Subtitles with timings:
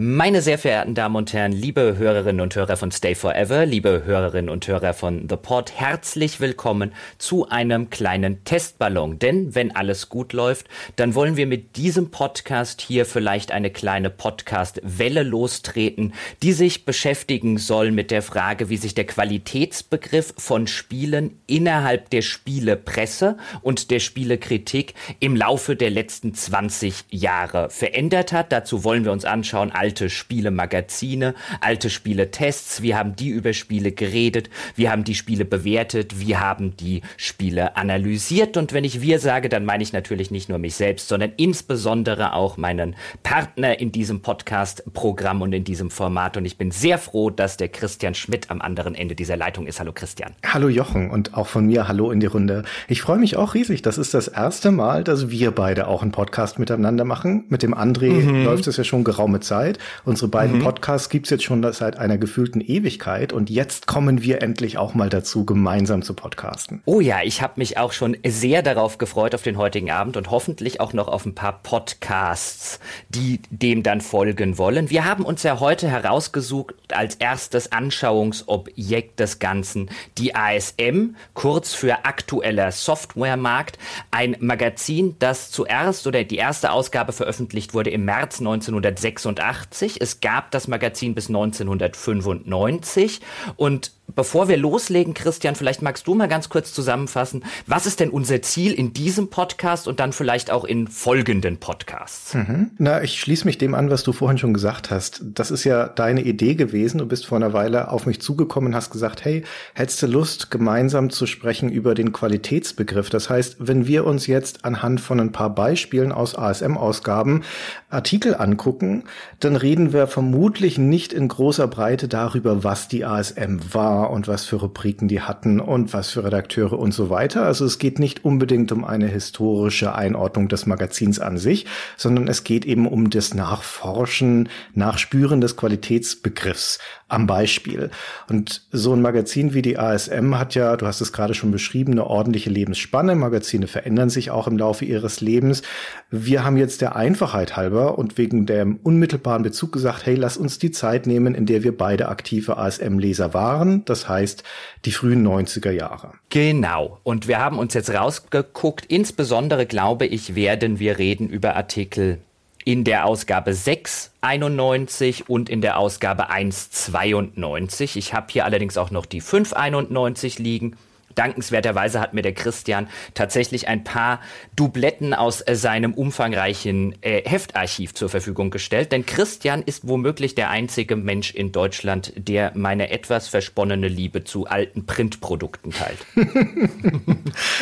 [0.00, 4.48] Meine sehr verehrten Damen und Herren, liebe Hörerinnen und Hörer von Stay Forever, liebe Hörerinnen
[4.48, 9.18] und Hörer von The Pod, herzlich willkommen zu einem kleinen Testballon.
[9.18, 14.08] Denn wenn alles gut läuft, dann wollen wir mit diesem Podcast hier vielleicht eine kleine
[14.08, 21.40] Podcast-Welle lostreten, die sich beschäftigen soll mit der Frage, wie sich der Qualitätsbegriff von Spielen
[21.48, 28.52] innerhalb der Spielepresse und der Spielekritik im Laufe der letzten 20 Jahre verändert hat.
[28.52, 34.50] Dazu wollen wir uns anschauen, alte Spielemagazine, alte Spieletests, wie haben die über Spiele geredet,
[34.76, 38.58] wie haben die Spiele bewertet, wie haben die Spiele analysiert.
[38.58, 42.34] Und wenn ich wir sage, dann meine ich natürlich nicht nur mich selbst, sondern insbesondere
[42.34, 46.36] auch meinen Partner in diesem Podcast-Programm und in diesem Format.
[46.36, 49.80] Und ich bin sehr froh, dass der Christian Schmidt am anderen Ende dieser Leitung ist.
[49.80, 50.34] Hallo Christian.
[50.44, 52.64] Hallo Jochen und auch von mir Hallo in die Runde.
[52.88, 53.80] Ich freue mich auch riesig.
[53.80, 57.46] Das ist das erste Mal, dass wir beide auch einen Podcast miteinander machen.
[57.48, 58.44] Mit dem André mhm.
[58.44, 59.67] läuft es ja schon geraume Zeit.
[60.04, 60.62] Unsere beiden mhm.
[60.62, 65.10] Podcasts gibt's jetzt schon seit einer gefühlten Ewigkeit und jetzt kommen wir endlich auch mal
[65.10, 66.80] dazu, gemeinsam zu podcasten.
[66.86, 70.30] Oh ja, ich habe mich auch schon sehr darauf gefreut auf den heutigen Abend und
[70.30, 74.88] hoffentlich auch noch auf ein paar Podcasts, die dem dann folgen wollen.
[74.88, 82.04] Wir haben uns ja heute herausgesucht als erstes Anschauungsobjekt des Ganzen die ASM, kurz für
[82.04, 83.78] aktueller Softwaremarkt,
[84.10, 90.00] ein Magazin, das zuerst oder die erste Ausgabe veröffentlicht wurde im März 1986 1980.
[90.00, 93.20] Es gab das Magazin bis 1995
[93.56, 98.10] und Bevor wir loslegen, Christian, vielleicht magst du mal ganz kurz zusammenfassen, was ist denn
[98.10, 102.34] unser Ziel in diesem Podcast und dann vielleicht auch in folgenden Podcasts?
[102.34, 102.72] Mhm.
[102.78, 105.22] Na, ich schließe mich dem an, was du vorhin schon gesagt hast.
[105.22, 106.98] Das ist ja deine Idee gewesen.
[106.98, 110.50] Du bist vor einer Weile auf mich zugekommen und hast gesagt, hey, hättest du Lust,
[110.50, 113.10] gemeinsam zu sprechen über den Qualitätsbegriff?
[113.10, 117.44] Das heißt, wenn wir uns jetzt anhand von ein paar Beispielen aus ASM-Ausgaben
[117.88, 119.04] Artikel angucken,
[119.38, 124.44] dann reden wir vermutlich nicht in großer Breite darüber, was die ASM war und was
[124.44, 127.44] für Rubriken die hatten und was für Redakteure und so weiter.
[127.44, 132.44] Also es geht nicht unbedingt um eine historische Einordnung des Magazins an sich, sondern es
[132.44, 137.90] geht eben um das Nachforschen, Nachspüren des Qualitätsbegriffs am Beispiel.
[138.28, 141.92] Und so ein Magazin wie die ASM hat ja, du hast es gerade schon beschrieben,
[141.92, 143.14] eine ordentliche Lebensspanne.
[143.14, 145.62] Magazine verändern sich auch im Laufe ihres Lebens.
[146.10, 150.58] Wir haben jetzt der Einfachheit halber und wegen dem unmittelbaren Bezug gesagt, hey, lass uns
[150.58, 153.84] die Zeit nehmen, in der wir beide aktive ASM-Leser waren.
[153.86, 154.44] Das heißt,
[154.84, 156.12] die frühen 90er Jahre.
[156.28, 157.00] Genau.
[157.04, 158.84] Und wir haben uns jetzt rausgeguckt.
[158.86, 162.18] Insbesondere, glaube ich, werden wir reden über Artikel
[162.64, 167.96] in der Ausgabe 691 und in der Ausgabe 192.
[167.96, 170.76] Ich habe hier allerdings auch noch die 591 liegen
[171.18, 174.20] dankenswerterweise hat mir der Christian tatsächlich ein paar
[174.54, 178.92] Dubletten aus äh, seinem umfangreichen äh, Heftarchiv zur Verfügung gestellt.
[178.92, 184.46] Denn Christian ist womöglich der einzige Mensch in Deutschland, der meine etwas versponnene Liebe zu
[184.46, 185.98] alten Printprodukten teilt.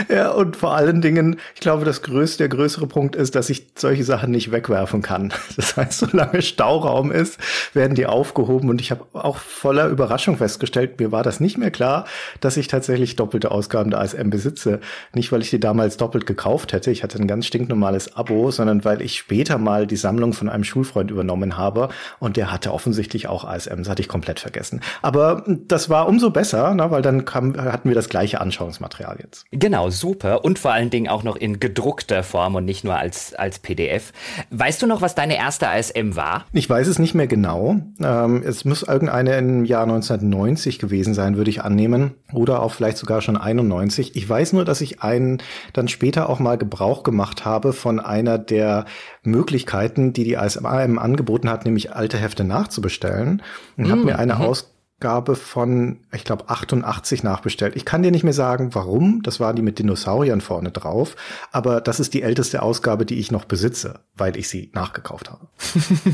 [0.09, 3.67] ja, und vor allen Dingen, ich glaube, das größte, der größere Punkt ist, dass ich
[3.77, 5.33] solche Sachen nicht wegwerfen kann.
[5.57, 7.39] Das heißt, solange Stauraum ist,
[7.73, 8.69] werden die aufgehoben.
[8.69, 12.05] Und ich habe auch voller Überraschung festgestellt, mir war das nicht mehr klar,
[12.41, 14.81] dass ich tatsächlich doppelte doppelte Ausgaben der ASM besitze.
[15.15, 16.91] Nicht, weil ich die damals doppelt gekauft hätte.
[16.91, 20.65] Ich hatte ein ganz stinknormales Abo, sondern weil ich später mal die Sammlung von einem
[20.65, 23.79] Schulfreund übernommen habe und der hatte offensichtlich auch ASM.
[23.79, 24.81] Das hatte ich komplett vergessen.
[25.03, 29.47] Aber das war umso besser, ne, weil dann kam, hatten wir das gleiche Anschauungsmaterial jetzt.
[29.51, 30.45] Genau, super.
[30.45, 34.13] Und vor allen Dingen auch noch in gedruckter Form und nicht nur als, als PDF.
[34.51, 36.45] Weißt du noch, was deine erste ASM war?
[36.53, 37.77] Ich weiß es nicht mehr genau.
[38.03, 42.15] Ähm, es muss irgendeine im Jahr 1990 gewesen sein, würde ich annehmen.
[42.33, 44.17] Oder auch vielleicht sogar schon 91.
[44.17, 45.43] Ich weiß nur, dass ich einen
[45.75, 48.87] dann später auch mal Gebrauch gemacht habe von einer der
[49.23, 53.43] Möglichkeiten, die die ASMAM angeboten hat, nämlich alte Hefte nachzubestellen
[53.77, 54.41] und mm, habe mir eine mhm.
[54.43, 57.77] aus Ausgabe von, ich glaube, 88 nachbestellt.
[57.77, 59.21] Ich kann dir nicht mehr sagen, warum.
[59.23, 61.17] Das war die mit Dinosauriern vorne drauf.
[61.53, 65.47] Aber das ist die älteste Ausgabe, die ich noch besitze, weil ich sie nachgekauft habe.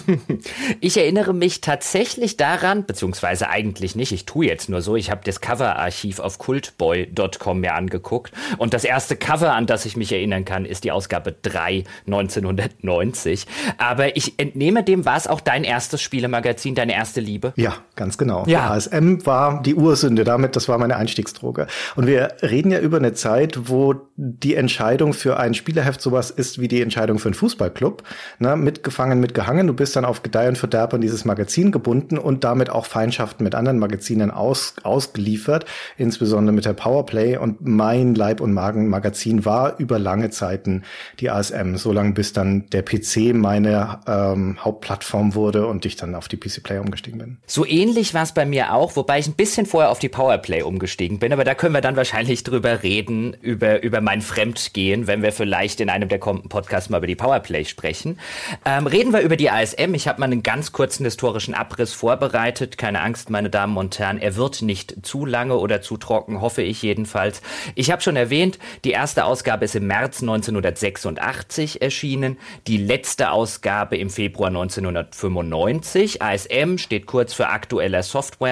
[0.81, 4.11] ich erinnere mich tatsächlich daran, beziehungsweise eigentlich nicht.
[4.11, 4.97] Ich tue jetzt nur so.
[4.97, 8.33] Ich habe das Coverarchiv auf cultboy.com mir angeguckt.
[8.59, 13.47] Und das erste Cover, an das ich mich erinnern kann, ist die Ausgabe 3 1990.
[13.79, 17.53] Aber ich entnehme dem, war es auch dein erstes Spielemagazin, deine erste Liebe?
[17.55, 18.45] Ja, ganz genau.
[18.49, 21.67] Ja, ASM war die Ursünde, damit, das war meine Einstiegsdroge.
[21.97, 26.61] Und wir reden ja über eine Zeit, wo die Entscheidung für ein Spielerheft sowas ist
[26.61, 28.03] wie die Entscheidung für einen Fußballclub.
[28.39, 28.57] Ne?
[28.57, 29.67] Mitgefangen, mitgehangen.
[29.67, 33.45] Du bist dann auf Gedeih und Verderb an dieses Magazin gebunden und damit auch Feindschaften
[33.45, 35.67] mit anderen Magazinen aus, ausgeliefert,
[35.97, 37.37] insbesondere mit der Powerplay.
[37.37, 40.83] Und mein Leib- und Magen-Magazin war über lange Zeiten
[41.21, 46.15] die ASM, so lange bis dann der PC meine ähm, Hauptplattform wurde und ich dann
[46.15, 47.39] auf die PC Player umgestiegen bin.
[47.47, 50.63] So ähnlich war es bei mir auch, wobei ich ein bisschen vorher auf die Powerplay
[50.63, 55.23] umgestiegen bin, aber da können wir dann wahrscheinlich drüber reden, über, über mein Fremdgehen, wenn
[55.23, 58.19] wir vielleicht in einem der kommenden Podcasts mal über die Powerplay sprechen.
[58.65, 59.95] Ähm, reden wir über die ASM.
[59.95, 62.79] Ich habe mal einen ganz kurzen historischen Abriss vorbereitet.
[62.79, 66.63] Keine Angst, meine Damen und Herren, er wird nicht zu lange oder zu trocken, hoffe
[66.63, 67.43] ich jedenfalls.
[67.75, 73.97] Ich habe schon erwähnt, die erste Ausgabe ist im März 1986 erschienen, die letzte Ausgabe
[73.97, 76.23] im Februar 1995.
[76.23, 78.03] ASM steht kurz für aktueller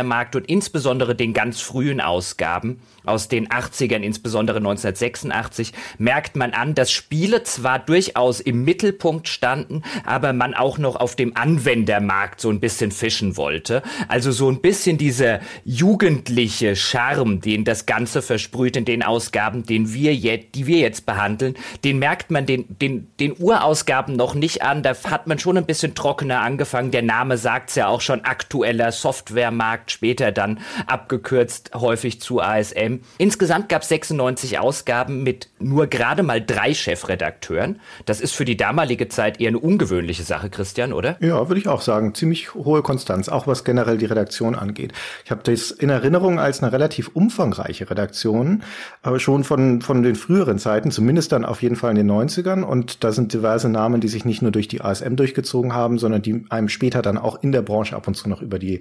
[0.00, 6.74] Softwaremarkt und insbesondere den ganz frühen Ausgaben aus den 80ern, insbesondere 1986, merkt man an,
[6.74, 12.50] dass Spiele zwar durchaus im Mittelpunkt standen, aber man auch noch auf dem Anwendermarkt so
[12.50, 13.82] ein bisschen fischen wollte.
[14.08, 19.92] Also so ein bisschen dieser jugendliche Charme, den das Ganze versprüht in den Ausgaben, den
[19.92, 21.54] wir jetzt, die wir jetzt behandeln,
[21.84, 24.82] den merkt man den, den, den Urausgaben noch nicht an.
[24.82, 26.90] Da hat man schon ein bisschen trockener angefangen.
[26.90, 33.00] Der Name sagt's ja auch schon aktueller Softwaremarkt, später dann abgekürzt häufig zu ASM.
[33.18, 37.80] Insgesamt gab es 96 Ausgaben mit nur gerade mal drei Chefredakteuren.
[38.06, 41.16] Das ist für die damalige Zeit eher eine ungewöhnliche Sache, Christian, oder?
[41.20, 42.14] Ja, würde ich auch sagen.
[42.14, 44.92] Ziemlich hohe Konstanz, auch was generell die Redaktion angeht.
[45.24, 48.62] Ich habe das in Erinnerung als eine relativ umfangreiche Redaktion,
[49.02, 52.62] aber schon von, von den früheren Zeiten, zumindest dann auf jeden Fall in den 90ern.
[52.62, 56.22] Und da sind diverse Namen, die sich nicht nur durch die ASM durchgezogen haben, sondern
[56.22, 58.80] die einem später dann auch in der Branche ab und zu noch über die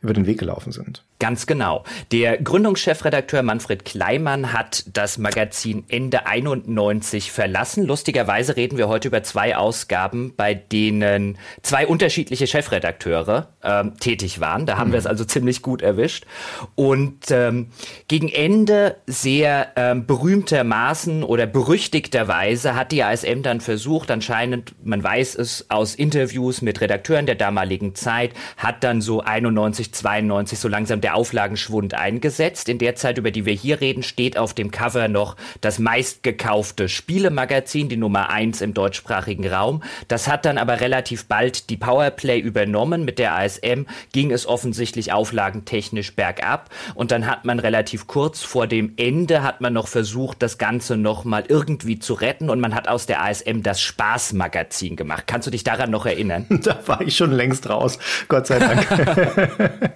[0.00, 1.02] über den Weg gelaufen sind.
[1.20, 1.84] Ganz genau.
[2.12, 7.86] Der Gründungschefredakteur Manfred Kleimann hat das Magazin Ende 91 verlassen.
[7.86, 14.66] Lustigerweise reden wir heute über zwei Ausgaben, bei denen zwei unterschiedliche Chefredakteure ähm, tätig waren.
[14.66, 14.92] Da haben mhm.
[14.92, 16.26] wir es also ziemlich gut erwischt.
[16.74, 17.68] Und ähm,
[18.08, 25.36] gegen Ende sehr ähm, berühmtermaßen oder berüchtigterweise hat die ASM dann versucht, anscheinend, man weiß
[25.36, 31.00] es aus Interviews mit Redakteuren der damaligen Zeit, hat dann so 91, 92 so langsam
[31.00, 32.68] der Auflagenschwund eingesetzt.
[32.68, 36.88] In der Zeit, über die wir hier reden, steht auf dem Cover noch das meistgekaufte
[36.88, 39.82] Spielemagazin, die Nummer eins im deutschsprachigen Raum.
[40.08, 43.04] Das hat dann aber relativ bald die Powerplay übernommen.
[43.04, 46.70] Mit der ASM ging es offensichtlich auflagentechnisch bergab.
[46.94, 50.96] Und dann hat man relativ kurz vor dem Ende hat man noch versucht, das Ganze
[50.96, 52.50] noch mal irgendwie zu retten.
[52.50, 55.24] Und man hat aus der ASM das Spaßmagazin gemacht.
[55.26, 56.46] Kannst du dich daran noch erinnern?
[56.64, 57.98] Da war ich schon längst raus.
[58.28, 58.86] Gott sei Dank.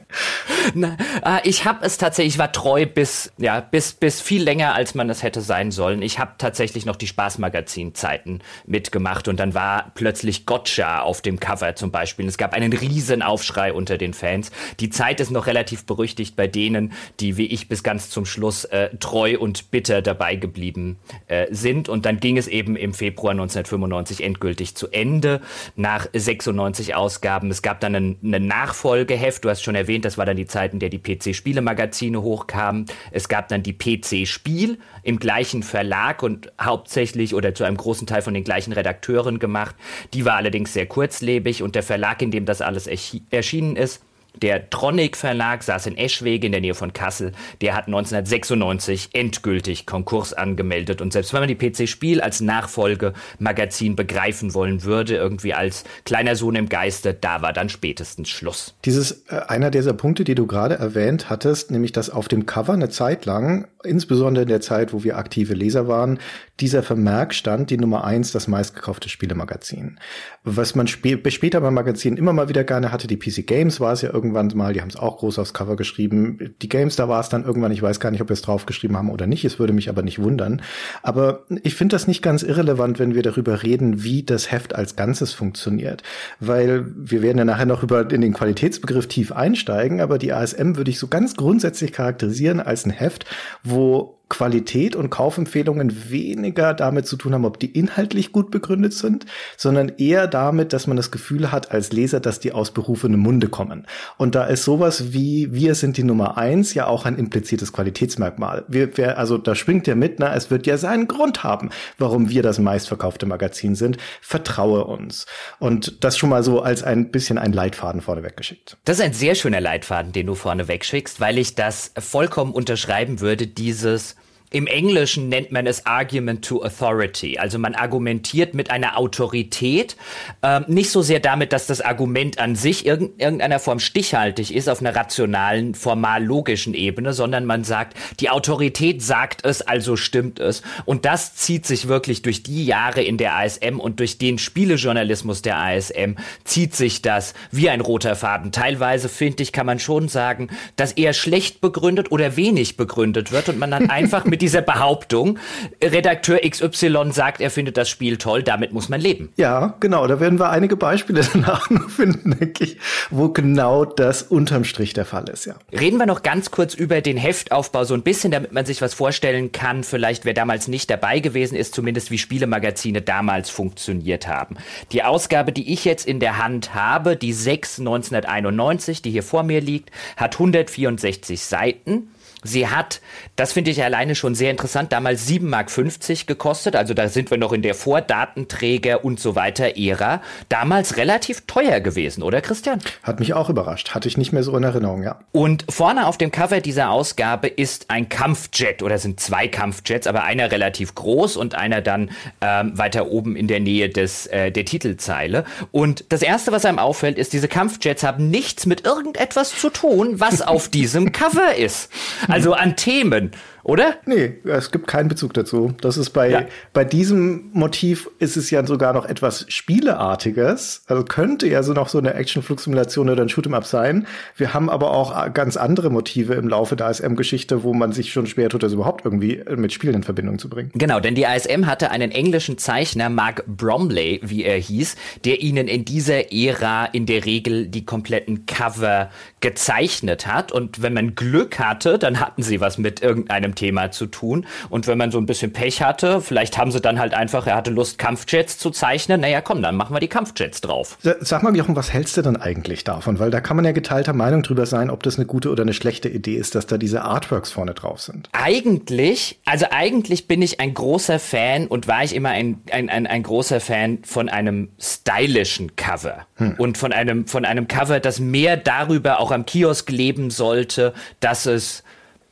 [0.74, 4.74] Na, äh, ich habe es tatsächlich, ich war treu bis, ja, bis, bis viel länger,
[4.74, 6.02] als man es hätte sein sollen.
[6.02, 11.74] Ich habe tatsächlich noch die Spaßmagazin-Zeiten mitgemacht und dann war plötzlich Gotcha auf dem Cover
[11.74, 12.26] zum Beispiel.
[12.26, 14.50] Es gab einen riesen Aufschrei unter den Fans.
[14.80, 18.64] Die Zeit ist noch relativ berüchtigt bei denen, die wie ich bis ganz zum Schluss
[18.64, 21.88] äh, treu und bitter dabei geblieben äh, sind.
[21.88, 25.40] Und dann ging es eben im Februar 1995 endgültig zu Ende
[25.76, 27.50] nach 96 Ausgaben.
[27.50, 29.44] Es gab dann eine Nachfolgeheft.
[29.44, 32.86] Du hast schon erwähnt, das war dann die Zeit, in der die PC-Spielemagazine hochkamen.
[33.10, 38.22] Es gab dann die PC-Spiel im gleichen Verlag und hauptsächlich oder zu einem großen Teil
[38.22, 39.76] von den gleichen Redakteuren gemacht.
[40.14, 44.02] Die war allerdings sehr kurzlebig und der Verlag, in dem das alles erschienen ist,
[44.42, 47.32] der Tronic Verlag saß in Eschwege in der Nähe von Kassel.
[47.60, 51.00] Der hat 1996 endgültig Konkurs angemeldet.
[51.00, 56.36] Und selbst wenn man die PC Spiel als Nachfolgemagazin begreifen wollen würde, irgendwie als kleiner
[56.36, 58.74] Sohn im Geiste, da war dann spätestens Schluss.
[58.84, 62.72] Dieses, äh, einer dieser Punkte, die du gerade erwähnt hattest, nämlich dass auf dem Cover
[62.72, 66.18] eine Zeit lang, insbesondere in der Zeit, wo wir aktive Leser waren,
[66.60, 70.00] dieser Vermerk stand, die Nummer eins, das meistgekaufte Spielemagazin.
[70.42, 73.92] Was man spä später beim Magazin immer mal wieder gerne hatte, die PC Games war
[73.92, 76.54] es ja irgendwann mal, die haben es auch groß aufs Cover geschrieben.
[76.60, 78.96] Die Games, da war es dann irgendwann, ich weiß gar nicht, ob wir es draufgeschrieben
[78.96, 80.62] haben oder nicht, es würde mich aber nicht wundern.
[81.02, 84.96] Aber ich finde das nicht ganz irrelevant, wenn wir darüber reden, wie das Heft als
[84.96, 86.02] Ganzes funktioniert.
[86.40, 90.76] Weil wir werden ja nachher noch über in den Qualitätsbegriff tief einsteigen, aber die ASM
[90.76, 93.26] würde ich so ganz grundsätzlich charakterisieren als ein Heft,
[93.70, 99.26] wo Qualität und Kaufempfehlungen weniger damit zu tun haben, ob die inhaltlich gut begründet sind,
[99.56, 103.48] sondern eher damit, dass man das Gefühl hat als Leser, dass die aus berufenem Munde
[103.48, 103.86] kommen.
[104.16, 108.64] Und da ist sowas wie wir sind die Nummer eins ja auch ein impliziertes Qualitätsmerkmal.
[108.68, 112.28] Wir, wir, also da springt ja mit, na, es wird ja seinen Grund haben, warum
[112.28, 113.96] wir das meistverkaufte Magazin sind.
[114.20, 115.26] Vertraue uns.
[115.58, 118.76] Und das schon mal so als ein bisschen ein Leitfaden vorneweg geschickt.
[118.84, 123.20] Das ist ein sehr schöner Leitfaden, den du vorneweg schickst, weil ich das vollkommen unterschreiben
[123.20, 124.17] würde, dieses
[124.50, 127.38] im Englischen nennt man es Argument to Authority.
[127.38, 129.96] Also man argumentiert mit einer Autorität,
[130.42, 134.68] äh, nicht so sehr damit, dass das Argument an sich irg irgendeiner Form stichhaltig ist
[134.68, 140.62] auf einer rationalen, formal-logischen Ebene, sondern man sagt, die Autorität sagt es, also stimmt es.
[140.84, 145.42] Und das zieht sich wirklich durch die Jahre in der ASM und durch den Spielejournalismus
[145.42, 146.14] der ASM
[146.44, 148.52] zieht sich das wie ein roter Faden.
[148.52, 153.48] Teilweise, finde ich, kann man schon sagen, dass eher schlecht begründet oder wenig begründet wird
[153.48, 155.36] und man dann einfach mit mit dieser Behauptung,
[155.82, 159.32] Redakteur XY sagt, er findet das Spiel toll, damit muss man leben.
[159.36, 160.06] Ja, genau.
[160.06, 162.76] Da werden wir einige Beispiele danach noch finden, denke ich,
[163.10, 165.56] wo genau das unterm Strich der Fall ist, ja.
[165.72, 168.94] Reden wir noch ganz kurz über den Heftaufbau, so ein bisschen, damit man sich was
[168.94, 174.56] vorstellen kann, vielleicht wer damals nicht dabei gewesen ist, zumindest wie Spielemagazine damals funktioniert haben.
[174.92, 179.42] Die Ausgabe, die ich jetzt in der Hand habe, die 6 1991, die hier vor
[179.42, 182.12] mir liegt, hat 164 Seiten.
[182.44, 183.00] Sie hat,
[183.36, 186.76] das finde ich alleine schon sehr interessant, damals 7,50 Mark gekostet.
[186.76, 190.22] Also da sind wir noch in der Vordatenträger und so weiter Ära.
[190.48, 192.80] Damals relativ teuer gewesen, oder Christian?
[193.02, 193.94] Hat mich auch überrascht.
[193.94, 195.18] Hatte ich nicht mehr so in Erinnerung, ja.
[195.32, 200.22] Und vorne auf dem Cover dieser Ausgabe ist ein Kampfjet oder sind zwei Kampfjets, aber
[200.22, 204.64] einer relativ groß und einer dann ähm, weiter oben in der Nähe des, äh, der
[204.64, 205.44] Titelzeile.
[205.72, 210.20] Und das erste, was einem auffällt, ist, diese Kampfjets haben nichts mit irgendetwas zu tun,
[210.20, 211.90] was auf diesem Cover ist.
[212.28, 213.32] Also an Themen
[213.68, 213.96] oder?
[214.06, 215.74] Nee, es gibt keinen Bezug dazu.
[215.82, 216.42] Das ist bei, ja.
[216.72, 220.84] bei diesem Motiv ist es ja sogar noch etwas Spieleartiges.
[220.86, 224.06] Also könnte ja so noch so eine Action-Flugsimulation oder ein Shoot'em-up sein.
[224.36, 228.26] Wir haben aber auch ganz andere Motive im Laufe der ASM-Geschichte, wo man sich schon
[228.26, 230.70] schwer tut, das überhaupt irgendwie mit Spielen in Verbindung zu bringen.
[230.72, 234.96] Genau, denn die ASM hatte einen englischen Zeichner, Mark Bromley, wie er hieß,
[235.26, 239.10] der ihnen in dieser Ära in der Regel die kompletten Cover
[239.40, 240.52] gezeichnet hat.
[240.52, 244.46] Und wenn man Glück hatte, dann hatten sie was mit irgendeinem Thema zu tun.
[244.70, 247.56] Und wenn man so ein bisschen Pech hatte, vielleicht haben sie dann halt einfach, er
[247.56, 249.20] hatte Lust, Kampfjets zu zeichnen.
[249.20, 250.96] Naja, komm, dann machen wir die Kampfjets drauf.
[251.20, 253.18] Sag mal, Jochen, was hältst du denn eigentlich davon?
[253.18, 255.74] Weil da kann man ja geteilter Meinung drüber sein, ob das eine gute oder eine
[255.74, 258.28] schlechte Idee ist, dass da diese Artworks vorne drauf sind.
[258.32, 263.06] Eigentlich, also eigentlich bin ich ein großer Fan und war ich immer ein, ein, ein,
[263.06, 266.26] ein großer Fan von einem stylischen Cover.
[266.36, 266.54] Hm.
[266.58, 271.46] Und von einem, von einem Cover, das mehr darüber auch am Kiosk leben sollte, dass
[271.46, 271.82] es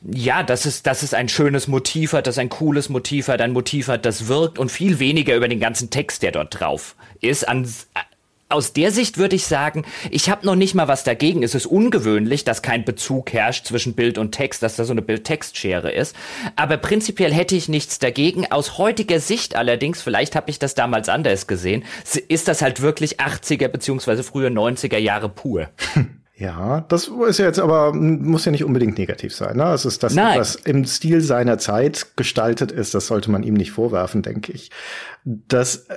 [0.09, 3.51] ja, dass es, dass es ein schönes Motiv hat, dass ein cooles Motiv hat, ein
[3.51, 7.47] Motiv hat, das wirkt und viel weniger über den ganzen Text, der dort drauf ist.
[7.47, 7.67] An,
[8.49, 11.43] aus der Sicht würde ich sagen, ich habe noch nicht mal was dagegen.
[11.43, 15.01] Es ist ungewöhnlich, dass kein Bezug herrscht zwischen Bild und Text, dass da so eine
[15.01, 16.15] Bild-Text-Schere ist.
[16.55, 18.49] Aber prinzipiell hätte ich nichts dagegen.
[18.49, 21.83] Aus heutiger Sicht allerdings, vielleicht habe ich das damals anders gesehen,
[22.29, 25.67] ist das halt wirklich 80er beziehungsweise frühe 90er Jahre pur.
[26.39, 29.57] Ja, das ist ja jetzt aber, muss ja nicht unbedingt negativ sein.
[29.57, 29.73] Ne?
[29.73, 30.39] Es ist das, Nein.
[30.39, 34.69] was im Stil seiner Zeit gestaltet ist, das sollte man ihm nicht vorwerfen, denke ich.
[35.25, 35.95] Das, äh,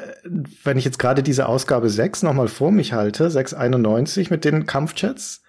[0.64, 5.42] wenn ich jetzt gerade diese Ausgabe 6 nochmal vor mich halte, 691 mit den Kampfchats,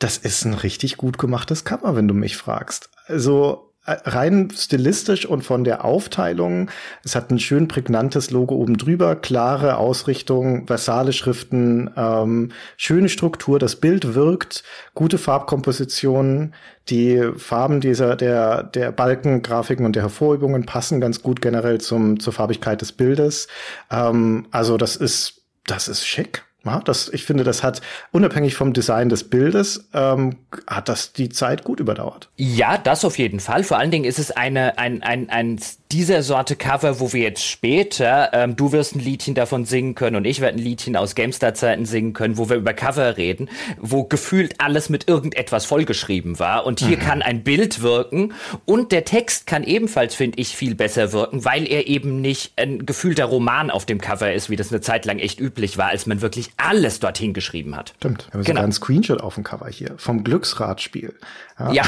[0.00, 2.90] das ist ein richtig gut gemachtes Cover, wenn du mich fragst.
[3.06, 6.70] Also rein stilistisch und von der Aufteilung.
[7.04, 13.58] Es hat ein schön prägnantes Logo oben drüber, klare Ausrichtung, versale Schriften, ähm, schöne Struktur.
[13.58, 14.64] Das Bild wirkt,
[14.94, 16.54] gute Farbkompositionen.
[16.88, 22.32] Die Farben dieser, der, der Balkengrafiken und der Hervorübungen passen ganz gut generell zum, zur
[22.32, 23.48] Farbigkeit des Bildes.
[23.90, 26.45] Ähm, also das ist, das ist schick.
[26.66, 27.80] Ja, das, ich finde, das hat
[28.12, 32.28] unabhängig vom Design des Bildes, ähm, hat das die Zeit gut überdauert.
[32.36, 33.64] Ja, das auf jeden Fall.
[33.64, 35.58] Vor allen Dingen ist es eine, ein, ein, ein
[35.92, 40.16] dieser Sorte Cover, wo wir jetzt später, ähm, du wirst ein Liedchen davon singen können
[40.16, 44.04] und ich werde ein Liedchen aus GameStar-Zeiten singen können, wo wir über Cover reden, wo
[44.04, 46.66] gefühlt alles mit irgendetwas vollgeschrieben war.
[46.66, 47.02] Und hier mhm.
[47.02, 51.70] kann ein Bild wirken und der Text kann ebenfalls, finde ich, viel besser wirken, weil
[51.70, 55.18] er eben nicht ein gefühlter Roman auf dem Cover ist, wie das eine Zeit lang
[55.20, 57.94] echt üblich war, als man wirklich alles dorthin geschrieben hat.
[57.98, 58.26] Stimmt.
[58.26, 58.44] Wir haben genau.
[58.44, 61.14] sogar einen Screenshot auf dem Cover hier vom Glücksradspiel.
[61.58, 61.84] Ja, ja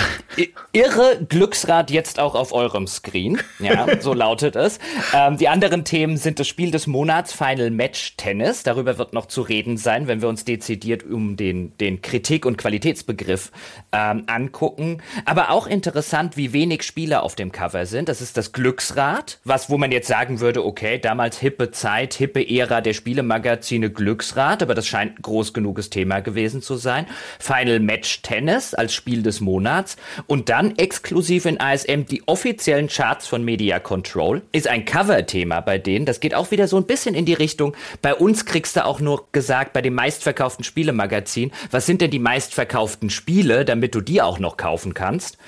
[0.73, 3.39] irre Glücksrad jetzt auch auf eurem Screen.
[3.59, 3.88] Ja.
[4.01, 4.79] So lautet es.
[5.15, 8.63] Ähm, die anderen Themen sind das Spiel des Monats Final Match Tennis.
[8.63, 12.57] Darüber wird noch zu reden sein, wenn wir uns dezidiert um den, den Kritik- und
[12.59, 13.51] Qualitätsbegriff
[13.93, 15.03] ähm, angucken.
[15.25, 18.09] Aber auch interessant, wie wenig Spieler auf dem Cover sind.
[18.09, 22.49] Das ist das Glücksrad, was, wo man jetzt sagen würde, okay, damals hippe Zeit, hippe
[22.49, 27.07] Ära der Spielemagazine Glücksrad, aber das scheint ein groß genuges Thema gewesen zu sein.
[27.39, 33.27] Final Match Tennis als Spiel des Monats und dann exklusiv in ASM die offiziellen Charts
[33.27, 34.43] von Media Control.
[34.53, 36.07] Ist ein Cover-Thema bei denen.
[36.07, 37.77] Das geht auch wieder so ein bisschen in die Richtung.
[38.03, 42.19] Bei uns kriegst du auch nur gesagt, bei dem meistverkauften Spielemagazin, was sind denn die
[42.19, 45.39] meistverkauften Spiele, damit du die auch noch kaufen kannst.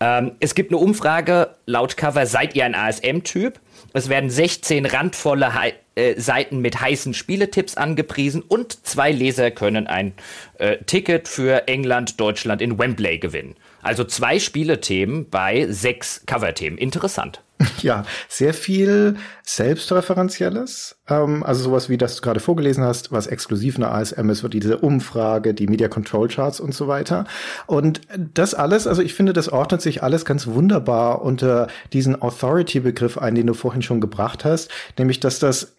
[0.00, 3.60] Ähm, es gibt eine Umfrage laut Cover, seid ihr ein ASM-Typ?
[3.92, 5.52] Es werden 16 randvolle
[5.94, 10.12] äh, Seiten mit heißen Spieletipps angepriesen und zwei Leser können ein
[10.58, 13.56] äh, Ticket für England, Deutschland in Wembley gewinnen.
[13.82, 16.78] Also zwei Spielethemen bei sechs Coverthemen.
[16.78, 17.42] Interessant.
[17.82, 20.99] Ja, sehr viel Selbstreferenzielles.
[21.10, 24.42] Ähm, also sowas wie das du gerade vorgelesen hast, was exklusiv in der ASM ist,
[24.42, 27.24] wird diese Umfrage, die Media Control Charts und so weiter.
[27.66, 28.00] Und
[28.34, 33.34] das alles, also ich finde, das ordnet sich alles ganz wunderbar unter diesen Authority-Begriff ein,
[33.34, 35.74] den du vorhin schon gebracht hast, nämlich dass das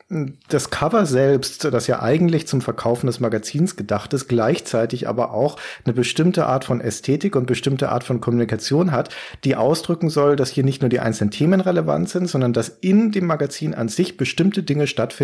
[0.49, 5.57] das Cover selbst, das ja eigentlich zum Verkaufen des Magazins gedacht ist, gleichzeitig aber auch
[5.85, 9.09] eine bestimmte Art von Ästhetik und bestimmte Art von Kommunikation hat,
[9.45, 13.13] die ausdrücken soll, dass hier nicht nur die einzelnen Themen relevant sind, sondern dass in
[13.13, 15.20] dem Magazin an sich bestimmte Dinge stattfinden,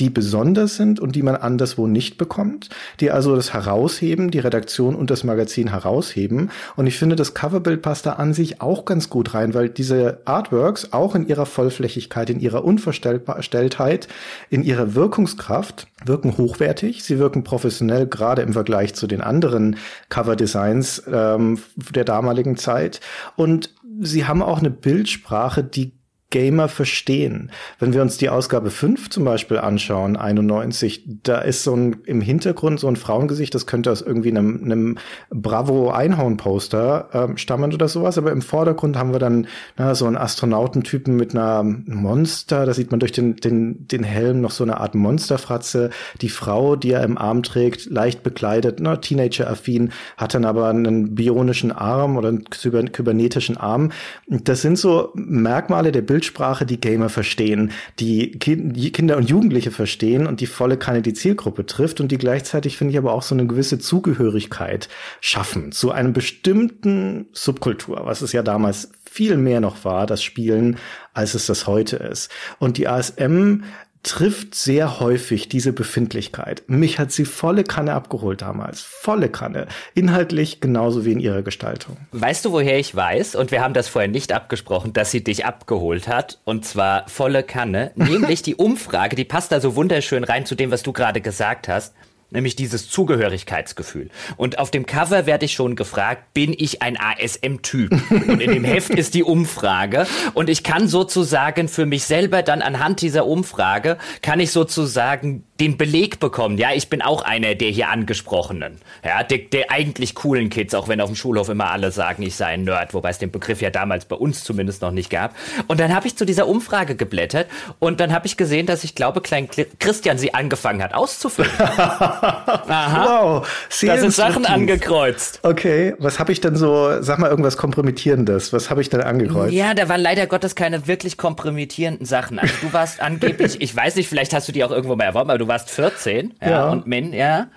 [0.00, 2.68] die besonders sind und die man anderswo nicht bekommt,
[3.00, 6.50] die also das herausheben, die Redaktion und das Magazin herausheben.
[6.76, 10.20] Und ich finde, das Coverbild passt da an sich auch ganz gut rein, weil diese
[10.24, 14.08] Artworks auch in ihrer Vollflächigkeit, in ihrer Unverstelltheit,
[14.50, 19.76] in ihrer Wirkungskraft wirken hochwertig, sie wirken professionell, gerade im Vergleich zu den anderen
[20.08, 21.58] Cover-Designs ähm,
[21.94, 23.00] der damaligen Zeit.
[23.36, 25.92] Und sie haben auch eine Bildsprache, die
[26.34, 27.52] Gamer verstehen.
[27.78, 32.20] Wenn wir uns die Ausgabe 5 zum Beispiel anschauen, 91, da ist so ein im
[32.20, 34.98] Hintergrund so ein Frauengesicht, das könnte aus irgendwie einem, einem
[35.30, 40.16] Bravo Einhorn-Poster ähm, stammen oder sowas, aber im Vordergrund haben wir dann na, so einen
[40.16, 44.80] Astronautentypen mit einer Monster, da sieht man durch den, den, den Helm noch so eine
[44.80, 45.90] Art Monsterfratze.
[46.20, 51.14] Die Frau, die er im Arm trägt, leicht bekleidet, ne, Teenager-affin, hat dann aber einen
[51.14, 53.92] bionischen Arm oder einen kybernetischen Arm.
[54.26, 60.26] Das sind so Merkmale der Bild Bildsprache die Gamer verstehen, die Kinder und Jugendliche verstehen
[60.26, 63.34] und die volle Kanne die Zielgruppe trifft und die gleichzeitig, finde ich, aber auch so
[63.34, 64.88] eine gewisse Zugehörigkeit
[65.20, 70.78] schaffen zu einem bestimmten Subkultur, was es ja damals viel mehr noch war, das Spielen,
[71.12, 72.30] als es das heute ist.
[72.58, 73.64] Und die ASM
[74.04, 76.62] trifft sehr häufig diese Befindlichkeit.
[76.66, 78.82] Mich hat sie volle Kanne abgeholt damals.
[78.82, 79.66] Volle Kanne.
[79.94, 81.96] Inhaltlich genauso wie in ihrer Gestaltung.
[82.12, 85.44] Weißt du, woher ich weiß, und wir haben das vorher nicht abgesprochen, dass sie dich
[85.46, 90.46] abgeholt hat, und zwar volle Kanne, nämlich die Umfrage, die passt da so wunderschön rein
[90.46, 91.94] zu dem, was du gerade gesagt hast
[92.30, 94.10] nämlich dieses Zugehörigkeitsgefühl.
[94.36, 97.92] Und auf dem Cover werde ich schon gefragt, bin ich ein ASM-Typ?
[98.10, 100.06] Und in dem Heft ist die Umfrage.
[100.34, 105.76] Und ich kann sozusagen für mich selber dann anhand dieser Umfrage, kann ich sozusagen den
[105.76, 106.58] Beleg bekommen.
[106.58, 108.78] Ja, ich bin auch einer der hier angesprochenen.
[109.04, 112.34] Ja, der, der eigentlich coolen Kids, auch wenn auf dem Schulhof immer alle sagen, ich
[112.34, 115.34] sei ein Nerd, wobei es den Begriff ja damals bei uns zumindest noch nicht gab.
[115.68, 117.46] Und dann habe ich zu dieser Umfrage geblättert
[117.78, 121.52] und dann habe ich gesehen, dass ich glaube, Klein Christian sie angefangen hat auszufüllen.
[122.24, 123.04] Aha.
[123.06, 123.48] Wow.
[123.68, 125.40] Sehr da sind Sachen angekreuzt.
[125.42, 129.52] Okay, was habe ich denn so, sag mal irgendwas Kompromittierendes, was habe ich denn angekreuzt?
[129.52, 132.38] Ja, da waren leider Gottes keine wirklich kompromittierenden Sachen.
[132.38, 135.30] Also du warst angeblich, ich weiß nicht, vielleicht hast du die auch irgendwo mal erworben,
[135.30, 136.68] aber du warst 14 ja, ja.
[136.70, 137.48] und Min, ja.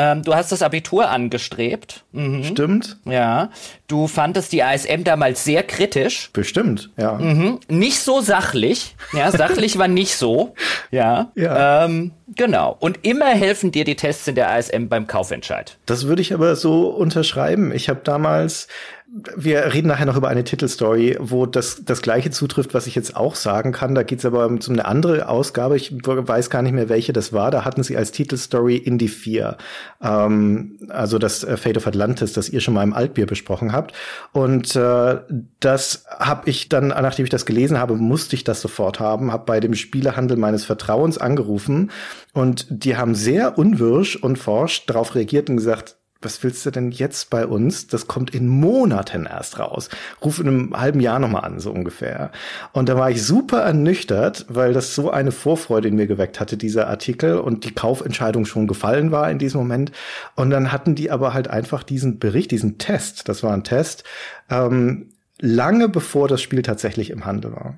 [0.00, 2.04] Ähm, du hast das Abitur angestrebt.
[2.12, 2.44] Mhm.
[2.44, 2.98] Stimmt.
[3.04, 3.50] Ja.
[3.88, 6.30] Du fandest die ASM damals sehr kritisch.
[6.32, 7.14] Bestimmt, ja.
[7.14, 7.58] Mhm.
[7.66, 8.94] Nicht so sachlich.
[9.12, 10.54] Ja, sachlich war nicht so.
[10.92, 11.32] Ja.
[11.34, 11.84] ja.
[11.84, 12.76] Ähm, genau.
[12.78, 15.78] Und immer helfen dir die Tests in der ASM beim Kaufentscheid.
[15.84, 17.72] Das würde ich aber so unterschreiben.
[17.72, 18.68] Ich habe damals
[19.10, 23.16] wir reden nachher noch über eine Titelstory, wo das, das gleiche zutrifft, was ich jetzt
[23.16, 23.94] auch sagen kann.
[23.94, 25.76] Da geht's aber um eine andere Ausgabe.
[25.76, 27.50] Ich weiß gar nicht mehr, welche das war.
[27.50, 29.56] Da hatten sie als Titelstory Indie 4.
[30.02, 33.94] Ähm, also das äh, Fate of Atlantis, das ihr schon mal im Altbier besprochen habt.
[34.32, 35.20] Und äh,
[35.58, 39.46] das habe ich dann, nachdem ich das gelesen habe, musste ich das sofort haben, habe
[39.46, 41.90] bei dem Spielehandel meines Vertrauens angerufen
[42.34, 46.90] und die haben sehr unwirsch und forsch darauf reagiert und gesagt, was willst du denn
[46.90, 47.86] jetzt bei uns?
[47.86, 49.88] Das kommt in Monaten erst raus.
[50.24, 52.32] Ruf in einem halben Jahr nochmal an, so ungefähr.
[52.72, 56.56] Und da war ich super ernüchtert, weil das so eine Vorfreude in mir geweckt hatte,
[56.56, 59.92] dieser Artikel, und die Kaufentscheidung schon gefallen war in diesem Moment.
[60.34, 64.02] Und dann hatten die aber halt einfach diesen Bericht, diesen Test, das war ein Test,
[64.50, 67.76] ähm, lange bevor das Spiel tatsächlich im Handel war.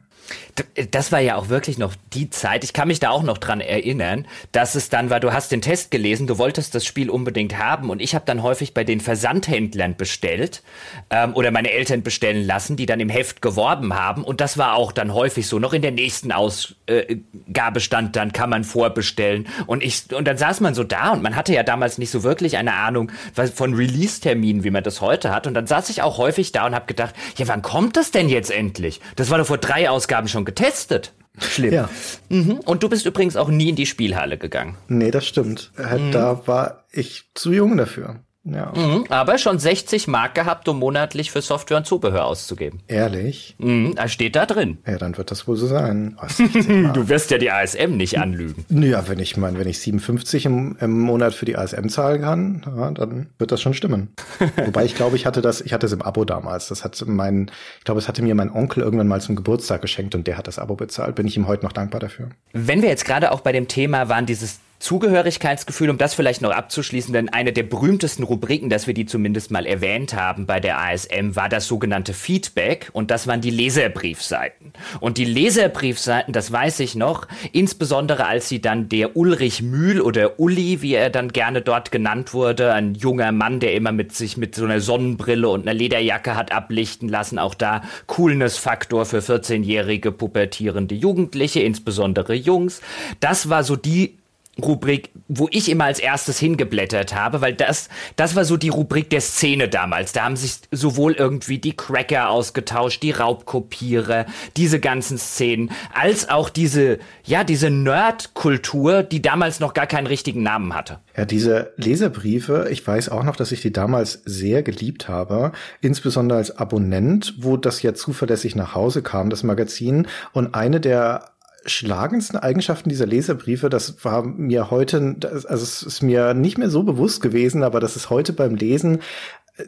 [0.90, 2.64] Das war ja auch wirklich noch die Zeit.
[2.64, 5.62] Ich kann mich da auch noch dran erinnern, dass es dann war, du hast den
[5.62, 9.00] Test gelesen, du wolltest das Spiel unbedingt haben und ich habe dann häufig bei den
[9.00, 10.62] Versandhändlern bestellt
[11.11, 14.74] ähm, oder meine Eltern bestellen lassen, die dann im Heft geworben haben und das war
[14.74, 15.59] auch dann häufig so.
[15.59, 20.61] Noch in der nächsten Ausgabe stand dann, kann man vorbestellen und ich und dann saß
[20.61, 23.12] man so da und man hatte ja damals nicht so wirklich eine Ahnung
[23.54, 26.74] von Release-Terminen, wie man das heute hat und dann saß ich auch häufig da und
[26.74, 29.00] habe gedacht, ja, wann kommt das denn jetzt endlich?
[29.16, 31.12] Das war doch vor drei Ausgaben schon getestet.
[31.38, 31.73] Schlimm.
[31.73, 31.88] Ja.
[32.29, 32.61] Mhm.
[32.64, 34.77] Und du bist übrigens auch nie in die Spielhalle gegangen.
[34.88, 35.73] Nee, das stimmt.
[35.77, 36.12] Mhm.
[36.12, 38.20] Da war ich zu jung dafür.
[38.42, 38.72] Ja.
[38.74, 42.81] Mhm, aber schon 60 Mark gehabt, um monatlich für Software und Zubehör auszugeben.
[42.88, 43.55] Ehrlich?
[43.59, 44.79] Mhm, da steht da drin.
[44.87, 46.16] Ja, dann wird das wohl so sein.
[46.38, 48.64] du wirst ja die ASM nicht anlügen.
[48.70, 52.62] Ja, wenn ich meine, wenn ich 57 im, im Monat für die ASM zahlen kann,
[52.76, 54.14] ja, dann wird das schon stimmen.
[54.64, 56.68] Wobei ich glaube, ich hatte das, ich hatte es im Abo damals.
[56.68, 60.14] Das hat mein, ich glaube, es hatte mir mein Onkel irgendwann mal zum Geburtstag geschenkt
[60.14, 61.14] und der hat das Abo bezahlt.
[61.14, 62.31] Bin ich ihm heute noch dankbar dafür.
[62.53, 66.53] Wenn wir jetzt gerade auch bei dem Thema waren, dieses Zugehörigkeitsgefühl, um das vielleicht noch
[66.53, 70.81] abzuschließen, denn eine der berühmtesten Rubriken, dass wir die zumindest mal erwähnt haben bei der
[70.81, 74.73] ASM, war das sogenannte Feedback und das waren die Leserbriefseiten.
[74.99, 80.40] Und die Leserbriefseiten, das weiß ich noch, insbesondere als sie dann der Ulrich Mühl oder
[80.40, 84.38] Uli, wie er dann gerne dort genannt wurde, ein junger Mann, der immer mit sich
[84.38, 90.11] mit so einer Sonnenbrille und einer Lederjacke hat ablichten lassen, auch da Coolness-Faktor für 14-jährige
[90.11, 92.81] pubertierende Jugendliche, insbesondere Jungs.
[93.21, 94.19] Das war so die
[94.58, 99.08] Rubrik, wo ich immer als erstes hingeblättert habe, weil das, das war so die Rubrik
[99.08, 100.12] der Szene damals.
[100.12, 106.50] Da haben sich sowohl irgendwie die Cracker ausgetauscht, die Raubkopierer, diese ganzen Szenen, als auch
[106.50, 110.98] diese, ja, diese Nerd-Kultur, die damals noch gar keinen richtigen Namen hatte.
[111.16, 116.38] Ja, diese Leserbriefe, ich weiß auch noch, dass ich die damals sehr geliebt habe, insbesondere
[116.38, 120.06] als Abonnent, wo das ja zuverlässig nach Hause kam, das Magazin.
[120.32, 121.30] Und eine der
[121.66, 126.83] schlagendsten Eigenschaften dieser Leserbriefe, das war mir heute, also es ist mir nicht mehr so
[126.83, 129.01] bewusst gewesen, aber das ist heute beim Lesen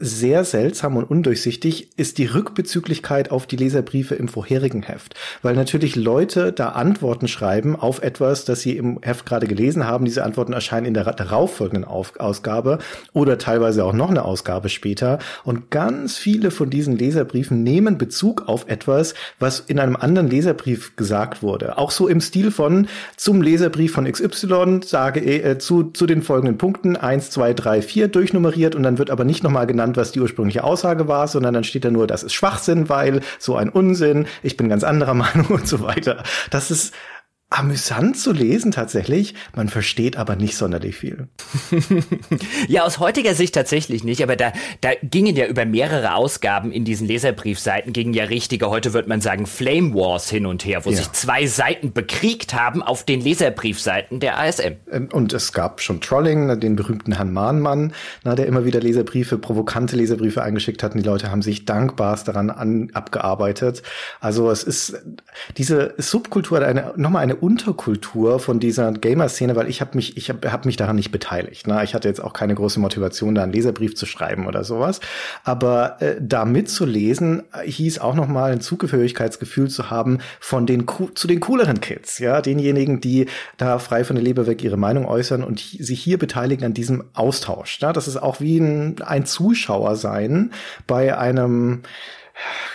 [0.00, 5.14] sehr seltsam und undurchsichtig ist die Rückbezüglichkeit auf die Leserbriefe im vorherigen Heft.
[5.42, 10.04] Weil natürlich Leute da Antworten schreiben auf etwas, das sie im Heft gerade gelesen haben.
[10.04, 12.78] Diese Antworten erscheinen in der darauffolgenden auf Ausgabe
[13.12, 15.18] oder teilweise auch noch eine Ausgabe später.
[15.44, 20.96] Und ganz viele von diesen Leserbriefen nehmen Bezug auf etwas, was in einem anderen Leserbrief
[20.96, 21.78] gesagt wurde.
[21.78, 26.58] Auch so im Stil von zum Leserbrief von XY sage äh, zu, zu den folgenden
[26.58, 30.12] Punkten eins, zwei, drei, vier durchnummeriert und dann wird aber nicht nochmal genannt, genannt, was
[30.12, 33.68] die ursprüngliche Aussage war, sondern dann steht da nur, das ist Schwachsinn, weil so ein
[33.68, 36.22] Unsinn, ich bin ganz anderer Meinung und so weiter.
[36.50, 36.94] Das ist
[37.52, 39.34] amüsant zu lesen tatsächlich.
[39.54, 41.28] Man versteht aber nicht sonderlich viel.
[42.68, 46.84] ja, aus heutiger Sicht tatsächlich nicht, aber da, da gingen ja über mehrere Ausgaben in
[46.84, 50.90] diesen Leserbriefseiten, gingen ja richtige, heute würde man sagen, Flame Wars hin und her, wo
[50.90, 50.96] ja.
[50.96, 54.74] sich zwei Seiten bekriegt haben auf den Leserbriefseiten der ASM.
[54.90, 57.92] Ähm, und es gab schon Trolling, ne, den berühmten Herrn Mahnmann,
[58.24, 62.50] der immer wieder Leserbriefe, provokante Leserbriefe eingeschickt hat und die Leute haben sich dankbarst daran
[62.50, 63.82] an, abgearbeitet.
[64.20, 65.02] Also es ist,
[65.58, 70.28] diese Subkultur hat eine, nochmal eine Unterkultur von dieser Gamer-Szene, weil ich habe mich, ich
[70.28, 71.66] habe hab mich daran nicht beteiligt.
[71.66, 71.82] Ne?
[71.82, 75.00] Ich hatte jetzt auch keine große Motivation, da einen Leserbrief zu schreiben oder sowas.
[75.42, 81.26] Aber äh, da mitzulesen, äh, hieß auch nochmal ein Zugehörigkeitsgefühl zu haben von den zu
[81.26, 83.26] den cooleren Kids, ja, denjenigen, die
[83.56, 87.02] da frei von der Leber weg ihre Meinung äußern und sich hier beteiligen an diesem
[87.12, 87.80] Austausch.
[87.80, 87.92] Ja?
[87.92, 90.52] Das ist auch wie ein, ein Zuschauer sein
[90.86, 91.82] bei einem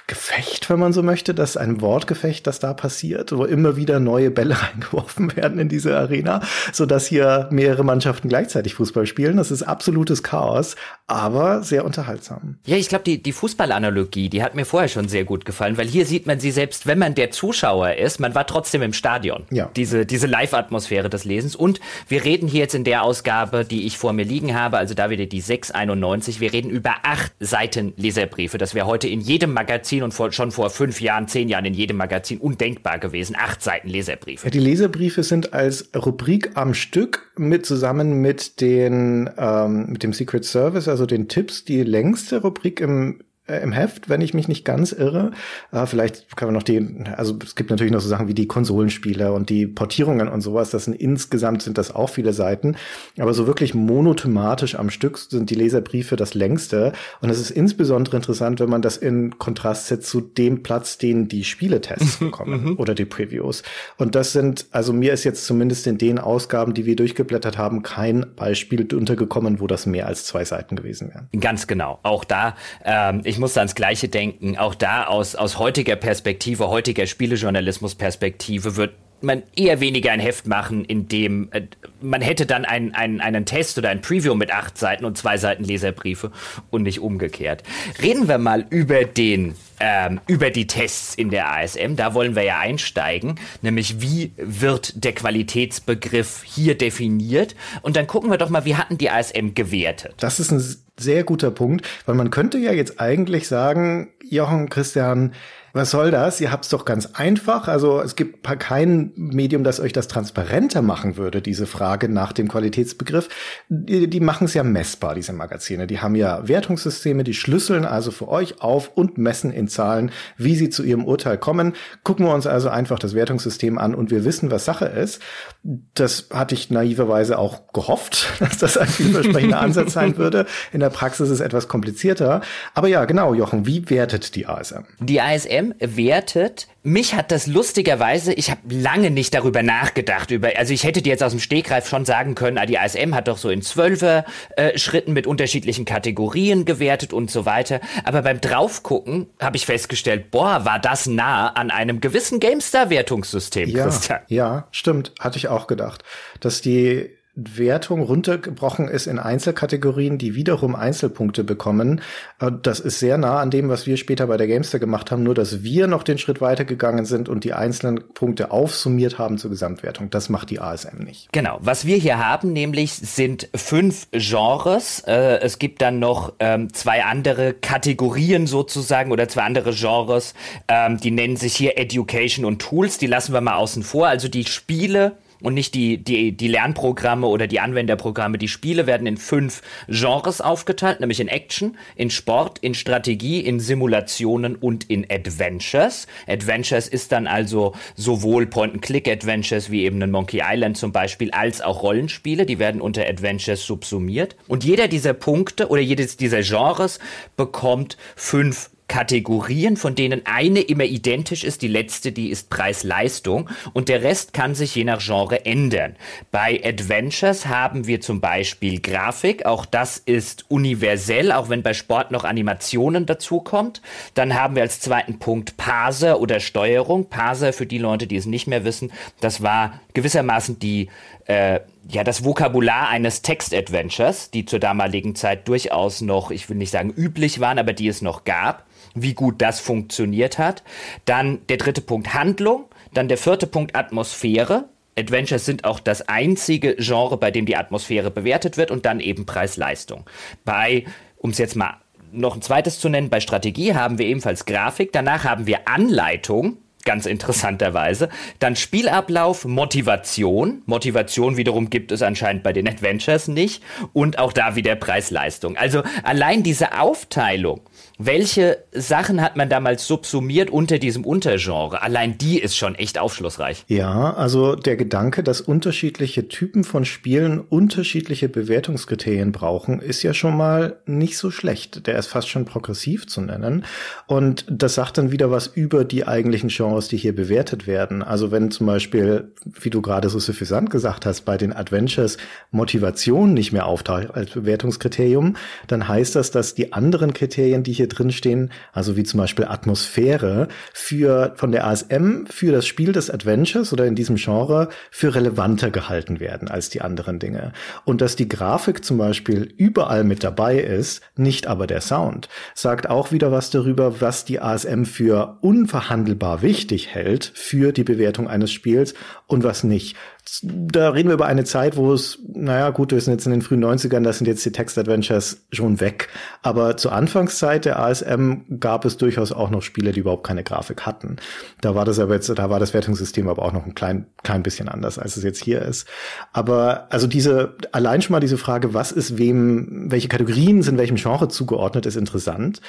[0.07, 3.99] Gefecht, wenn man so möchte, das ist ein Wortgefecht, das da passiert, wo immer wieder
[3.99, 6.41] neue Bälle reingeworfen werden in diese Arena,
[6.71, 9.37] so dass hier mehrere Mannschaften gleichzeitig Fußball spielen.
[9.37, 10.75] Das ist absolutes Chaos,
[11.07, 12.57] aber sehr unterhaltsam.
[12.65, 15.87] Ja, ich glaube, die, die Fußballanalogie, die hat mir vorher schon sehr gut gefallen, weil
[15.87, 19.43] hier sieht man sie selbst, wenn man der Zuschauer ist, man war trotzdem im Stadion.
[19.51, 19.69] Ja.
[19.75, 21.55] Diese, diese Live-Atmosphäre des Lesens.
[21.55, 24.93] Und wir reden hier jetzt in der Ausgabe, die ich vor mir liegen habe, also
[24.93, 28.57] da wieder die 691, wir reden über acht Seiten Leserbriefe.
[28.57, 31.65] Das wäre heute in jedem Magazin Magazin und vor, schon vor fünf Jahren, zehn Jahren
[31.65, 33.35] in jedem Magazin undenkbar gewesen.
[33.37, 34.49] Acht Seiten Leserbriefe.
[34.49, 40.45] Die Leserbriefe sind als Rubrik am Stück mit zusammen mit den ähm, mit dem Secret
[40.45, 44.91] Service, also den Tipps, die längste Rubrik im im Heft, wenn ich mich nicht ganz
[44.91, 45.31] irre.
[45.71, 48.47] Äh, vielleicht kann man noch die, also es gibt natürlich noch so Sachen wie die
[48.47, 50.69] Konsolenspiele und die Portierungen und sowas.
[50.69, 52.75] Das sind insgesamt sind das auch viele Seiten.
[53.17, 56.93] Aber so wirklich monothematisch am Stück sind die Leserbriefe das längste.
[57.21, 61.27] Und es ist insbesondere interessant, wenn man das in Kontrast setzt zu dem Platz, den
[61.27, 62.77] die Spieletests bekommen mhm.
[62.77, 63.63] oder die Previews.
[63.97, 67.83] Und das sind, also mir ist jetzt zumindest in den Ausgaben, die wir durchgeblättert haben,
[67.83, 71.29] kein Beispiel untergekommen, wo das mehr als zwei Seiten gewesen wären.
[71.39, 71.99] Ganz genau.
[72.03, 74.57] Auch da, ähm, ich ich muss ans Gleiche denken.
[74.57, 80.83] Auch da aus, aus heutiger Perspektive, heutiger Spielejournalismus-Perspektive wird man eher weniger ein Heft machen,
[80.83, 81.61] in dem äh,
[82.01, 85.37] man hätte dann ein, ein, einen Test oder ein Preview mit acht Seiten und zwei
[85.37, 86.31] Seiten Leserbriefe
[86.71, 87.61] und nicht umgekehrt.
[88.01, 91.95] Reden wir mal über den ähm, über die Tests in der ASM.
[91.95, 97.55] Da wollen wir ja einsteigen, nämlich wie wird der Qualitätsbegriff hier definiert?
[97.83, 100.15] Und dann gucken wir doch mal, wie hatten die ASM gewertet?
[100.17, 105.33] Das ist ein sehr guter Punkt, weil man könnte ja jetzt eigentlich sagen, Jochen, Christian,
[105.73, 106.39] was soll das?
[106.41, 107.67] Ihr habt es doch ganz einfach.
[107.67, 112.47] Also es gibt kein Medium, das euch das transparenter machen würde, diese Frage nach dem
[112.47, 113.29] Qualitätsbegriff.
[113.69, 115.87] Die, die machen es ja messbar, diese Magazine.
[115.87, 120.55] Die haben ja Wertungssysteme, die schlüsseln also für euch auf und messen in Zahlen, wie
[120.55, 121.73] sie zu ihrem Urteil kommen.
[122.03, 125.21] Gucken wir uns also einfach das Wertungssystem an und wir wissen, was Sache ist.
[125.63, 130.45] Das hatte ich naiverweise auch gehofft, dass das ein vielversprechender Ansatz sein würde.
[130.71, 132.41] In der Praxis ist es etwas komplizierter.
[132.73, 134.83] Aber ja, genau, Jochen, wie wertet die ASM?
[134.99, 136.67] Die ASM wertet.
[136.83, 141.09] Mich hat das lustigerweise, ich habe lange nicht darüber nachgedacht, über, also ich hätte dir
[141.09, 144.23] jetzt aus dem Stegreif schon sagen können, ah, die ASM hat doch so in Zwölfer
[144.55, 147.81] äh, Schritten mit unterschiedlichen Kategorien gewertet und so weiter.
[148.03, 153.83] Aber beim Draufgucken habe ich festgestellt, boah, war das nah an einem gewissen GameStar-Wertungssystem, ja,
[153.83, 154.19] Christian.
[154.27, 156.03] Ja, stimmt, hatte ich auch gedacht,
[156.39, 162.01] dass die Wertung runtergebrochen ist in Einzelkategorien, die wiederum Einzelpunkte bekommen.
[162.39, 165.21] Äh, das ist sehr nah an dem, was wir später bei der Gamester gemacht haben,
[165.21, 169.51] nur dass wir noch den Schritt weitergegangen sind und die einzelnen Punkte aufsummiert haben zur
[169.51, 170.09] Gesamtwertung.
[170.09, 171.31] Das macht die ASM nicht.
[171.31, 171.59] Genau.
[171.61, 175.03] Was wir hier haben, nämlich sind fünf Genres.
[175.05, 180.33] Äh, es gibt dann noch ähm, zwei andere Kategorien sozusagen oder zwei andere Genres.
[180.67, 182.97] Ähm, die nennen sich hier Education und Tools.
[182.97, 184.07] Die lassen wir mal außen vor.
[184.07, 188.37] Also die Spiele und nicht die, die, die Lernprogramme oder die Anwenderprogramme.
[188.37, 193.59] Die Spiele werden in fünf Genres aufgeteilt, nämlich in Action, in Sport, in Strategie, in
[193.59, 196.07] Simulationen und in Adventures.
[196.27, 201.83] Adventures ist dann also sowohl Point-and-Click-Adventures wie eben ein Monkey Island zum Beispiel, als auch
[201.83, 202.45] Rollenspiele.
[202.45, 204.35] Die werden unter Adventures subsumiert.
[204.47, 206.99] Und jeder dieser Punkte oder jedes dieser Genres
[207.35, 213.89] bekommt fünf Kategorien, von denen eine immer identisch ist, die letzte, die ist Preis-Leistung und
[213.89, 215.95] der Rest kann sich je nach Genre ändern.
[216.31, 222.11] Bei Adventures haben wir zum Beispiel Grafik, auch das ist universell, auch wenn bei Sport
[222.11, 223.81] noch Animationen dazukommt.
[224.13, 227.09] Dann haben wir als zweiten Punkt Parser oder Steuerung.
[227.09, 230.89] Parser, für die Leute, die es nicht mehr wissen, das war gewissermaßen die
[231.25, 236.71] äh, ja, das Vokabular eines Text-Adventures, die zur damaligen Zeit durchaus noch, ich will nicht
[236.71, 238.66] sagen üblich waren, aber die es noch gab
[239.01, 240.63] wie gut das funktioniert hat.
[241.05, 242.65] Dann der dritte Punkt Handlung.
[242.93, 244.65] Dann der vierte Punkt Atmosphäre.
[244.97, 249.25] Adventures sind auch das einzige Genre, bei dem die Atmosphäre bewertet wird und dann eben
[249.25, 250.05] Preis-Leistung.
[250.43, 250.85] Bei,
[251.17, 251.75] um es jetzt mal
[252.11, 256.57] noch ein zweites zu nennen, bei Strategie haben wir ebenfalls Grafik, danach haben wir Anleitung,
[256.87, 258.07] ganz interessanterweise.
[258.39, 260.61] Dann Spielablauf, Motivation.
[260.65, 263.61] Motivation wiederum gibt es anscheinend bei den Adventures nicht.
[263.91, 265.57] Und auch da wieder Preis-Leistung.
[265.57, 267.59] Also allein diese Aufteilung
[267.97, 271.81] welche Sachen hat man damals subsumiert unter diesem Untergenre?
[271.81, 273.65] Allein die ist schon echt aufschlussreich.
[273.67, 280.37] Ja, also der Gedanke, dass unterschiedliche Typen von Spielen unterschiedliche Bewertungskriterien brauchen, ist ja schon
[280.37, 281.87] mal nicht so schlecht.
[281.87, 283.65] Der ist fast schon progressiv zu nennen.
[284.05, 288.03] Und das sagt dann wieder was über die eigentlichen Genres, die hier bewertet werden.
[288.03, 292.17] Also wenn zum Beispiel, wie du gerade so suffisant gesagt hast, bei den Adventures
[292.51, 297.86] Motivation nicht mehr auftaucht als Bewertungskriterium, dann heißt das, dass die anderen Kriterien, die hier
[297.87, 303.09] hier drinstehen, also wie zum Beispiel Atmosphäre, für, von der ASM für das Spiel des
[303.09, 307.53] Adventures oder in diesem Genre für relevanter gehalten werden als die anderen Dinge.
[307.85, 312.89] Und dass die Grafik zum Beispiel überall mit dabei ist, nicht aber der Sound, sagt
[312.89, 318.51] auch wieder was darüber, was die ASM für unverhandelbar wichtig hält für die Bewertung eines
[318.51, 318.93] Spiels
[319.27, 319.95] und was nicht
[320.43, 323.41] da reden wir über eine Zeit, wo es, naja, gut, wir sind jetzt in den
[323.41, 326.09] frühen 90ern, da sind jetzt die Text-Adventures schon weg.
[326.41, 330.85] Aber zur Anfangszeit der ASM gab es durchaus auch noch Spiele, die überhaupt keine Grafik
[330.85, 331.17] hatten.
[331.61, 334.43] Da war das aber jetzt, da war das Wertungssystem aber auch noch ein klein, klein
[334.43, 335.87] bisschen anders, als es jetzt hier ist.
[336.33, 340.97] Aber also diese, allein schon mal diese Frage, was ist wem, welche Kategorien sind welchem
[340.97, 342.61] Genre zugeordnet, ist interessant.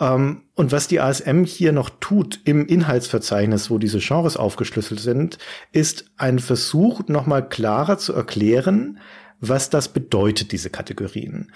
[0.00, 5.38] Ähm, und was die ASM hier noch tut im Inhaltsverzeichnis, wo diese Genres aufgeschlüsselt sind,
[5.72, 8.98] ist ein Versuch, nochmal klarer zu erklären,
[9.40, 11.50] was das bedeutet, diese Kategorien.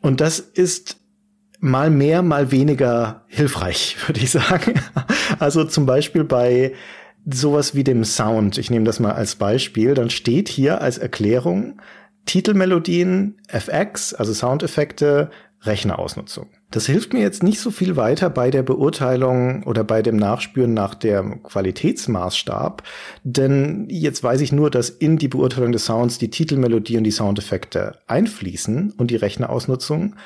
[0.00, 0.98] Und das ist
[1.60, 4.74] mal mehr, mal weniger hilfreich, würde ich sagen.
[5.38, 6.74] Also zum Beispiel bei
[7.24, 11.80] sowas wie dem Sound, ich nehme das mal als Beispiel, dann steht hier als Erklärung
[12.26, 15.30] Titelmelodien, FX, also Soundeffekte,
[15.66, 16.48] Rechnerausnutzung.
[16.70, 20.74] Das hilft mir jetzt nicht so viel weiter bei der Beurteilung oder bei dem Nachspüren
[20.74, 22.82] nach dem Qualitätsmaßstab,
[23.22, 27.10] denn jetzt weiß ich nur, dass in die Beurteilung des Sounds die Titelmelodie und die
[27.10, 30.16] Soundeffekte einfließen und die Rechnerausnutzung,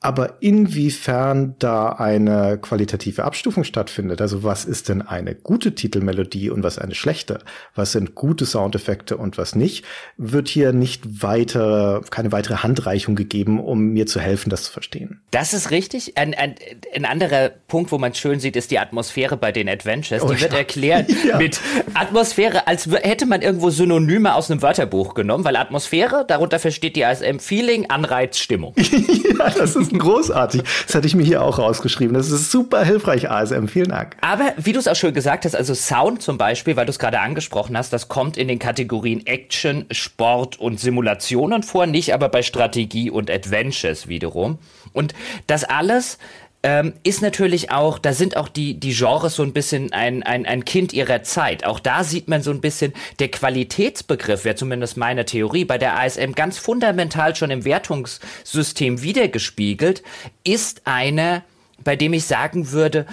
[0.00, 6.62] aber inwiefern da eine qualitative Abstufung stattfindet, also was ist denn eine gute Titelmelodie und
[6.62, 7.40] was eine schlechte,
[7.74, 9.84] was sind gute Soundeffekte und was nicht,
[10.16, 15.20] wird hier nicht weiter, keine weitere Handreichung gegeben, um mir zu helfen, das zu verstehen.
[15.32, 16.16] Das ist richtig.
[16.16, 16.54] Ein, ein,
[16.94, 20.22] ein anderer Punkt, wo man schön sieht, ist die Atmosphäre bei den Adventures.
[20.22, 20.58] Oh, die wird ja.
[20.58, 21.38] erklärt ja.
[21.38, 21.60] mit
[21.94, 27.04] Atmosphäre, als hätte man irgendwo Synonyme aus einem Wörterbuch genommen, weil Atmosphäre, darunter versteht die
[27.04, 28.74] ASM Feeling, Anreiz, Stimmung.
[29.38, 30.62] ja, das ist großartig.
[30.86, 32.14] Das hatte ich mir hier auch rausgeschrieben.
[32.14, 33.66] Das ist super hilfreich, ASM.
[33.66, 34.16] Vielen Dank.
[34.20, 36.98] Aber wie du es auch schön gesagt hast, also Sound zum Beispiel, weil du es
[36.98, 42.28] gerade angesprochen hast, das kommt in den Kategorien Action, Sport und Simulationen vor, nicht aber
[42.28, 44.58] bei Strategie und Adventures wiederum.
[44.92, 45.14] Und
[45.46, 46.18] das alles
[46.62, 50.44] ähm, ist natürlich auch, da sind auch die, die Genres so ein bisschen ein, ein,
[50.44, 51.64] ein Kind ihrer Zeit.
[51.64, 55.98] Auch da sieht man so ein bisschen, der Qualitätsbegriff, wäre zumindest meine Theorie, bei der
[55.98, 60.02] ASM ganz fundamental schon im Wertungssystem wiedergespiegelt,
[60.42, 61.44] ist eine,
[61.84, 63.06] bei dem ich sagen würde,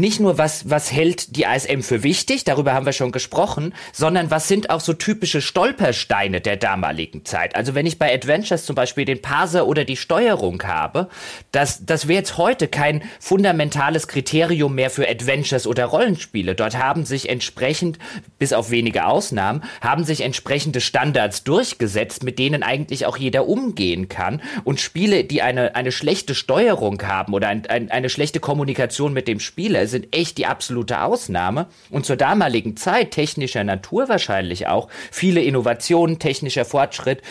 [0.00, 4.30] nicht nur, was, was hält die ASM für wichtig, darüber haben wir schon gesprochen, sondern
[4.30, 7.54] was sind auch so typische Stolpersteine der damaligen Zeit.
[7.56, 11.08] Also wenn ich bei Adventures zum Beispiel den Parser oder die Steuerung habe,
[11.52, 16.54] das, das wäre jetzt heute kein fundamentales Kriterium mehr für Adventures oder Rollenspiele.
[16.54, 17.98] Dort haben sich entsprechend,
[18.38, 24.08] bis auf wenige Ausnahmen, haben sich entsprechende Standards durchgesetzt, mit denen eigentlich auch jeder umgehen
[24.08, 24.40] kann.
[24.64, 29.28] Und Spiele, die eine, eine schlechte Steuerung haben oder ein, ein, eine schlechte Kommunikation mit
[29.28, 34.66] dem Spieler, Spieler sind echt die absolute Ausnahme und zur damaligen Zeit technischer Natur wahrscheinlich
[34.66, 37.22] auch viele Innovationen, technischer Fortschritt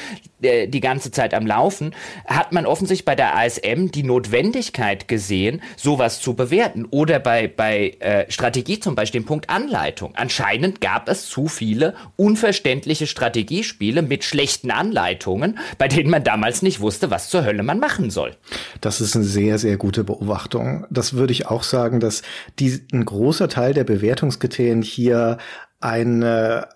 [0.42, 5.62] äh, die ganze Zeit am Laufen, hat man offensichtlich bei der ASM die Notwendigkeit gesehen,
[5.78, 10.16] sowas zu bewerten oder bei bei äh, Strategie zum Beispiel den Punkt Anleitung.
[10.16, 16.80] Anscheinend gab es zu viele unverständliche Strategiespiele mit schlechten Anleitungen, bei denen man damals nicht
[16.80, 18.36] wusste, was zur Hölle man machen soll.
[18.82, 20.86] Das ist eine sehr sehr gute Beobachtung.
[20.90, 22.22] Das würde ich auch sagen, dass
[22.60, 25.38] die, ein großer Teil der Bewertungskriterien hier
[25.80, 26.68] eine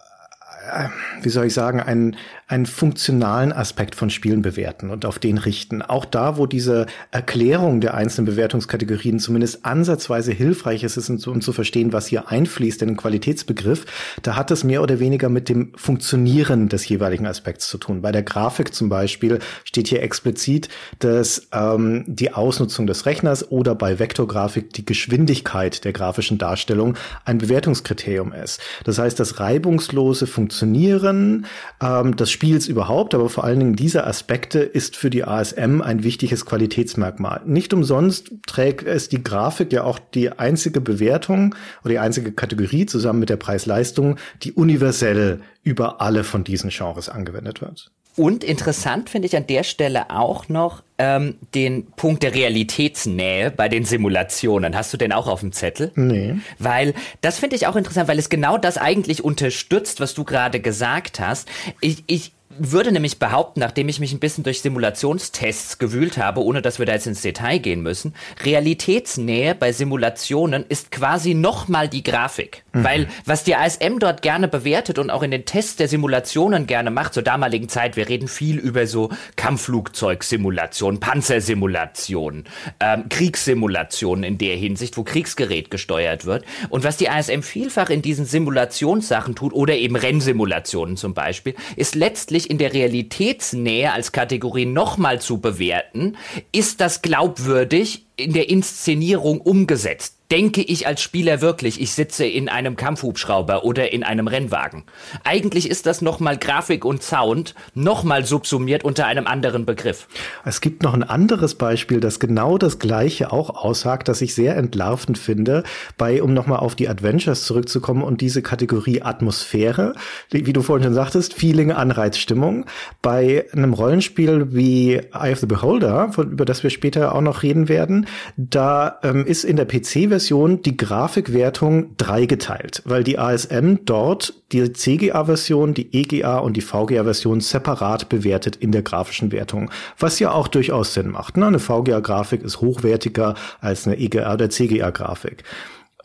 [0.67, 0.89] äh,
[1.21, 2.17] wie soll ich sagen, einen,
[2.47, 5.81] einen funktionalen Aspekt von Spielen bewerten und auf den richten.
[5.81, 11.51] Auch da, wo diese Erklärung der einzelnen Bewertungskategorien zumindest ansatzweise hilfreich ist, ist um zu
[11.51, 13.85] verstehen, was hier einfließt in den Qualitätsbegriff,
[14.21, 18.01] da hat es mehr oder weniger mit dem Funktionieren des jeweiligen Aspekts zu tun.
[18.01, 23.75] Bei der Grafik zum Beispiel steht hier explizit, dass ähm, die Ausnutzung des Rechners oder
[23.75, 28.61] bei Vektorgrafik die Geschwindigkeit der grafischen Darstellung ein Bewertungskriterium ist.
[28.85, 31.45] Das heißt, das reibungslose Funktionieren
[31.81, 36.03] ähm, des Spiels überhaupt, aber vor allen Dingen dieser Aspekte ist für die ASM ein
[36.03, 37.41] wichtiges Qualitätsmerkmal.
[37.45, 42.85] Nicht umsonst trägt es die Grafik ja auch die einzige Bewertung oder die einzige Kategorie
[42.85, 47.89] zusammen mit der Preis-Leistung, die universell über alle von diesen Genres angewendet wird.
[48.15, 53.69] Und interessant finde ich an der Stelle auch noch ähm, den Punkt der Realitätsnähe bei
[53.69, 54.75] den Simulationen.
[54.75, 55.91] Hast du den auch auf dem Zettel?
[55.95, 56.35] Nee.
[56.59, 60.59] Weil das finde ich auch interessant, weil es genau das eigentlich unterstützt, was du gerade
[60.59, 61.47] gesagt hast.
[61.81, 66.61] Ich, ich, würde nämlich behaupten, nachdem ich mich ein bisschen durch Simulationstests gewühlt habe, ohne
[66.61, 72.03] dass wir da jetzt ins Detail gehen müssen, Realitätsnähe bei Simulationen ist quasi nochmal die
[72.03, 72.63] Grafik.
[72.73, 72.83] Mhm.
[72.83, 76.91] Weil was die ASM dort gerne bewertet und auch in den Tests der Simulationen gerne
[76.91, 82.45] macht, zur damaligen Zeit, wir reden viel über so Kampfflugzeugsimulationen, Panzersimulationen,
[82.79, 86.45] ähm, Kriegssimulationen in der Hinsicht, wo Kriegsgerät gesteuert wird.
[86.69, 91.95] Und was die ASM vielfach in diesen Simulationssachen tut, oder eben Rennsimulationen zum Beispiel, ist
[91.95, 96.15] letztlich in der Realitätsnähe als Kategorie nochmal zu bewerten,
[96.51, 102.49] ist das glaubwürdig in der Inszenierung umgesetzt denke ich als Spieler wirklich, ich sitze in
[102.49, 104.83] einem Kampfhubschrauber oder in einem Rennwagen.
[105.23, 110.07] Eigentlich ist das nochmal Grafik und Sound nochmal subsumiert unter einem anderen Begriff.
[110.43, 114.57] Es gibt noch ein anderes Beispiel, das genau das Gleiche auch aussagt, das ich sehr
[114.57, 115.63] entlarvend finde,
[115.97, 119.93] bei, um nochmal auf die Adventures zurückzukommen und diese Kategorie Atmosphäre,
[120.31, 122.65] wie du vorhin schon sagtest, Feeling, Anreiz, Stimmung.
[123.01, 127.69] Bei einem Rollenspiel wie Eye of the Beholder, über das wir später auch noch reden
[127.69, 134.33] werden, da ähm, ist in der PC-Version version die Grafikwertung dreigeteilt, weil die ASM dort
[134.51, 140.31] die CGA-Version, die EGA und die VGA-Version separat bewertet in der grafischen Wertung, was ja
[140.31, 141.37] auch durchaus Sinn macht.
[141.37, 141.47] Ne?
[141.47, 145.43] Eine VGA-Grafik ist hochwertiger als eine EGA oder CGA-Grafik.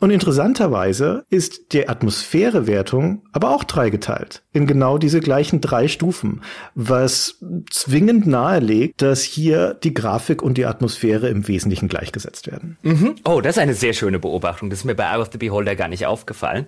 [0.03, 6.41] Und interessanterweise ist die Atmosphärewertung aber auch dreigeteilt in genau diese gleichen drei Stufen,
[6.75, 12.77] was zwingend nahelegt, dass hier die Grafik und die Atmosphäre im Wesentlichen gleichgesetzt werden.
[12.81, 13.15] Mhm.
[13.23, 14.69] Oh, das ist eine sehr schöne Beobachtung.
[14.69, 16.67] Das ist mir bei Eye of the Beholder gar nicht aufgefallen.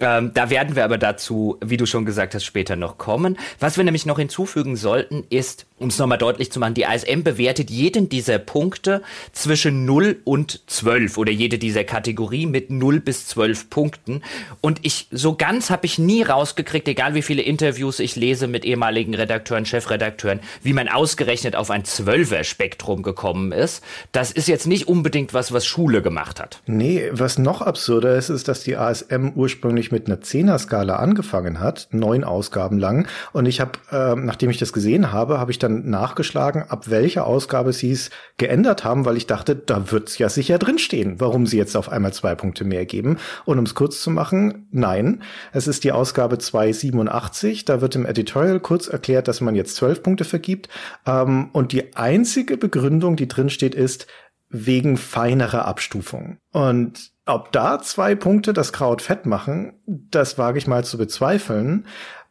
[0.00, 3.38] Ähm, da werden wir aber dazu, wie du schon gesagt hast, später noch kommen.
[3.60, 7.22] Was wir nämlich noch hinzufügen sollten, ist, um es nochmal deutlich zu machen, die ASM
[7.22, 9.02] bewertet jeden dieser Punkte
[9.32, 14.22] zwischen 0 und 12 oder jede dieser Kategorie mit 0 bis 12 Punkten.
[14.60, 18.64] Und ich, so ganz habe ich nie rausgekriegt, egal wie viele Interviews ich lese mit
[18.64, 23.84] ehemaligen Redakteuren, Chefredakteuren, wie man ausgerechnet auf ein 12er Spektrum gekommen ist.
[24.10, 26.60] Das ist jetzt nicht unbedingt was, was Schule gemacht hat.
[26.66, 31.60] Nee, was noch absurder ist, ist, dass die ASM ursprünglich ursprünglich mit einer Zehner-Skala angefangen
[31.60, 33.06] hat, neun Ausgaben lang.
[33.32, 37.26] Und ich habe, äh, nachdem ich das gesehen habe, habe ich dann nachgeschlagen, ab welcher
[37.26, 41.46] Ausgabe sie es geändert haben, weil ich dachte, da wird es ja sicher drinstehen, warum
[41.46, 43.18] sie jetzt auf einmal zwei Punkte mehr geben.
[43.44, 45.22] Und um es kurz zu machen, nein,
[45.52, 47.64] es ist die Ausgabe 287.
[47.64, 50.68] Da wird im Editorial kurz erklärt, dass man jetzt zwölf Punkte vergibt.
[51.06, 54.06] Ähm, und die einzige Begründung, die drinsteht, ist,
[54.50, 56.38] wegen feinerer Abstufung.
[56.52, 61.86] Und ob da zwei Punkte das Kraut fett machen, das wage ich mal zu bezweifeln.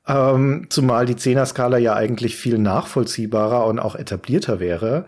[0.08, 5.06] Ähm, zumal die Zehner-Skala ja eigentlich viel nachvollziehbarer und auch etablierter wäre.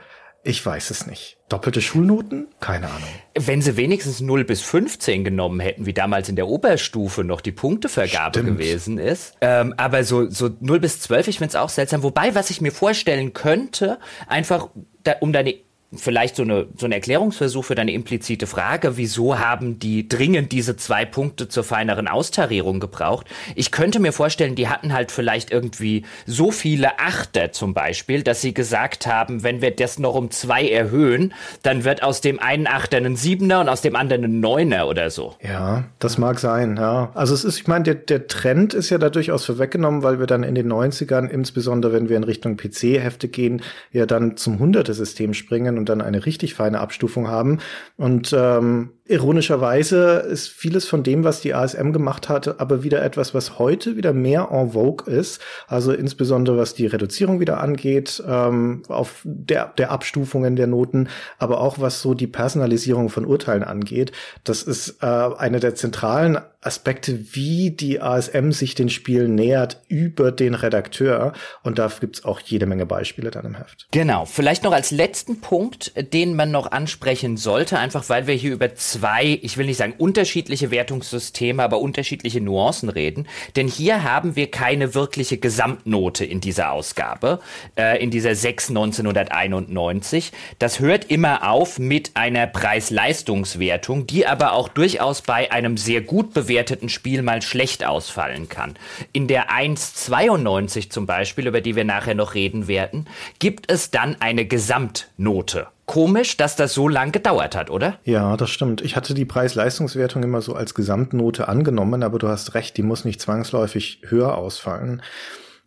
[0.48, 1.38] Ich weiß es nicht.
[1.50, 2.48] Doppelte Schulnoten?
[2.60, 3.10] Keine Ahnung.
[3.36, 7.52] Wenn sie wenigstens 0 bis 15 genommen hätten, wie damals in der Oberstufe noch die
[7.52, 8.58] Punktevergabe Stimmt.
[8.58, 9.34] gewesen ist.
[9.42, 12.04] Ähm, aber so, so 0 bis 12, ich finde es auch seltsam.
[12.04, 14.70] Wobei, was ich mir vorstellen könnte, einfach
[15.04, 15.56] da, um deine
[15.94, 20.76] vielleicht so eine, so ein Erklärungsversuch für deine implizite Frage, wieso haben die dringend diese
[20.76, 23.28] zwei Punkte zur feineren Austarierung gebraucht?
[23.56, 28.42] Ich könnte mir vorstellen, die hatten halt vielleicht irgendwie so viele Achter zum Beispiel, dass
[28.42, 31.34] sie gesagt haben, wenn wir das noch um zwei erhöhen,
[31.64, 35.10] dann wird aus dem einen Achter ein Siebener und aus dem anderen ein Neuner oder
[35.10, 35.36] so.
[35.42, 37.12] Ja, das mag sein, ja.
[37.14, 40.28] Also es ist, ich meine, der, der Trend ist ja da durchaus vorweggenommen, weil wir
[40.28, 43.62] dann in den 90ern, insbesondere wenn wir in Richtung PC-Hefte gehen,
[43.92, 47.60] ja dann zum Hunderte-System springen und dann eine richtig feine Abstufung haben.
[47.98, 53.36] Und ähm, Ironischerweise ist vieles von dem, was die ASM gemacht hatte, aber wieder etwas,
[53.36, 55.40] was heute wieder mehr en vogue ist.
[55.68, 61.62] Also insbesondere was die Reduzierung wieder angeht, ähm, auf der, der Abstufungen der Noten, aber
[61.62, 64.12] auch was so die Personalisierung von Urteilen angeht.
[64.44, 70.32] Das ist äh, eine der zentralen Aspekte, wie die ASM sich den Spielen nähert über
[70.32, 71.34] den Redakteur.
[71.62, 73.88] Und da gibt's auch jede Menge Beispiele dann im Heft.
[73.92, 74.26] Genau.
[74.26, 78.74] Vielleicht noch als letzten Punkt, den man noch ansprechen sollte, einfach weil wir hier über
[78.96, 83.28] zwei, ich will nicht sagen unterschiedliche Wertungssysteme, aber unterschiedliche Nuancen reden.
[83.56, 87.40] Denn hier haben wir keine wirkliche Gesamtnote in dieser Ausgabe,
[87.78, 90.32] äh, in dieser 6 1991.
[90.60, 96.34] Das hört immer auf mit einer Preis-Leistungswertung, die aber auch durchaus bei einem sehr gut
[96.34, 98.76] bewerteten Spiel mal schlecht ausfallen kann.
[99.12, 103.08] In der 1,92 zum Beispiel, über die wir nachher noch reden werden,
[103.40, 108.00] gibt es dann eine Gesamtnote komisch, dass das so lang gedauert hat, oder?
[108.04, 108.82] Ja, das stimmt.
[108.82, 113.06] Ich hatte die Preis-Leistungswertung immer so als Gesamtnote angenommen, aber du hast recht, die muss
[113.06, 115.02] nicht zwangsläufig höher ausfallen.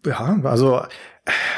[0.04, 0.82] Ja, also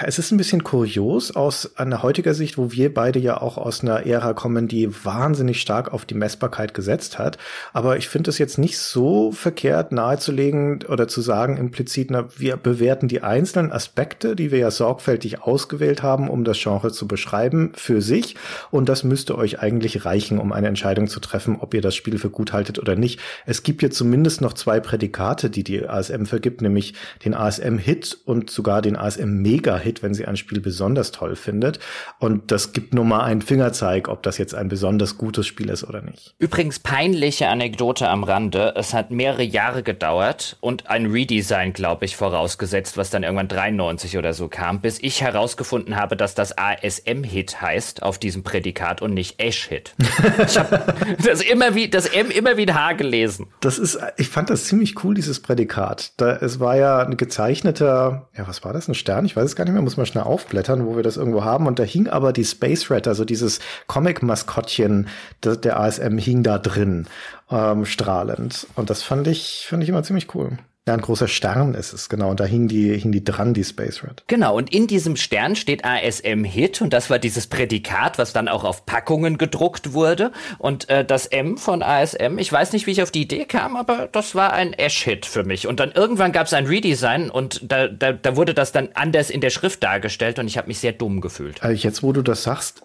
[0.03, 3.83] es ist ein bisschen kurios aus einer heutiger Sicht, wo wir beide ja auch aus
[3.83, 7.39] einer Ära kommen, die wahnsinnig stark auf die Messbarkeit gesetzt hat.
[7.73, 12.57] Aber ich finde es jetzt nicht so verkehrt nahezulegen oder zu sagen implizit, na, wir
[12.57, 17.73] bewerten die einzelnen Aspekte, die wir ja sorgfältig ausgewählt haben, um das Genre zu beschreiben,
[17.75, 18.37] für sich.
[18.71, 22.19] Und das müsste euch eigentlich reichen, um eine Entscheidung zu treffen, ob ihr das Spiel
[22.19, 23.21] für gut haltet oder nicht.
[23.47, 26.95] Es gibt hier zumindest noch zwei Prädikate, die die ASM vergibt, nämlich
[27.25, 31.79] den ASM-Hit und sogar den ASM-Mega Mega-Hit, wenn sie ein Spiel besonders toll findet.
[32.19, 35.85] Und das gibt nur mal einen Fingerzeig, ob das jetzt ein besonders gutes Spiel ist
[35.85, 36.35] oder nicht.
[36.39, 38.75] Übrigens peinliche Anekdote am Rande.
[38.77, 44.17] Es hat mehrere Jahre gedauert und ein Redesign, glaube ich, vorausgesetzt, was dann irgendwann 93
[44.17, 49.13] oder so kam, bis ich herausgefunden habe, dass das ASM-Hit heißt auf diesem Prädikat und
[49.13, 49.95] nicht Ash-Hit.
[50.47, 53.49] ich habe das immer wie das M immer wie ein H gelesen.
[53.61, 56.13] Das ist, ich fand das ziemlich cool, dieses Prädikat.
[56.17, 58.89] Da, es war ja ein gezeichneter, ja, was war das?
[58.89, 59.27] Ein Stern?
[59.27, 61.67] Ich weiß es gar nicht mehr, muss man schnell aufblättern, wo wir das irgendwo haben.
[61.67, 65.09] Und da hing aber die Space Rat, also dieses Comic-Maskottchen
[65.45, 67.07] der, der ASM, hing da drin,
[67.51, 68.67] ähm, strahlend.
[68.77, 70.59] Und das fand ich, fand ich immer ziemlich cool.
[70.89, 72.31] Ja, ein großer Stern ist es, genau.
[72.31, 74.25] Und da hing die, hing die dran, die Space Red.
[74.29, 78.49] Genau, und in diesem Stern steht ASM Hit und das war dieses Prädikat, was dann
[78.49, 80.33] auch auf Packungen gedruckt wurde.
[80.59, 83.77] Und äh, das M von ASM, ich weiß nicht, wie ich auf die Idee kam,
[83.77, 85.67] aber das war ein Ash-Hit für mich.
[85.67, 89.29] Und dann irgendwann gab es ein Redesign und da, da, da wurde das dann anders
[89.29, 91.63] in der Schrift dargestellt und ich habe mich sehr dumm gefühlt.
[91.63, 92.83] Also jetzt, wo du das sagst,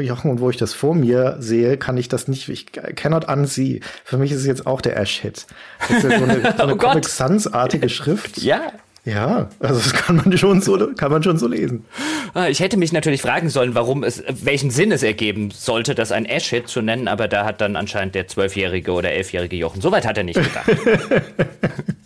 [0.00, 3.80] Jochen, und wo ich das vor mir sehe, kann ich das nicht, ich cannot unsee.
[4.04, 5.46] Für mich ist es jetzt auch der Ash-Hit.
[5.80, 8.38] Das ist ja so eine, so eine oh Comic Sans-artige Schrift.
[8.46, 8.72] Ja.
[9.04, 11.84] Ja, also das kann man schon so, kann man schon so lesen.
[12.34, 16.10] Ah, ich hätte mich natürlich fragen sollen, warum es, welchen Sinn es ergeben sollte, das
[16.10, 20.04] ein Ash-Hit zu nennen, aber da hat dann anscheinend der zwölfjährige oder elfjährige Jochen, soweit
[20.06, 20.66] hat er nicht gedacht.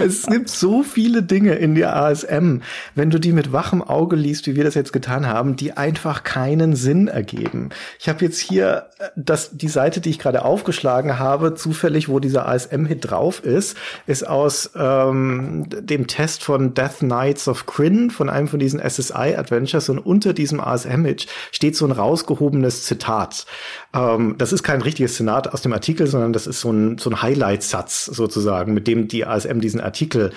[0.00, 2.58] Es gibt so viele Dinge in der ASM,
[2.94, 6.24] wenn du die mit wachem Auge liest, wie wir das jetzt getan haben, die einfach
[6.24, 7.70] keinen Sinn ergeben.
[7.98, 12.18] Ich habe jetzt hier äh, das, die Seite, die ich gerade aufgeschlagen habe, zufällig, wo
[12.18, 18.28] dieser ASM-Hit drauf ist, ist aus ähm, dem Test von Death Knights of Kryn, von
[18.28, 23.46] einem von diesen SSI-Adventures und unter diesem ASM-Hit steht so ein rausgehobenes Zitat.
[23.94, 27.10] Ähm, das ist kein richtiges Zitat aus dem Artikel, sondern das ist so ein, so
[27.10, 30.32] ein Highlight-Satz sozusagen, mit dem die ASM diesen Artikel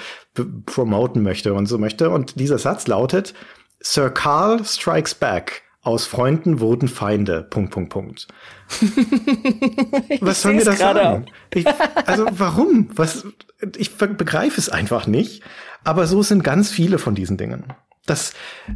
[0.66, 2.10] promoten möchte und so möchte.
[2.10, 3.34] Und dieser Satz lautet,
[3.80, 5.64] Sir Carl strikes back.
[5.82, 7.44] Aus Freunden wurden Feinde.
[7.44, 8.28] Punkt, Punkt, Punkt.
[10.22, 11.26] Was sollen wir das sagen?
[11.54, 11.66] Ich,
[12.06, 12.88] also warum?
[12.96, 13.28] Was?
[13.76, 15.44] Ich begreife es einfach nicht.
[15.84, 17.66] Aber so sind ganz viele von diesen Dingen.
[18.06, 18.34] Das,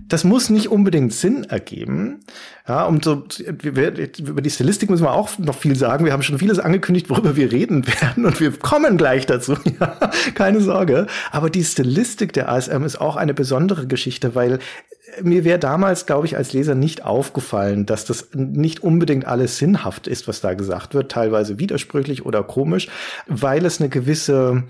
[0.07, 2.21] das muss nicht unbedingt Sinn ergeben.
[2.65, 3.25] Ja, um so,
[3.61, 6.05] über die Stilistik müssen wir auch noch viel sagen.
[6.05, 9.57] Wir haben schon vieles angekündigt, worüber wir reden werden und wir kommen gleich dazu.
[9.80, 11.07] Ja, keine Sorge.
[11.32, 14.59] Aber die Stilistik der ASM ist auch eine besondere Geschichte, weil
[15.21, 20.07] mir wäre damals, glaube ich, als Leser nicht aufgefallen, dass das nicht unbedingt alles sinnhaft
[20.07, 22.88] ist, was da gesagt wird, teilweise widersprüchlich oder komisch,
[23.28, 24.63] weil es eine gewisse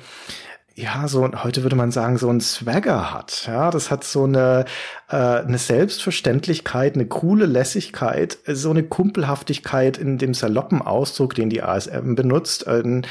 [0.78, 3.46] ja, so heute würde man sagen, so ein Swagger hat.
[3.48, 4.66] Ja, das hat so eine,
[5.10, 11.64] äh, eine Selbstverständlichkeit, eine coole Lässigkeit, so eine Kumpelhaftigkeit in dem saloppen Ausdruck, den die
[11.64, 13.02] ASM benutzt, äh,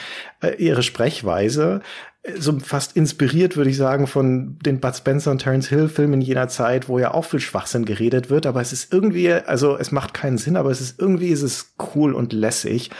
[0.59, 1.81] ihre Sprechweise.
[2.39, 6.47] So fast inspiriert, würde ich sagen, von den Bud Spencer und Terence Hill Filmen jener
[6.47, 10.15] Zeit, wo ja auch viel Schwachsinn geredet wird, aber es ist irgendwie, also es macht
[10.15, 12.91] keinen Sinn, aber es ist irgendwie, ist es cool und lässig.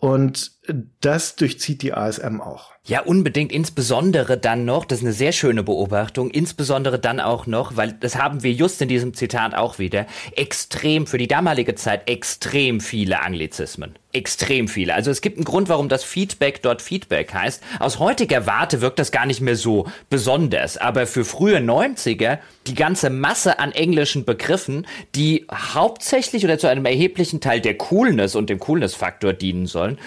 [0.00, 0.52] Und
[1.00, 2.72] das durchzieht die ASM auch.
[2.84, 7.76] Ja, unbedingt, insbesondere dann noch, das ist eine sehr schöne Beobachtung, insbesondere dann auch noch,
[7.76, 12.08] weil das haben wir just in diesem Zitat auch wieder, extrem, für die damalige Zeit
[12.10, 13.94] extrem viele Anglizismen.
[14.12, 14.94] Extrem viele.
[14.94, 17.62] Also es gibt einen Grund, warum das Feedback dort Feedback heißt.
[17.78, 22.74] Aus heutiger Warte wirkt das gar nicht mehr so besonders, aber für frühe 90er die
[22.74, 28.50] ganze Masse an englischen Begriffen, die hauptsächlich oder zu einem erheblichen Teil der Coolness und
[28.50, 29.98] dem Coolness-Faktor dienen sollen,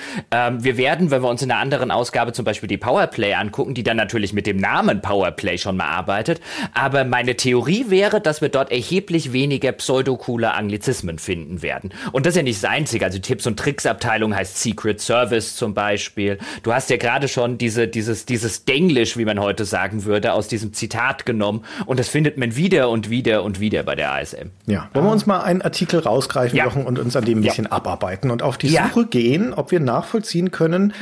[0.48, 3.74] ähm, wir werden, wenn wir uns in einer anderen Ausgabe zum Beispiel die Powerplay angucken,
[3.74, 6.42] die dann natürlich mit dem Namen Powerplay schon mal arbeitet.
[6.74, 11.94] Aber meine Theorie wäre, dass wir dort erheblich weniger pseudo-coole Anglizismen finden werden.
[12.12, 13.06] Und das ist ja nicht das Einzige.
[13.06, 16.38] Also Tipps und Tricks Abteilung heißt Secret Service zum Beispiel.
[16.64, 20.48] Du hast ja gerade schon diese, dieses, dieses Denglisch, wie man heute sagen würde, aus
[20.48, 21.64] diesem Zitat genommen.
[21.86, 24.50] Und das findet man wieder und wieder und wieder bei der ASM.
[24.66, 24.90] Ja.
[24.94, 26.68] Wollen wir uns mal einen Artikel rausgreifen, ja.
[26.68, 27.72] und uns an dem ein bisschen ja.
[27.72, 29.08] abarbeiten und auf die Suche ja.
[29.10, 30.94] gehen, ob wir nachvollziehen können,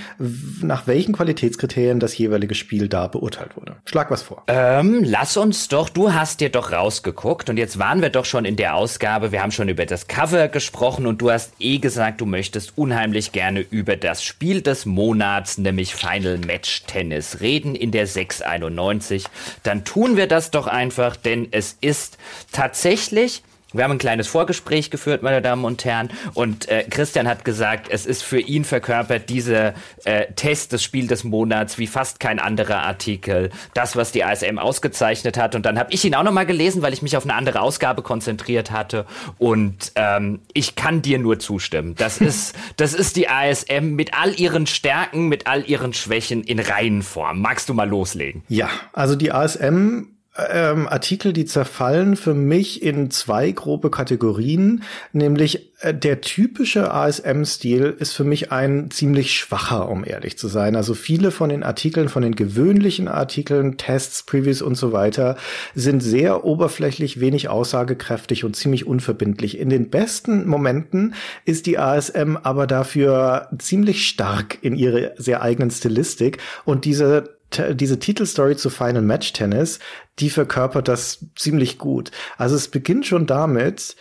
[0.62, 3.78] nach welchen Qualitätskriterien das jeweilige Spiel da beurteilt wurde.
[3.86, 4.44] Schlag was vor.
[4.48, 8.46] Ähm, lass uns doch, du hast dir doch rausgeguckt und jetzt waren wir doch schon
[8.46, 12.22] in der Ausgabe, wir haben schon über das Cover gesprochen und du hast eh gesagt,
[12.22, 17.92] du möchtest unheimlich gerne über das Spiel des Monats, nämlich Final Match Tennis reden in
[17.92, 19.26] der 691.
[19.64, 22.18] Dann tun wir das doch einfach, denn es ist
[22.52, 27.46] tatsächlich wir haben ein kleines Vorgespräch geführt, meine Damen und Herren, und äh, Christian hat
[27.46, 32.20] gesagt, es ist für ihn verkörpert dieser äh, Test des Spiel des Monats wie fast
[32.20, 35.56] kein anderer Artikel, das, was die ASM ausgezeichnet hat.
[35.56, 38.02] Und dann habe ich ihn auch nochmal gelesen, weil ich mich auf eine andere Ausgabe
[38.02, 39.06] konzentriert hatte.
[39.38, 41.96] Und ähm, ich kann dir nur zustimmen.
[41.96, 46.60] Das ist, das ist die ASM mit all ihren Stärken, mit all ihren Schwächen in
[46.60, 47.42] Reihenform.
[47.42, 48.44] Magst du mal loslegen?
[48.48, 55.74] Ja, also die ASM ähm, Artikel, die zerfallen für mich in zwei grobe Kategorien, nämlich
[55.82, 60.78] äh, der typische ASM-Stil ist für mich ein ziemlich schwacher, um ehrlich zu sein.
[60.78, 65.36] Also viele von den Artikeln, von den gewöhnlichen Artikeln, Tests, Previews und so weiter,
[65.76, 69.60] sind sehr oberflächlich, wenig aussagekräftig und ziemlich unverbindlich.
[69.60, 71.14] In den besten Momenten
[71.44, 78.00] ist die ASM aber dafür ziemlich stark in ihre sehr eigenen Stilistik und diese diese
[78.00, 79.80] Titelstory zu Final Match Tennis,
[80.20, 82.12] die verkörpert das ziemlich gut.
[82.38, 83.96] Also es beginnt schon damit,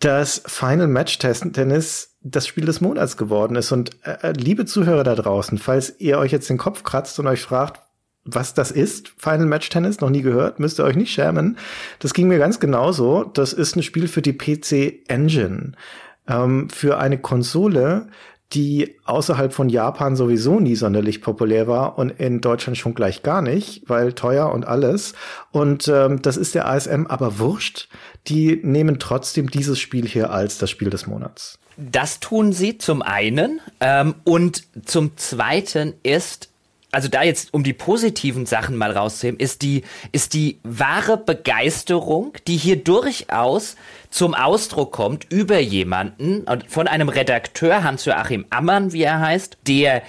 [0.00, 3.70] dass Final Match Tennis das Spiel des Monats geworden ist.
[3.72, 7.26] Und äh, äh, liebe Zuhörer da draußen, falls ihr euch jetzt den Kopf kratzt und
[7.26, 7.80] euch fragt,
[8.24, 11.58] was das ist, Final Match Tennis, noch nie gehört, müsst ihr euch nicht schämen.
[11.98, 13.24] Das ging mir ganz genauso.
[13.24, 15.72] Das ist ein Spiel für die PC Engine.
[16.26, 18.08] Ähm, für eine Konsole,
[18.54, 23.42] die außerhalb von Japan sowieso nie sonderlich populär war und in Deutschland schon gleich gar
[23.42, 25.14] nicht, weil teuer und alles.
[25.50, 27.88] Und ähm, das ist der ASM aber wurscht.
[28.28, 31.58] Die nehmen trotzdem dieses Spiel hier als das Spiel des Monats.
[31.76, 33.60] Das tun sie zum einen.
[33.80, 36.48] Ähm, und zum zweiten ist,
[36.94, 39.82] also da jetzt um die positiven Sachen mal rauszuheben, ist die,
[40.12, 43.76] ist die wahre Begeisterung, die hier durchaus
[44.10, 50.02] zum Ausdruck kommt über jemanden von einem Redakteur, Hans-Joachim Ammann, wie er heißt, der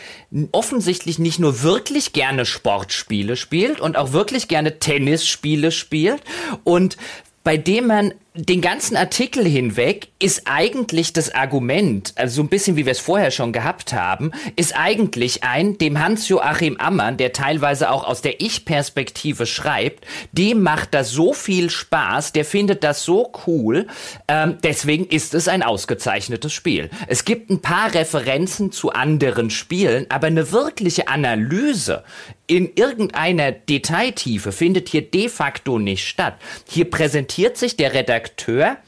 [0.51, 6.21] offensichtlich nicht nur wirklich gerne Sportspiele spielt und auch wirklich gerne Tennisspiele spielt
[6.63, 6.97] und
[7.43, 12.75] bei dem man den ganzen Artikel hinweg ist eigentlich das Argument, also so ein bisschen
[12.75, 17.89] wie wir es vorher schon gehabt haben, ist eigentlich ein, dem Hans-Joachim Ammann, der teilweise
[17.89, 23.31] auch aus der Ich-Perspektive schreibt, dem macht das so viel Spaß, der findet das so
[23.47, 23.87] cool,
[24.27, 26.89] ähm, deswegen ist es ein ausgezeichnetes Spiel.
[27.07, 32.03] Es gibt ein paar Referenzen zu anderen Spielen, aber eine wirkliche Analyse
[32.47, 36.35] in irgendeiner Detailtiefe findet hier de facto nicht statt.
[36.69, 38.24] Hier präsentiert sich der Redakteur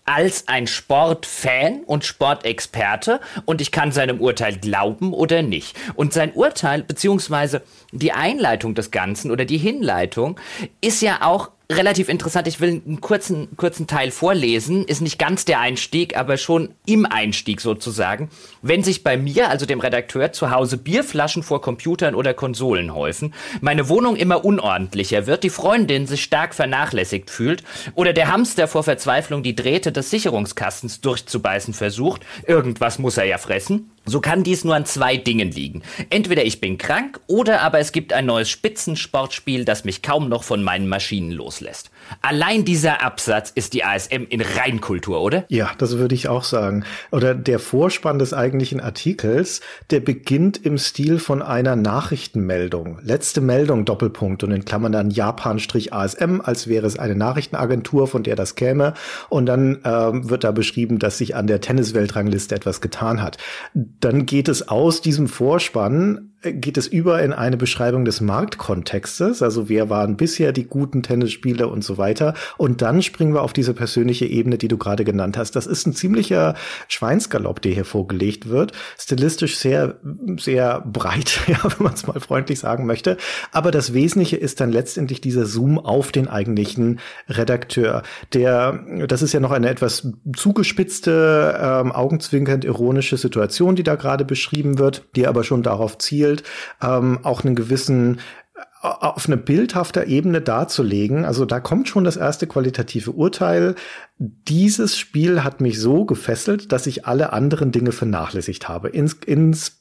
[0.06, 5.78] als ein Sportfan und Sportexperte und ich kann seinem Urteil glauben oder nicht.
[5.96, 7.62] Und sein Urteil beziehungsweise
[7.92, 10.40] die Einleitung des Ganzen oder die Hinleitung
[10.82, 12.48] ist ja auch relativ interessant.
[12.48, 14.86] Ich will einen kurzen, kurzen Teil vorlesen.
[14.86, 18.30] Ist nicht ganz der Einstieg, aber schon im Einstieg sozusagen.
[18.62, 23.34] Wenn sich bei mir, also dem Redakteur, zu Hause Bierflaschen vor Computern oder Konsolen häufen,
[23.60, 27.64] meine Wohnung immer unordentlicher wird, die Freundin sich stark vernachlässigt fühlt
[27.96, 33.38] oder der Hamster vor Verzweiflung die Drähte des Sicherungskastens durchzubeißen versucht, irgendwas muss er ja
[33.38, 35.84] fressen, so kann dies nur an zwei Dingen liegen.
[36.10, 40.44] Entweder ich bin krank oder aber es gibt ein neues Spitzensportspiel, das mich kaum noch
[40.44, 41.92] von meinen Maschinen loslässt.
[42.22, 45.46] Allein dieser Absatz ist die ASM in Reinkultur, oder?
[45.50, 46.84] Ja, das würde ich auch sagen.
[47.12, 53.00] Oder der Vorspann des eigentlichen Artikels, der beginnt im Stil von einer Nachrichtenmeldung.
[53.02, 58.36] Letzte Meldung, Doppelpunkt und in Klammern dann Japan-ASM, als wäre es eine Nachrichtenagentur, von der
[58.36, 58.94] das käme.
[59.30, 63.38] Und dann ähm, wird da beschrieben, dass sich an der Tennisweltrangliste etwas getan hat.
[63.74, 69.70] Dann geht es aus diesem Vorspann geht es über in eine Beschreibung des Marktkontextes, also
[69.70, 72.36] wer waren bisher die guten Tennisspieler und so weiter.
[72.58, 75.56] Und dann springen wir auf diese persönliche Ebene, die du gerade genannt hast.
[75.56, 76.54] Das ist ein ziemlicher
[76.88, 78.74] Schweinsgalopp, der hier vorgelegt wird.
[79.00, 80.00] Stilistisch sehr,
[80.38, 83.18] sehr breit, ja, wenn man es mal freundlich sagen möchte.
[83.52, 88.04] Aber das Wesentliche ist dann letztendlich dieser Zoom auf den eigentlichen Redakteur.
[88.34, 94.24] Der, das ist ja noch eine etwas zugespitzte, ähm, augenzwinkernd ironische Situation, die da gerade
[94.24, 96.44] beschrieben wird, die aber schon darauf zielt, Bild
[96.82, 98.20] ähm, auch einen gewissen
[98.56, 101.26] äh, auf eine bildhafter Ebene darzulegen.
[101.26, 103.76] Also da kommt schon das erste qualitative Urteil.
[104.18, 108.90] Dieses Spiel hat mich so gefesselt, dass ich alle anderen Dinge vernachlässigt habe.
[108.90, 109.80] Ins, ins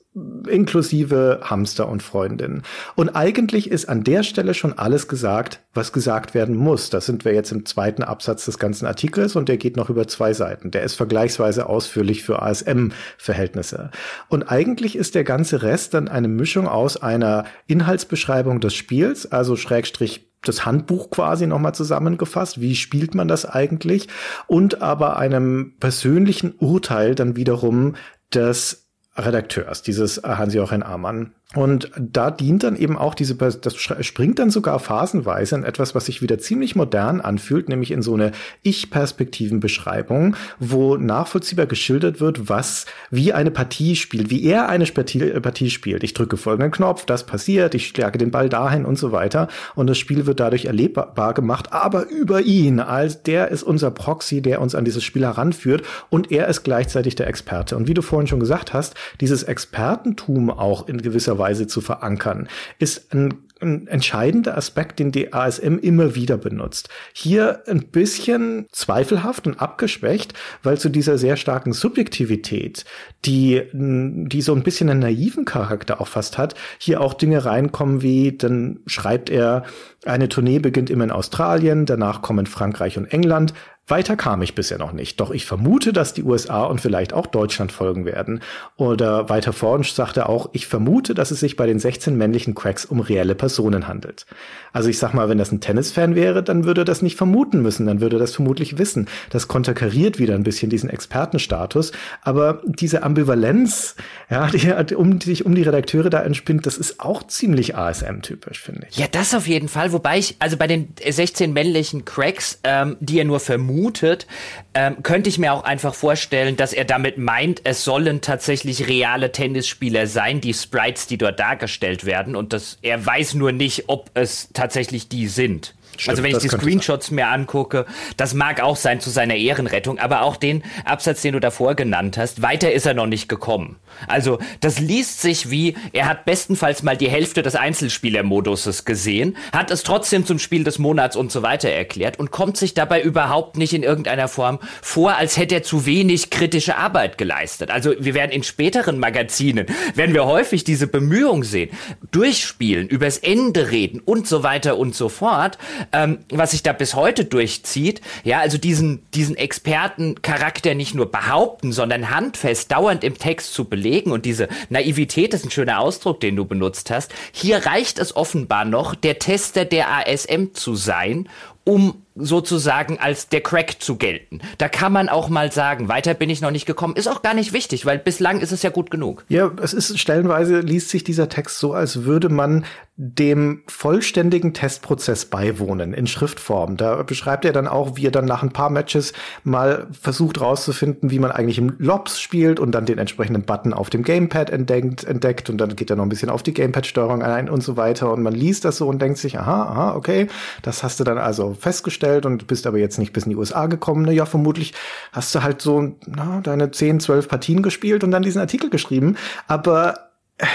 [0.49, 2.63] inklusive Hamster und Freundin.
[2.95, 6.89] Und eigentlich ist an der Stelle schon alles gesagt, was gesagt werden muss.
[6.89, 10.09] Das sind wir jetzt im zweiten Absatz des ganzen Artikels und der geht noch über
[10.09, 10.71] zwei Seiten.
[10.71, 13.91] Der ist vergleichsweise ausführlich für ASM-Verhältnisse.
[14.29, 19.57] Und eigentlich ist der ganze Rest dann eine Mischung aus einer Inhaltsbeschreibung des Spiels, also
[19.57, 22.61] Schrägstrich das Handbuch quasi nochmal zusammengefasst.
[22.61, 24.09] Wie spielt man das eigentlich?
[24.47, 27.97] Und aber einem persönlichen Urteil dann wiederum
[28.33, 28.86] des
[29.17, 31.33] Redakteurs, dieses Hans-Joachim Amann.
[31.55, 36.07] Und da dient dann eben auch diese, das springt dann sogar phasenweise in etwas, was
[36.07, 38.33] sich wieder ziemlich modern anfühlt, nämlich in so eine
[38.65, 46.03] Ich-Perspektiven-Beschreibung, wo nachvollziehbar geschildert wird, was, wie eine Partie spielt, wie er eine Partie spielt.
[46.03, 49.47] Ich drücke folgenden Knopf, das passiert, ich schlage den Ball dahin und so weiter.
[49.77, 54.43] Und das Spiel wird dadurch erlebbar gemacht, aber über ihn, als der ist unser Proxy,
[54.43, 57.77] der uns an dieses Spiel heranführt und er ist gleichzeitig der Experte.
[57.77, 62.49] Und wie du vorhin schon gesagt hast, dieses Expertentum auch in gewisser Weise zu verankern,
[62.79, 66.89] ist ein ein entscheidender Aspekt, den die ASM immer wieder benutzt.
[67.15, 72.85] Hier ein bisschen zweifelhaft und abgeschwächt, weil zu dieser sehr starken Subjektivität,
[73.25, 78.03] die, die so ein bisschen einen naiven Charakter auch fast hat, hier auch Dinge reinkommen
[78.03, 79.65] wie, dann schreibt er,
[80.05, 83.55] eine Tournee beginnt immer in Australien, danach kommen Frankreich und England,
[83.89, 87.27] weiter kam ich bisher noch nicht, doch ich vermute, dass die USA und vielleicht auch
[87.27, 88.41] Deutschland folgen werden.
[88.77, 92.57] Oder weiter vorn sagt er auch, ich vermute, dass es sich bei den 16 männlichen
[92.57, 94.27] Cracks um reelle Personen handelt.
[94.73, 97.63] Also ich sag mal, wenn das ein Tennisfan wäre, dann würde er das nicht vermuten
[97.63, 99.07] müssen, dann würde er das vermutlich wissen.
[99.31, 103.95] Das konterkariert wieder ein bisschen diesen Expertenstatus, aber diese Ambivalenz,
[104.29, 108.89] ja, die, um, sich um die Redakteure da entspinnt, das ist auch ziemlich ASM-typisch, finde
[108.91, 108.97] ich.
[108.97, 113.21] Ja, das auf jeden Fall, wobei ich, also bei den 16 männlichen Cracks, ähm, die
[113.21, 114.27] er nur vermutet, vermutet,
[114.75, 119.33] ähm, könnte ich mir auch einfach vorstellen, dass er damit meint, es sollen tatsächlich reale
[119.33, 122.37] Tennisspieler sein, die Sprites, die dort dargestellt werden.
[122.37, 125.75] Und dass er weiß nur nicht, ob es tatsächlich die sind.
[126.01, 127.87] Stimmt, also wenn ich die Screenshots mir angucke,
[128.17, 132.19] das mag auch sein zu seiner Ehrenrettung, aber auch den Absatz, den du davor genannt
[132.19, 133.77] hast, weiter ist er noch nicht gekommen.
[134.09, 139.71] Also das liest sich wie, er hat bestenfalls mal die Hälfte des Einzelspielermoduses gesehen, hat
[139.71, 143.57] es trotzdem zum Spiel des Monats und so weiter erklärt und kommt sich dabei überhaupt
[143.57, 147.71] nicht in irgendeiner Form vor, als hätte er zu wenig kritische Arbeit geleistet.
[147.71, 151.71] Also wir werden in späteren Magazinen, werden wir häufig diese Bemühung sehen,
[152.11, 155.59] durchspielen, übers Ende reden und so weiter und so fort
[155.93, 158.01] ähm, was sich da bis heute durchzieht.
[158.25, 164.13] Ja, also diesen, diesen Expertencharakter nicht nur behaupten, sondern handfest dauernd im Text zu belegen
[164.13, 167.13] und diese Naivität ist ein schöner Ausdruck, den du benutzt hast.
[167.33, 171.29] Hier reicht es offenbar noch, der Tester der ASM zu sein,
[171.67, 174.41] um sozusagen als der Crack zu gelten.
[174.59, 176.97] Da kann man auch mal sagen, weiter bin ich noch nicht gekommen.
[176.97, 179.25] Ist auch gar nicht wichtig, weil bislang ist es ja gut genug.
[179.29, 182.65] Ja, es ist stellenweise liest sich dieser Text so, als würde man
[182.99, 186.79] dem vollständigen Testprozess beiwohnen in Schriftform.
[186.79, 189.13] Da beschreibt er dann auch, wie er dann nach ein paar Matches
[189.45, 193.91] mal versucht rauszufinden, wie man eigentlich im Lobs spielt und dann den entsprechenden Button auf
[193.91, 197.51] dem Gamepad entdeckt, entdeckt und dann geht er noch ein bisschen auf die Gamepad-Steuerung ein
[197.51, 200.29] und so weiter und man liest das so und denkt sich, aha, aha, okay,
[200.63, 203.67] das hast du dann also festgestellt und bist aber jetzt nicht bis in die USA
[203.67, 204.75] gekommen, na ja, vermutlich
[205.13, 209.17] hast du halt so na, deine 10, 12 Partien gespielt und dann diesen Artikel geschrieben.
[209.47, 210.47] Aber äh,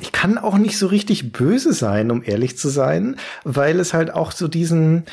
[0.00, 4.12] ich kann auch nicht so richtig böse sein, um ehrlich zu sein, weil es halt
[4.12, 5.04] auch so diesen,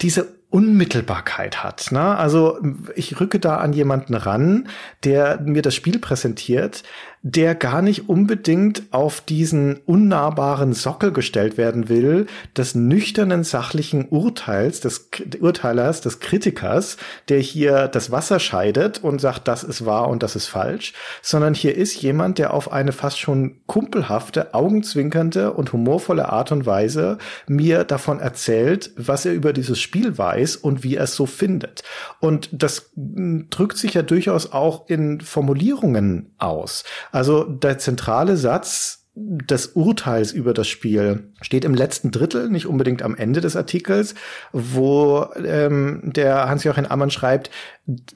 [0.00, 1.92] diese Unmittelbarkeit hat.
[1.92, 2.00] Ne?
[2.00, 2.58] Also
[2.94, 4.68] ich rücke da an jemanden ran,
[5.02, 6.82] der mir das Spiel präsentiert,
[7.22, 14.80] der gar nicht unbedingt auf diesen unnahbaren Sockel gestellt werden will, des nüchternen sachlichen Urteils,
[14.80, 15.08] des
[15.40, 16.96] Urteilers, des Kritikers,
[17.28, 21.54] der hier das Wasser scheidet und sagt, das ist wahr und das ist falsch, sondern
[21.54, 27.18] hier ist jemand, der auf eine fast schon kumpelhafte, augenzwinkernde und humorvolle Art und Weise
[27.46, 31.84] mir davon erzählt, was er über dieses Spiel weiß und wie er es so findet.
[32.18, 36.82] Und das drückt sich ja durchaus auch in Formulierungen aus.
[37.12, 43.02] Also der zentrale Satz des Urteils über das Spiel steht im letzten Drittel, nicht unbedingt
[43.02, 44.14] am Ende des Artikels,
[44.52, 47.50] wo ähm, der Hans-Joachim Ammann schreibt,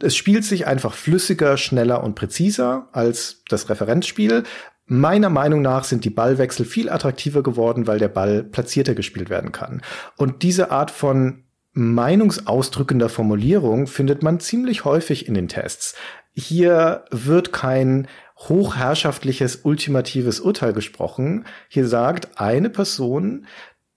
[0.00, 4.44] es spielt sich einfach flüssiger, schneller und präziser als das Referenzspiel.
[4.86, 9.52] Meiner Meinung nach sind die Ballwechsel viel attraktiver geworden, weil der Ball platzierter gespielt werden
[9.52, 9.82] kann.
[10.16, 11.42] Und diese Art von
[11.74, 15.94] meinungsausdrückender Formulierung findet man ziemlich häufig in den Tests.
[16.32, 21.46] Hier wird kein hochherrschaftliches, ultimatives Urteil gesprochen.
[21.68, 23.46] Hier sagt eine Person,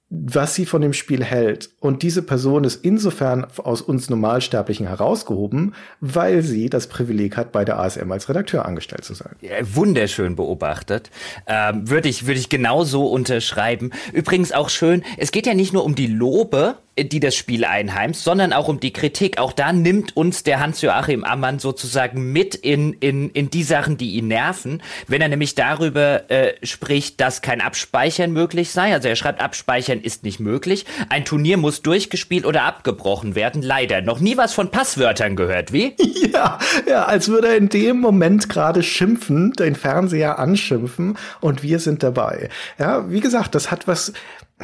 [0.10, 1.70] was sie von dem Spiel hält.
[1.80, 7.64] Und diese Person ist insofern aus uns Normalsterblichen herausgehoben, weil sie das Privileg hat, bei
[7.64, 9.36] der ASM als Redakteur angestellt zu sein.
[9.42, 11.12] Ja, wunderschön beobachtet.
[11.46, 13.92] Ähm, Würde ich, würde ich genauso unterschreiben.
[14.12, 18.24] Übrigens auch schön, es geht ja nicht nur um die Lobe, die das Spiel einheimst,
[18.24, 19.38] sondern auch um die Kritik.
[19.39, 24.12] Auch da nimmt uns der Hans-Joachim Ammann sozusagen mit in, in, in die Sachen, die
[24.12, 28.93] ihn nerven, wenn er nämlich darüber äh, spricht, dass kein Abspeichern möglich sei.
[28.93, 30.86] Also er schreibt, Abspeichern ist nicht möglich.
[31.10, 33.62] Ein Turnier muss durchgespielt oder abgebrochen werden.
[33.62, 34.02] Leider.
[34.02, 35.95] Noch nie was von Passwörtern gehört, wie?
[36.30, 41.80] Ja, ja, als würde er in dem Moment gerade schimpfen, den Fernseher anschimpfen und wir
[41.80, 42.50] sind dabei.
[42.78, 44.14] Ja, wie gesagt, das hat was,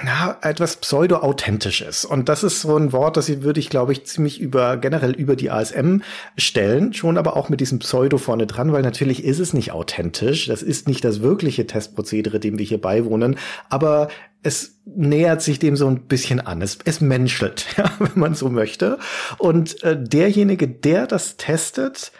[0.03, 2.03] na, etwas pseudo-authentisches.
[2.03, 5.37] Und das ist so ein Wort, das würde ich, glaube ich, ziemlich über, generell über
[5.37, 6.01] die ASM
[6.37, 10.47] stellen, schon aber auch mit diesem Pseudo vorne dran, weil natürlich ist es nicht authentisch.
[10.47, 13.37] Das ist nicht das wirkliche Testprozedere, dem wir hier beiwohnen.
[13.69, 14.09] Aber
[14.43, 16.61] es nähert sich dem so ein bisschen an.
[16.61, 18.99] Es, es menschelt, ja, wenn man so möchte.
[19.37, 22.11] Und äh, derjenige, der das testet,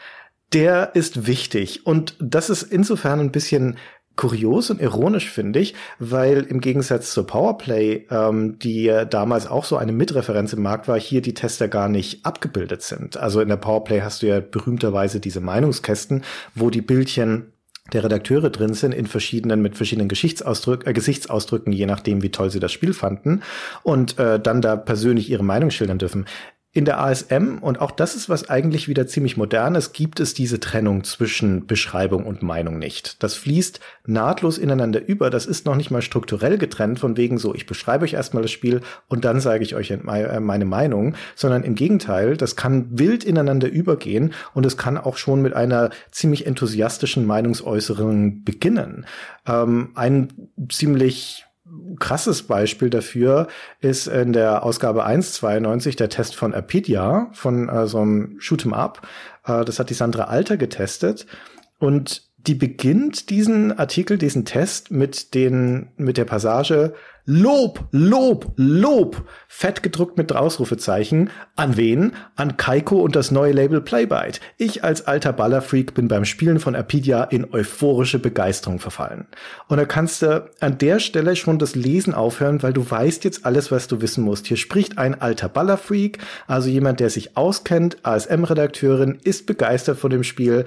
[0.53, 1.85] der ist wichtig.
[1.85, 3.77] Und das ist insofern ein bisschen
[4.15, 9.77] kurios und ironisch, finde ich, weil im Gegensatz zur Powerplay, ähm, die damals auch so
[9.77, 13.17] eine Mitreferenz im Markt war, hier die Tester gar nicht abgebildet sind.
[13.17, 17.51] Also in der Powerplay hast du ja berühmterweise diese Meinungskästen, wo die Bildchen
[17.93, 22.49] der Redakteure drin sind in verschiedenen mit verschiedenen Geschichtsausdrück, äh, Gesichtsausdrücken, je nachdem, wie toll
[22.49, 23.43] sie das Spiel fanden
[23.83, 26.25] und äh, dann da persönlich ihre Meinung schildern dürfen.
[26.75, 30.59] In der ASM, und auch das ist was eigentlich wieder ziemlich modernes, gibt es diese
[30.59, 33.23] Trennung zwischen Beschreibung und Meinung nicht.
[33.23, 35.29] Das fließt nahtlos ineinander über.
[35.29, 38.51] Das ist noch nicht mal strukturell getrennt von wegen so, ich beschreibe euch erstmal das
[38.51, 43.23] Spiel und dann sage ich euch äh, meine Meinung, sondern im Gegenteil, das kann wild
[43.23, 49.05] ineinander übergehen und es kann auch schon mit einer ziemlich enthusiastischen Meinungsäußerung beginnen.
[49.47, 50.27] Ähm, ein
[50.69, 51.44] ziemlich
[51.99, 53.47] krasses Beispiel dafür
[53.79, 59.07] ist in der Ausgabe 192 der Test von Apidia von äh, so einem Shoot'em Up.
[59.45, 61.25] Äh, das hat die Sandra Alter getestet
[61.79, 66.93] und die beginnt diesen Artikel, diesen Test mit den, mit der Passage
[67.27, 71.31] Lob, Lob, Lob, fett gedruckt mit Ausrufezeichen.
[71.55, 72.13] An wen?
[72.35, 74.39] An Kaiko und das neue Label Playbyte.
[74.57, 79.25] Ich als alter Ballerfreak bin beim Spielen von Apidia in euphorische Begeisterung verfallen.
[79.67, 83.43] Und da kannst du an der Stelle schon das Lesen aufhören, weil du weißt jetzt
[83.43, 84.45] alles, was du wissen musst.
[84.45, 90.23] Hier spricht ein alter Ballerfreak, also jemand, der sich auskennt, ASM-Redakteurin, ist begeistert von dem
[90.23, 90.65] Spiel,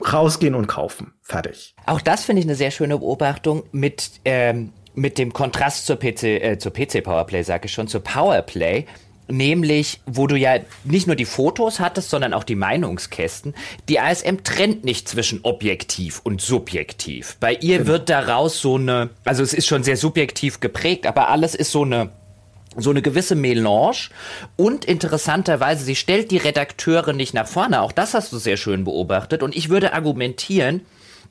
[0.00, 1.12] rausgehen und kaufen.
[1.22, 1.74] Fertig.
[1.86, 6.22] Auch das finde ich eine sehr schöne Beobachtung mit, ähm, mit dem Kontrast zur PC,
[6.22, 8.86] äh, zur PC Powerplay, sage ich schon, zur Powerplay.
[9.30, 13.54] Nämlich, wo du ja nicht nur die Fotos hattest, sondern auch die Meinungskästen.
[13.86, 17.36] Die ASM trennt nicht zwischen objektiv und subjektiv.
[17.38, 17.90] Bei ihr genau.
[17.90, 21.82] wird daraus so eine, also es ist schon sehr subjektiv geprägt, aber alles ist so
[21.82, 22.10] eine
[22.78, 24.08] so eine gewisse Melange
[24.56, 27.82] und interessanterweise, sie stellt die Redakteure nicht nach vorne.
[27.82, 29.42] Auch das hast du sehr schön beobachtet.
[29.42, 30.82] Und ich würde argumentieren,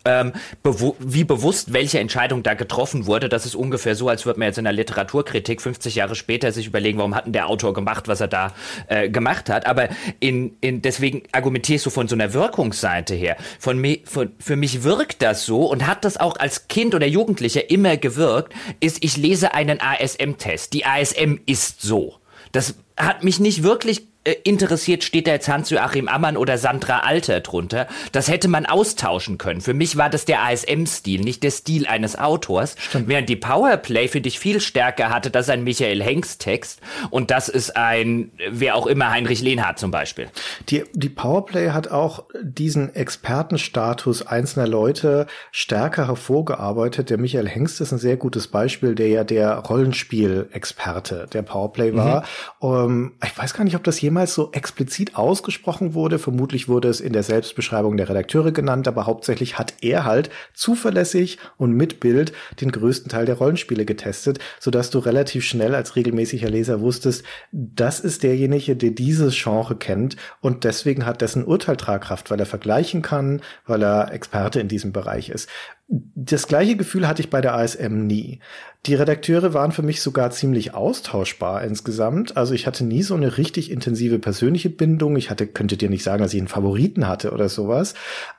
[0.08, 0.34] ähm,
[0.64, 3.30] bewu wie bewusst welche Entscheidung da getroffen wurde.
[3.30, 6.68] Das ist ungefähr so, als würde man jetzt in der Literaturkritik 50 Jahre später sich
[6.68, 8.54] überlegen, warum hat denn der Autor gemacht, was er da
[8.88, 9.66] äh, gemacht hat.
[9.66, 9.90] Aber
[10.20, 13.38] in, in, deswegen argumentierst du von so einer Wirkungsseite her.
[13.60, 17.08] Von, mi von, für mich wirkt das so und hat das auch als Kind oder
[17.08, 20.74] Jugendlicher immer gewirkt, ist, ich lese einen ASM-Test.
[20.74, 22.16] Die ASM ist so.
[22.52, 27.40] Das hat mich nicht wirklich äh, interessiert, steht da jetzt Hans-Joachim Ammann oder Sandra Alter
[27.40, 27.88] drunter.
[28.12, 29.62] Das hätte man austauschen können.
[29.62, 32.76] Für mich war das der ASM-Stil, nicht der Stil eines Autors.
[32.78, 33.08] Stimmt.
[33.08, 37.48] Während die Powerplay für dich viel stärker hatte, das ist ein Michael Hengst-Text und das
[37.48, 40.28] ist ein, wer auch immer, Heinrich Lehnhardt zum Beispiel.
[40.68, 47.10] Die, die Powerplay hat auch diesen Expertenstatus einzelner Leute stärker hervorgearbeitet.
[47.10, 52.22] Der Michael Hengst ist ein sehr gutes Beispiel, der ja der Rollenspiel-Experte der Powerplay war.
[52.22, 52.68] Mhm.
[52.68, 56.18] Um, ich weiß gar nicht, ob das jemand jemals so explizit ausgesprochen wurde.
[56.18, 61.38] Vermutlich wurde es in der Selbstbeschreibung der Redakteure genannt, aber hauptsächlich hat er halt zuverlässig
[61.58, 66.50] und mit Bild den größten Teil der Rollenspiele getestet, sodass du relativ schnell als regelmäßiger
[66.50, 72.32] Leser wusstest, das ist derjenige, der dieses Genre kennt und deswegen hat dessen Urteil Tragkraft,
[72.32, 75.48] weil er vergleichen kann, weil er Experte in diesem Bereich ist.
[75.88, 78.40] Das gleiche Gefühl hatte ich bei der ASM nie.
[78.88, 82.38] Die Redakteure waren für mich sogar ziemlich austauschbar insgesamt.
[82.38, 85.18] Also ich hatte nie so eine richtig intensive persönliche Bindung.
[85.18, 87.96] Ich hatte, könnte dir nicht sagen, dass ich einen Favoriten hatte oder sowas,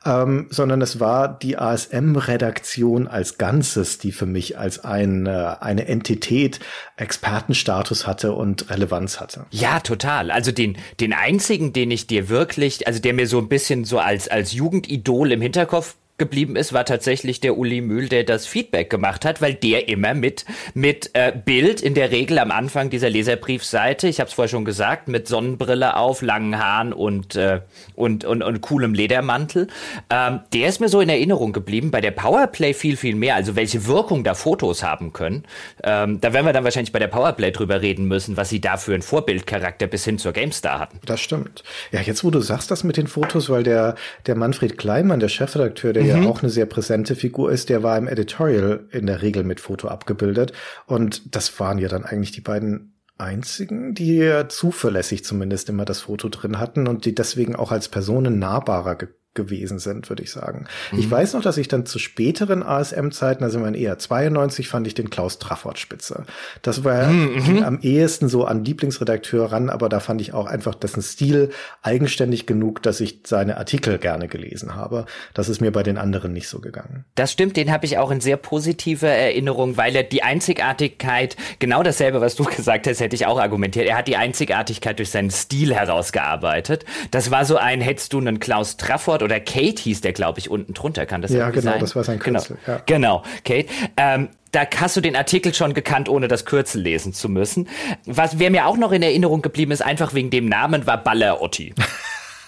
[0.06, 6.60] ähm, sondern es war die ASM-Redaktion als Ganzes, die für mich als eine, eine Entität
[6.96, 9.44] Expertenstatus hatte und Relevanz hatte.
[9.50, 10.30] Ja, total.
[10.30, 13.98] Also den, den einzigen, den ich dir wirklich, also der mir so ein bisschen so
[13.98, 18.90] als, als Jugendidol im Hinterkopf geblieben ist, war tatsächlich der Uli Mühl, der das Feedback
[18.90, 20.44] gemacht hat, weil der immer mit
[20.74, 24.64] mit äh, Bild in der Regel am Anfang dieser Leserbriefseite, ich habe es vorher schon
[24.64, 27.60] gesagt, mit Sonnenbrille auf, langen Haaren und äh,
[27.94, 29.68] und, und und coolem Ledermantel,
[30.10, 31.90] ähm, der ist mir so in Erinnerung geblieben.
[31.90, 35.44] Bei der Powerplay viel viel mehr, also welche Wirkung da Fotos haben können.
[35.84, 38.76] Ähm, da werden wir dann wahrscheinlich bei der Powerplay drüber reden müssen, was sie da
[38.76, 40.98] für einen Vorbildcharakter bis hin zur GameStar hatten.
[41.06, 41.62] Das stimmt.
[41.92, 43.94] Ja, jetzt wo du sagst das mit den Fotos, weil der
[44.26, 46.07] der Manfred Kleimann, der Chefredakteur, der.
[46.08, 49.60] Ja auch eine sehr präsente Figur ist, der war im Editorial in der Regel mit
[49.60, 50.52] Foto abgebildet.
[50.86, 56.28] Und das waren ja dann eigentlich die beiden einzigen, die zuverlässig zumindest immer das Foto
[56.28, 58.96] drin hatten und die deswegen auch als Personen nahbarer
[59.38, 60.66] gewesen sind, würde ich sagen.
[60.90, 60.98] Mhm.
[60.98, 64.94] Ich weiß noch, dass ich dann zu späteren ASM-Zeiten, also in eher 92, fand ich
[64.94, 66.24] den Klaus Trafford spitze.
[66.62, 67.62] Das war mhm.
[67.62, 71.50] am ehesten so an Lieblingsredakteur ran, aber da fand ich auch einfach dessen Stil
[71.82, 75.06] eigenständig genug, dass ich seine Artikel gerne gelesen habe.
[75.34, 77.04] Das ist mir bei den anderen nicht so gegangen.
[77.14, 81.82] Das stimmt, den habe ich auch in sehr positiver Erinnerung, weil er die Einzigartigkeit, genau
[81.84, 83.86] dasselbe, was du gesagt hast, hätte ich auch argumentiert.
[83.86, 86.84] Er hat die Einzigartigkeit durch seinen Stil herausgearbeitet.
[87.12, 90.50] Das war so ein, hättest du einen Klaus Trafford oder Kate hieß der, glaube ich,
[90.50, 91.06] unten drunter.
[91.06, 91.80] Kann das ja, genau, sein?
[91.80, 92.40] das war sein genau.
[92.40, 92.58] Kürzel.
[92.64, 92.82] Genau, ja.
[92.86, 93.66] genau Kate.
[93.96, 97.68] Ähm, da hast du den Artikel schon gekannt, ohne das Kürzel lesen zu müssen.
[98.06, 101.42] Was wer mir auch noch in Erinnerung geblieben ist, einfach wegen dem Namen, war Baller
[101.42, 101.74] Otti.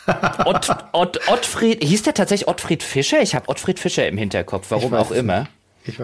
[0.44, 3.20] Ott, Ott, Ottfried, hieß der tatsächlich Ottfried Fischer?
[3.20, 5.46] Ich habe Ottfried Fischer im Hinterkopf, warum auch immer.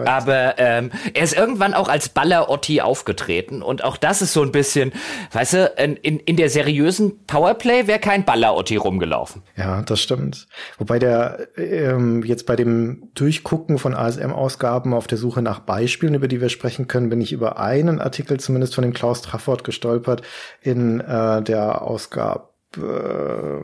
[0.05, 4.41] Aber ähm, er ist irgendwann auch als Baller Otti aufgetreten und auch das ist so
[4.41, 4.91] ein bisschen,
[5.31, 9.43] weißt du, in, in der seriösen Powerplay wäre kein Baller Otti rumgelaufen.
[9.55, 10.47] Ja, das stimmt.
[10.77, 16.27] Wobei der ähm, jetzt bei dem Durchgucken von ASM-Ausgaben auf der Suche nach Beispielen, über
[16.27, 20.21] die wir sprechen können, bin ich über einen Artikel zumindest von dem Klaus Trafford gestolpert
[20.61, 23.63] in äh, der Ausgabe äh,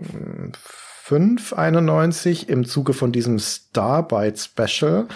[1.05, 5.07] 5, 91 im Zuge von diesem Starbite Special,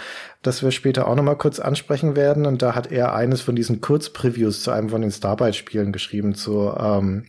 [0.47, 2.45] das wir später auch noch mal kurz ansprechen werden.
[2.45, 6.73] Und da hat er eines von diesen Kurzpreviews zu einem von den Starbite-Spielen geschrieben, zu
[6.79, 7.25] ähm,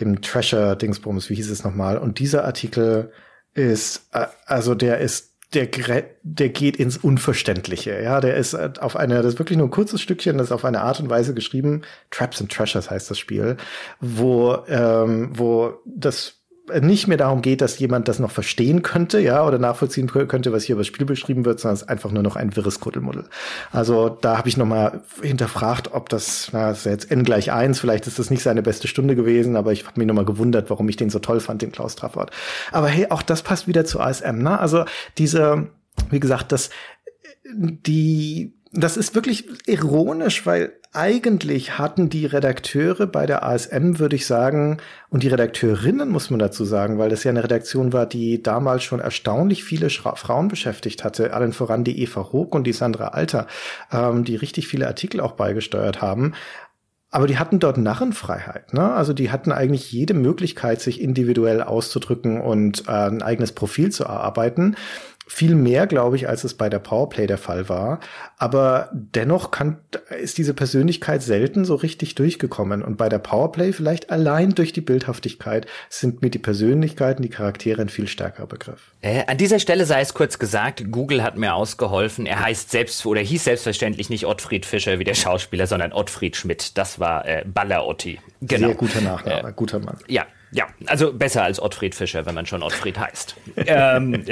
[0.00, 1.98] dem Treasure-Dingsbums, wie hieß es nochmal.
[1.98, 3.12] Und dieser Artikel
[3.52, 5.68] ist, äh, also der ist der,
[6.22, 8.00] der geht ins Unverständliche.
[8.02, 10.52] Ja, der ist äh, auf eine, das ist wirklich nur ein kurzes Stückchen, das ist
[10.52, 11.82] auf eine Art und Weise geschrieben.
[12.10, 13.56] Traps and Treasures heißt das Spiel,
[14.00, 16.40] wo, ähm, wo das
[16.80, 20.64] nicht mehr darum geht, dass jemand das noch verstehen könnte, ja, oder nachvollziehen könnte, was
[20.64, 23.24] hier über das Spiel beschrieben wird, sondern es ist einfach nur noch ein wirres Kuddelmuddel.
[23.70, 27.52] Also da habe ich noch mal hinterfragt, ob das, na, das ist jetzt n gleich
[27.52, 30.24] eins, vielleicht ist das nicht seine beste Stunde gewesen, aber ich habe mich noch mal
[30.24, 32.30] gewundert, warum ich den so toll fand, den Klaus Trafford.
[32.72, 34.58] Aber hey, auch das passt wieder zu ASM, ne?
[34.58, 34.84] Also
[35.18, 35.68] diese,
[36.10, 36.70] wie gesagt, das,
[37.52, 44.26] die, das ist wirklich ironisch, weil eigentlich hatten die Redakteure bei der ASM, würde ich
[44.26, 44.78] sagen,
[45.10, 48.82] und die Redakteurinnen muss man dazu sagen, weil das ja eine Redaktion war, die damals
[48.82, 53.08] schon erstaunlich viele Schra Frauen beschäftigt hatte, allen voran die Eva Hoog und die Sandra
[53.08, 53.46] Alter,
[53.92, 56.34] ähm, die richtig viele Artikel auch beigesteuert haben.
[57.10, 58.72] Aber die hatten dort Narrenfreiheit.
[58.72, 58.92] Ne?
[58.92, 64.02] Also die hatten eigentlich jede Möglichkeit, sich individuell auszudrücken und äh, ein eigenes Profil zu
[64.02, 64.74] erarbeiten
[65.26, 68.00] viel mehr, glaube ich, als es bei der Powerplay der Fall war.
[68.36, 69.78] Aber dennoch kann,
[70.20, 72.82] ist diese Persönlichkeit selten so richtig durchgekommen.
[72.82, 77.80] Und bei der Powerplay vielleicht allein durch die Bildhaftigkeit sind mir die Persönlichkeiten, die Charaktere
[77.80, 78.92] ein viel stärkerer Begriff.
[79.00, 82.26] Äh, an dieser Stelle sei es kurz gesagt, Google hat mir ausgeholfen.
[82.26, 86.76] Er heißt selbst oder hieß selbstverständlich nicht Ottfried Fischer wie der Schauspieler, sondern Ottfried Schmidt.
[86.76, 88.20] Das war äh, Baller Otti.
[88.40, 88.68] Genau.
[88.68, 89.96] Sehr guter Nachname, äh, guter Mann.
[90.06, 93.34] Ja, ja, also besser als Ottfried Fischer, wenn man schon Ottfried heißt.
[93.66, 94.24] ähm,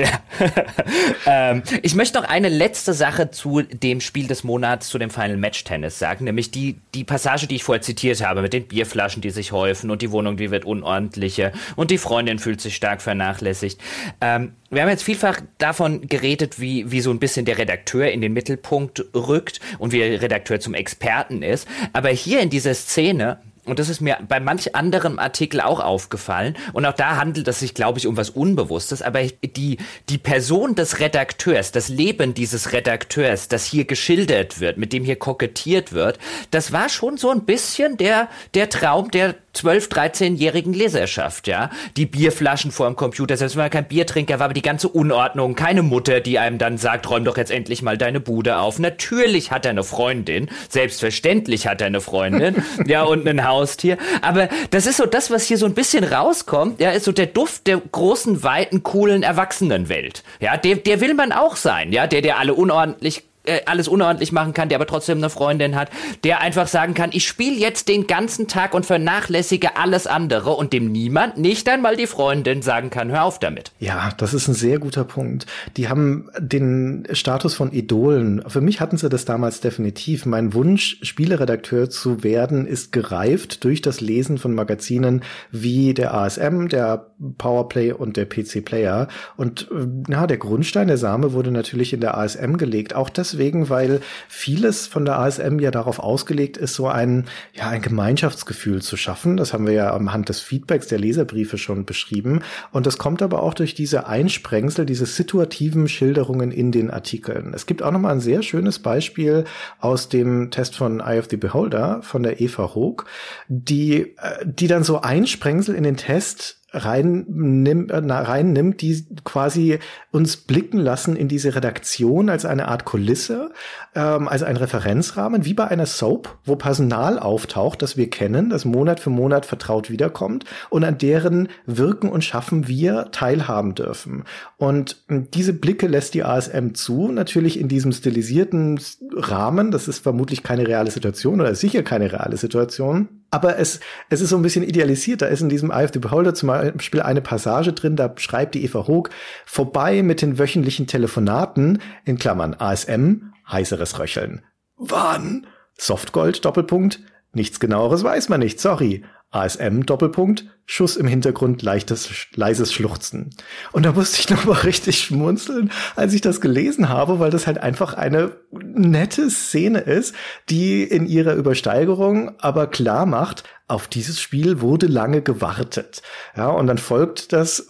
[1.27, 5.37] ähm, ich möchte noch eine letzte Sache zu dem Spiel des Monats, zu dem Final
[5.37, 9.21] Match Tennis sagen, nämlich die, die Passage, die ich vorher zitiert habe, mit den Bierflaschen,
[9.21, 13.03] die sich häufen und die Wohnung, die wird unordentlicher und die Freundin fühlt sich stark
[13.03, 13.81] vernachlässigt.
[14.21, 18.21] Ähm, wir haben jetzt vielfach davon geredet, wie, wie so ein bisschen der Redakteur in
[18.21, 21.67] den Mittelpunkt rückt und wie der Redakteur zum Experten ist.
[21.93, 26.57] Aber hier in dieser Szene und das ist mir bei manch anderem Artikel auch aufgefallen.
[26.73, 29.03] Und auch da handelt es sich, glaube ich, um was Unbewusstes.
[29.03, 34.93] Aber die, die Person des Redakteurs, das Leben dieses Redakteurs, das hier geschildert wird, mit
[34.93, 36.19] dem hier kokettiert wird,
[36.51, 41.71] das war schon so ein bisschen der, der Traum der 12-, 13-jährigen Leserschaft, ja.
[41.97, 45.55] Die Bierflaschen vor dem Computer, selbst wenn man kein Biertrinker war, aber die ganze Unordnung,
[45.55, 48.79] keine Mutter, die einem dann sagt, räum doch jetzt endlich mal deine Bude auf.
[48.79, 53.99] Natürlich hat er eine Freundin, selbstverständlich hat er eine Freundin, ja, und ein Haustier.
[54.23, 57.27] Aber das ist so das, was hier so ein bisschen rauskommt, ja, ist so der
[57.27, 60.23] Duft der großen, weiten, coolen Erwachsenenwelt.
[60.41, 64.33] Ja, der, der will man auch sein, ja, der, der alle unordentlich äh, alles unordentlich
[64.33, 65.91] machen kann, der aber trotzdem eine Freundin hat,
[66.25, 70.73] der einfach sagen kann, ich spiele jetzt den ganzen Tag und vernachlässige alles andere und
[70.73, 73.73] dem niemand, nicht einmal die Freundin, sagen kann, hör auf damit.
[73.79, 75.47] Ja, das ist ein sehr guter Punkt.
[75.77, 78.45] Die haben den Status von Idolen.
[78.47, 80.27] Für mich hatten sie das damals definitiv.
[80.27, 86.69] Mein Wunsch, Spieleredakteur zu werden, ist gereift durch das Lesen von Magazinen wie der ASM,
[86.69, 87.07] der
[87.39, 89.09] Powerplay und der PC Player.
[89.37, 92.95] Und äh, na, der Grundstein, der Same wurde natürlich in der ASM gelegt.
[92.95, 97.69] Auch das deswegen, weil vieles von der ASM ja darauf ausgelegt ist, so ein, ja,
[97.69, 99.37] ein Gemeinschaftsgefühl zu schaffen.
[99.37, 102.43] Das haben wir ja anhand des Feedbacks der Leserbriefe schon beschrieben.
[102.71, 107.53] Und das kommt aber auch durch diese Einsprengsel, diese situativen Schilderungen in den Artikeln.
[107.55, 109.45] Es gibt auch noch mal ein sehr schönes Beispiel
[109.81, 113.07] aus dem Test von Eye of the Beholder von der Eva Hoog,
[113.49, 119.07] die, äh, die dann so Einsprengsel in den Test rein nimmt, äh, rein nimmt, die
[119.25, 119.79] quasi
[120.11, 123.51] uns blicken lassen in diese Redaktion als eine Art Kulisse,
[123.95, 128.65] ähm, als ein Referenzrahmen, wie bei einer Soap, wo Personal auftaucht, das wir kennen, das
[128.65, 134.25] Monat für Monat vertraut wiederkommt und an deren Wirken und Schaffen wir teilhaben dürfen.
[134.57, 138.81] Und diese Blicke lässt die ASM zu, natürlich in diesem stilisierten
[139.17, 139.71] Rahmen.
[139.71, 143.22] Das ist vermutlich keine reale Situation oder sicher keine reale Situation.
[143.33, 143.81] Aber es,
[144.11, 145.23] es ist so ein bisschen idealisiert.
[145.23, 148.87] Da ist in diesem Eye Beholder zum Beispiel eine Passage drin, da schreibt die Eva
[148.87, 149.09] Hoog,
[149.47, 154.43] vorbei mit den wöchentlichen Telefonaten, in Klammern ASM, heißeres Röcheln.
[154.77, 155.47] Wann?
[155.79, 157.01] Softgold, Doppelpunkt.
[157.33, 159.03] Nichts genaueres weiß man nicht, sorry.
[159.31, 163.29] ASM, Doppelpunkt, Schuss im Hintergrund, leichtes, leises Schluchzen.
[163.73, 167.59] Und da musste ich nochmal richtig schmunzeln, als ich das gelesen habe, weil das halt
[167.59, 170.15] einfach eine nette Szene ist,
[170.49, 176.03] die in ihrer Übersteigerung aber klar macht, auf dieses Spiel wurde lange gewartet.
[176.37, 177.69] Ja, und dann folgt das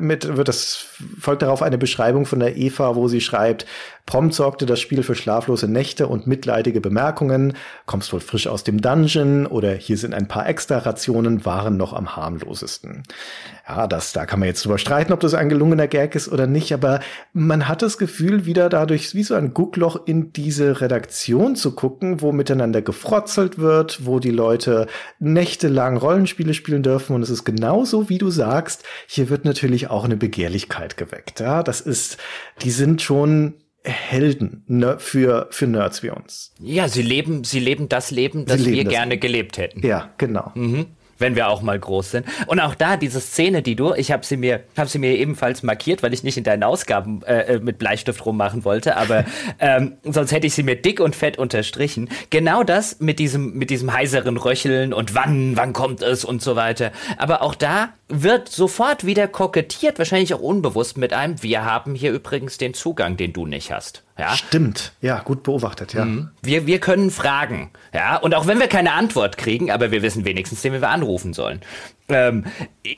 [0.00, 0.86] mit, wird das,
[1.20, 3.66] folgt darauf eine Beschreibung von der Eva, wo sie schreibt,
[4.06, 7.56] Prompt sorgte das Spiel für schlaflose Nächte und mitleidige Bemerkungen.
[7.86, 11.92] Kommst wohl frisch aus dem Dungeon oder hier sind ein paar extra Rationen, waren noch
[11.96, 13.02] am harmlosesten.
[13.68, 16.46] Ja, das, da kann man jetzt drüber streiten, ob das ein gelungener Gag ist oder
[16.46, 17.00] nicht, aber
[17.32, 22.20] man hat das Gefühl, wieder dadurch wie so ein Guckloch in diese Redaktion zu gucken,
[22.20, 24.86] wo miteinander gefrotzelt wird, wo die Leute
[25.18, 30.04] nächtelang Rollenspiele spielen dürfen und es ist genauso, wie du sagst, hier wird natürlich auch
[30.04, 31.40] eine Begehrlichkeit geweckt.
[31.40, 32.18] Ja, das ist,
[32.62, 36.52] die sind schon Helden ne, für, für Nerds wie uns.
[36.58, 39.86] Ja, sie leben, sie leben das Leben, das wir das gerne gelebt hätten.
[39.86, 40.52] Ja, genau.
[40.54, 40.86] Mhm
[41.18, 42.26] wenn wir auch mal groß sind.
[42.46, 45.62] Und auch da diese Szene, die du, ich habe sie mir, habe sie mir ebenfalls
[45.62, 49.24] markiert, weil ich nicht in deinen Ausgaben äh, äh mit Bleistift rummachen wollte, aber
[49.58, 52.08] ähm, sonst hätte ich sie mir dick und fett unterstrichen.
[52.30, 56.56] Genau das mit diesem mit diesem heiseren Röcheln und wann wann kommt es und so
[56.56, 56.92] weiter.
[57.18, 61.42] Aber auch da wird sofort wieder kokettiert, wahrscheinlich auch unbewusst mit einem.
[61.42, 64.05] Wir haben hier übrigens den Zugang, den du nicht hast.
[64.18, 64.34] Ja?
[64.34, 66.04] Stimmt, ja, gut beobachtet, ja.
[66.04, 66.30] Mhm.
[66.42, 70.24] Wir, wir können fragen, ja, und auch wenn wir keine Antwort kriegen, aber wir wissen
[70.24, 71.60] wenigstens, den wir anrufen sollen
[72.08, 72.44] ähm,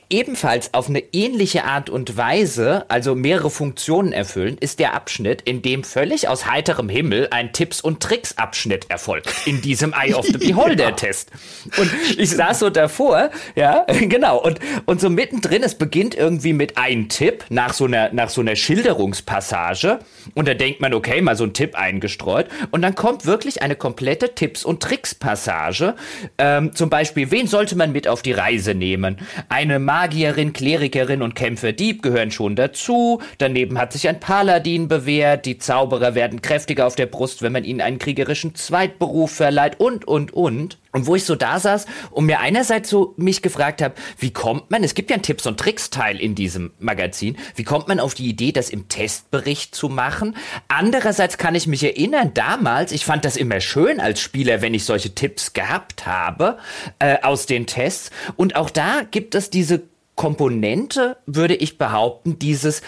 [0.09, 5.61] ebenfalls auf eine ähnliche Art und Weise, also mehrere Funktionen erfüllen, ist der Abschnitt, in
[5.61, 9.33] dem völlig aus heiterem Himmel ein Tipps- und Tricks-Abschnitt erfolgt.
[9.45, 11.31] In diesem Eye of the Beholder-Test.
[11.77, 16.77] Und ich saß so davor, ja, genau, und, und so mittendrin, es beginnt irgendwie mit
[16.77, 19.99] einem Tipp nach so einer, nach so einer Schilderungspassage.
[20.35, 22.47] Und da denkt man, okay, mal so ein Tipp eingestreut.
[22.69, 25.95] Und dann kommt wirklich eine komplette Tipps- und Tricks-Passage.
[26.37, 28.98] Ähm, zum Beispiel, wen sollte man mit auf die Reise nehmen?
[28.99, 29.17] Nehmen.
[29.49, 33.21] Eine Magierin, Klerikerin und Kämpfer Dieb gehören schon dazu.
[33.37, 35.45] Daneben hat sich ein Paladin bewährt.
[35.45, 40.07] Die Zauberer werden kräftiger auf der Brust, wenn man ihnen einen kriegerischen Zweitberuf verleiht und,
[40.07, 40.77] und, und.
[40.91, 44.71] Und wo ich so da saß und mir einerseits so mich gefragt habe, wie kommt
[44.71, 48.15] man, es gibt ja einen Tipps- und Tricks-Teil in diesem Magazin, wie kommt man auf
[48.15, 50.35] die Idee, das im Testbericht zu machen?
[50.67, 54.83] Andererseits kann ich mich erinnern, damals, ich fand das immer schön als Spieler, wenn ich
[54.83, 56.57] solche Tipps gehabt habe
[56.97, 58.09] äh, aus den Tests.
[58.35, 59.83] Und auch da gibt es diese
[60.15, 62.81] Komponente, würde ich behaupten, dieses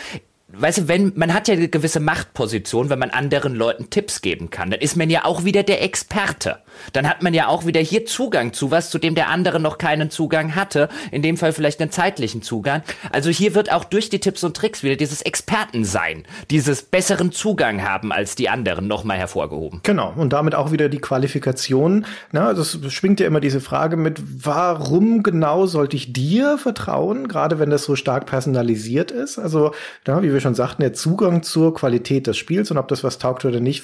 [0.54, 4.49] weißt du, wenn, man hat ja eine gewisse Machtposition, wenn man anderen Leuten Tipps geben
[4.49, 6.60] kann, dann ist man ja auch wieder der Experte.
[6.93, 9.78] Dann hat man ja auch wieder hier Zugang zu was, zu dem der andere noch
[9.78, 10.89] keinen Zugang hatte.
[11.11, 12.84] In dem Fall vielleicht einen zeitlichen Zugang.
[13.11, 17.84] Also hier wird auch durch die Tipps und Tricks wieder dieses Expertensein, dieses besseren Zugang
[17.84, 19.82] haben als die anderen nochmal hervorgehoben.
[19.84, 20.13] Genau.
[20.15, 22.05] Und damit auch wieder die Qualifikation.
[22.32, 27.28] Na, das schwingt ja immer diese Frage mit, warum genau sollte ich dir vertrauen?
[27.28, 29.38] Gerade wenn das so stark personalisiert ist.
[29.39, 29.74] Also,
[30.05, 33.17] na, wie wir schon sagten, der Zugang zur Qualität des Spiels und ob das was
[33.17, 33.84] taugt oder nicht,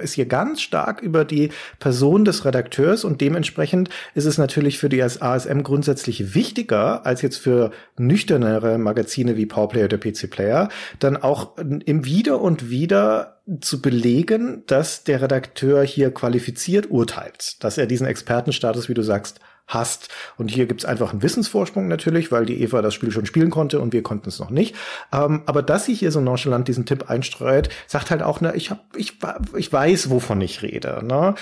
[0.00, 4.88] ist hier ganz stark über die Person des Redakteurs und dementsprechend ist es natürlich für
[4.88, 10.68] die ASM grundsätzlich wichtiger als jetzt für nüchternere Magazine wie Powerplay oder PC Player,
[10.98, 17.78] dann auch im Wieder und Wieder zu belegen, dass der Redakteur hier qualifiziert urteilt, dass
[17.78, 20.08] er diesen Expertenstatus, wie du sagst, hast.
[20.36, 23.80] Und hier gibt's einfach einen Wissensvorsprung natürlich, weil die Eva das Spiel schon spielen konnte
[23.80, 24.74] und wir konnten es noch nicht.
[25.12, 28.70] Ähm, aber dass sie hier so nonchalant diesen Tipp einstreut, sagt halt auch, ne, ich
[28.70, 29.18] hab, ich,
[29.56, 31.04] ich weiß, wovon ich rede.
[31.04, 31.34] Ne?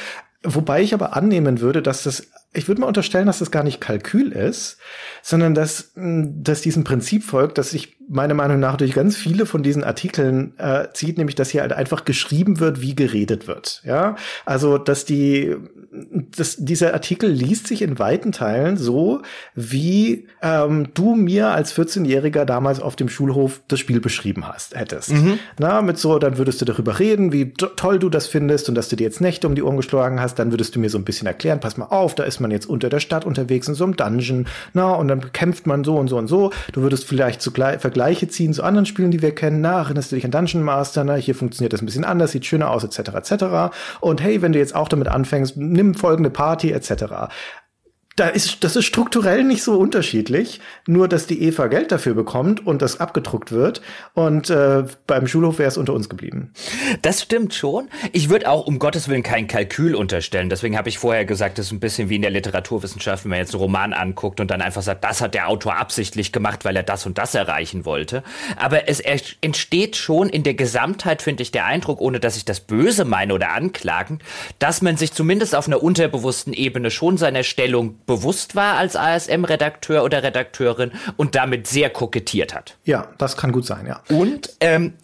[0.46, 3.80] Wobei ich aber annehmen würde, dass das, ich würde mal unterstellen, dass das gar nicht
[3.80, 4.78] Kalkül ist,
[5.22, 9.62] sondern dass, dass diesem Prinzip folgt, dass sich meiner Meinung nach durch ganz viele von
[9.62, 13.82] diesen Artikeln äh, zieht, nämlich dass hier halt einfach geschrieben wird, wie geredet wird.
[13.84, 15.56] Ja, also dass die,
[16.36, 19.22] dass dieser Artikel liest sich in weiten Teilen so,
[19.54, 25.12] wie ähm, du mir als 14-Jähriger damals auf dem Schulhof das Spiel beschrieben hast, hättest.
[25.12, 25.38] Mhm.
[25.58, 28.88] Na, mit so, dann würdest du darüber reden, wie toll du das findest und dass
[28.88, 31.04] du dir jetzt Nächte um die Ohren geschlagen hast, dann würdest du mir so ein
[31.04, 33.84] bisschen erklären, pass mal auf, da ist man jetzt unter der Stadt unterwegs in so
[33.84, 36.50] einem Dungeon, na, und dann kämpft man so und so und so.
[36.72, 39.60] Du würdest vielleicht zugleich Vergleiche ziehen zu anderen Spielen, die wir kennen.
[39.60, 41.04] Na, erinnerst du dich an Dungeon Master?
[41.04, 43.74] Na, hier funktioniert das ein bisschen anders, sieht schöner aus, etc., etc.
[44.00, 47.28] Und hey, wenn du jetzt auch damit anfängst, nimm folgende Party, etc
[48.16, 52.66] da ist, das ist strukturell nicht so unterschiedlich, nur dass die Eva Geld dafür bekommt
[52.66, 53.82] und das abgedruckt wird.
[54.14, 56.50] Und äh, beim Schulhof wäre es unter uns geblieben.
[57.02, 57.88] Das stimmt schon.
[58.12, 60.48] Ich würde auch um Gottes Willen kein Kalkül unterstellen.
[60.48, 63.38] Deswegen habe ich vorher gesagt, das ist ein bisschen wie in der Literaturwissenschaft, wenn man
[63.38, 66.74] jetzt einen Roman anguckt und dann einfach sagt, das hat der Autor absichtlich gemacht, weil
[66.74, 68.22] er das und das erreichen wollte.
[68.56, 72.60] Aber es entsteht schon in der Gesamtheit, finde ich, der Eindruck, ohne dass ich das
[72.60, 74.20] böse meine oder anklagen,
[74.58, 80.04] dass man sich zumindest auf einer unterbewussten Ebene schon seiner Stellung bewusst war als ASM-Redakteur
[80.04, 82.76] oder Redakteurin und damit sehr kokettiert hat.
[82.84, 84.00] Ja, das kann gut sein, ja.
[84.08, 84.94] Und ähm,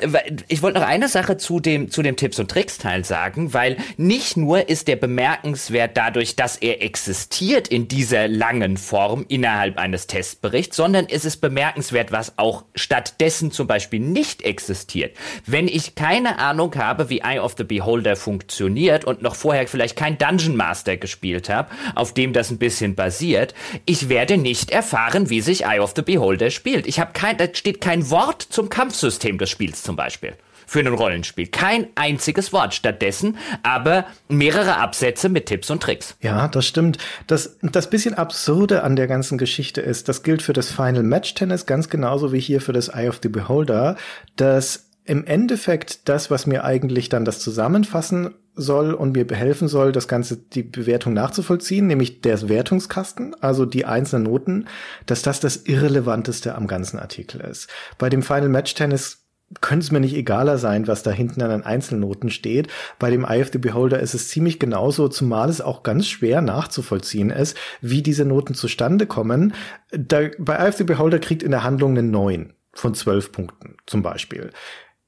[0.48, 4.36] ich wollte noch eine Sache zu dem, zu dem Tipps- und Tricks-Teil sagen, weil nicht
[4.36, 10.76] nur ist der bemerkenswert dadurch, dass er existiert in dieser langen Form innerhalb eines Testberichts,
[10.76, 15.16] sondern es ist bemerkenswert, was auch stattdessen zum Beispiel nicht existiert.
[15.46, 19.96] Wenn ich keine Ahnung habe, wie Eye of the Beholder funktioniert und noch vorher vielleicht
[19.96, 25.30] kein Dungeon Master gespielt habe, auf dem das ein bisschen basiert, ich werde nicht erfahren,
[25.30, 26.86] wie sich Eye of the Beholder spielt.
[26.86, 30.34] Ich habe kein, da steht kein Wort zum Kampfsystem des Spiels zum Beispiel
[30.72, 31.48] für ein Rollenspiel.
[31.48, 32.72] Kein einziges Wort.
[32.72, 36.16] Stattdessen aber mehrere Absätze mit Tipps und Tricks.
[36.22, 36.96] Ja, das stimmt.
[37.26, 41.34] Das, das bisschen Absurde an der ganzen Geschichte ist, das gilt für das Final Match
[41.34, 43.96] Tennis ganz genauso wie hier für das Eye of the Beholder,
[44.36, 49.92] dass im Endeffekt das, was mir eigentlich dann das zusammenfassen soll und mir behelfen soll,
[49.92, 54.66] das Ganze, die Bewertung nachzuvollziehen, nämlich der Wertungskasten, also die einzelnen Noten,
[55.06, 57.68] dass das das Irrelevanteste am ganzen Artikel ist.
[57.98, 59.22] Bei dem Final Match Tennis
[59.60, 62.68] könnte es mir nicht egaler sein, was da hinten an den Einzelnoten steht.
[62.98, 66.40] Bei dem Eye of the Beholder ist es ziemlich genauso, zumal es auch ganz schwer
[66.40, 69.54] nachzuvollziehen ist, wie diese Noten zustande kommen.
[69.90, 73.76] Da, bei Eye of the Beholder kriegt in der Handlung eine 9 von 12 Punkten
[73.86, 74.50] zum Beispiel.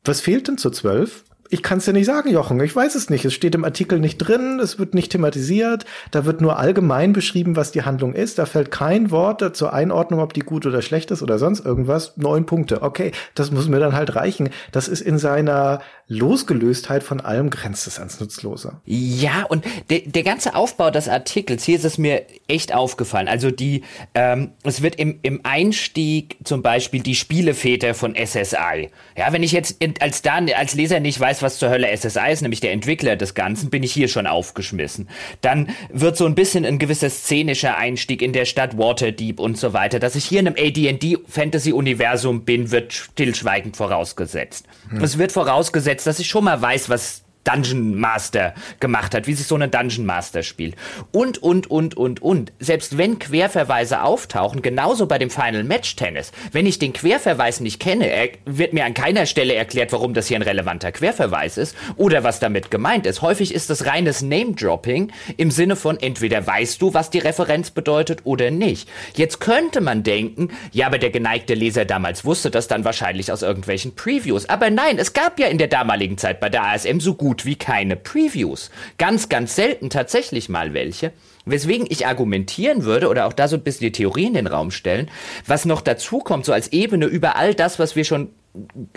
[0.05, 1.25] Was fehlt denn zu 12?
[1.55, 2.59] Ich kann es dir nicht sagen, Jochen.
[2.59, 3.25] Ich weiß es nicht.
[3.25, 7.55] Es steht im Artikel nicht drin, es wird nicht thematisiert, da wird nur allgemein beschrieben,
[7.55, 8.41] was die Handlung ist.
[8.41, 12.17] Da fällt kein Wort zur Einordnung, ob die gut oder schlecht ist oder sonst irgendwas.
[12.17, 12.83] Neun Punkte.
[12.83, 14.49] Okay, das muss mir dann halt reichen.
[14.73, 18.81] Das ist in seiner Losgelöstheit von allem grenzt es ans Nutzlose.
[18.85, 23.27] Ja, und der, der ganze Aufbau des Artikels, hier ist es mir echt aufgefallen.
[23.27, 28.91] Also die, ähm, es wird im, im Einstieg zum Beispiel die Spieleväter von SSI.
[29.17, 32.43] Ja, wenn ich jetzt als, da, als Leser nicht weiß, was zur Hölle SSI ist,
[32.43, 35.09] nämlich der Entwickler des Ganzen, bin ich hier schon aufgeschmissen.
[35.41, 39.73] Dann wird so ein bisschen ein gewisser szenischer Einstieg in der Stadt Waterdeep und so
[39.73, 40.01] weiter.
[40.01, 44.67] Dass ich hier in einem AD&D Fantasy-Universum bin, wird stillschweigend vorausgesetzt.
[44.91, 45.03] Hm.
[45.03, 49.47] Es wird vorausgesetzt, dass ich schon mal weiß, was Dungeon Master gemacht hat, wie sich
[49.47, 50.75] so ein Dungeon Master spielt.
[51.13, 52.53] Und, und, und, und, und.
[52.59, 57.81] Selbst wenn Querverweise auftauchen, genauso bei dem Final Match Tennis, wenn ich den Querverweis nicht
[57.81, 58.11] kenne,
[58.45, 62.41] wird mir an keiner Stelle erklärt, warum das hier ein relevanter Querverweis ist oder was
[62.41, 63.23] damit gemeint ist.
[63.23, 68.21] Häufig ist das reines Name-Dropping im Sinne von entweder weißt du, was die Referenz bedeutet
[68.25, 68.89] oder nicht.
[69.17, 73.43] Jetzt könnte man denken, ja, aber der geneigte Leser damals wusste das dann wahrscheinlich aus
[73.43, 74.49] irgendwelchen Previews.
[74.49, 77.45] Aber nein, es gab ja in der damaligen Zeit bei der ASM so gut gut
[77.45, 78.71] wie keine Previews.
[78.97, 81.13] Ganz, ganz selten tatsächlich mal welche.
[81.47, 84.71] Weswegen ich argumentieren würde oder auch da so ein bisschen die Theorie in den Raum
[84.71, 85.11] stellen,
[85.45, 88.29] was noch dazu kommt, so als Ebene über all das, was wir schon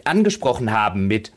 [0.03, 1.31] angesprochen haben mit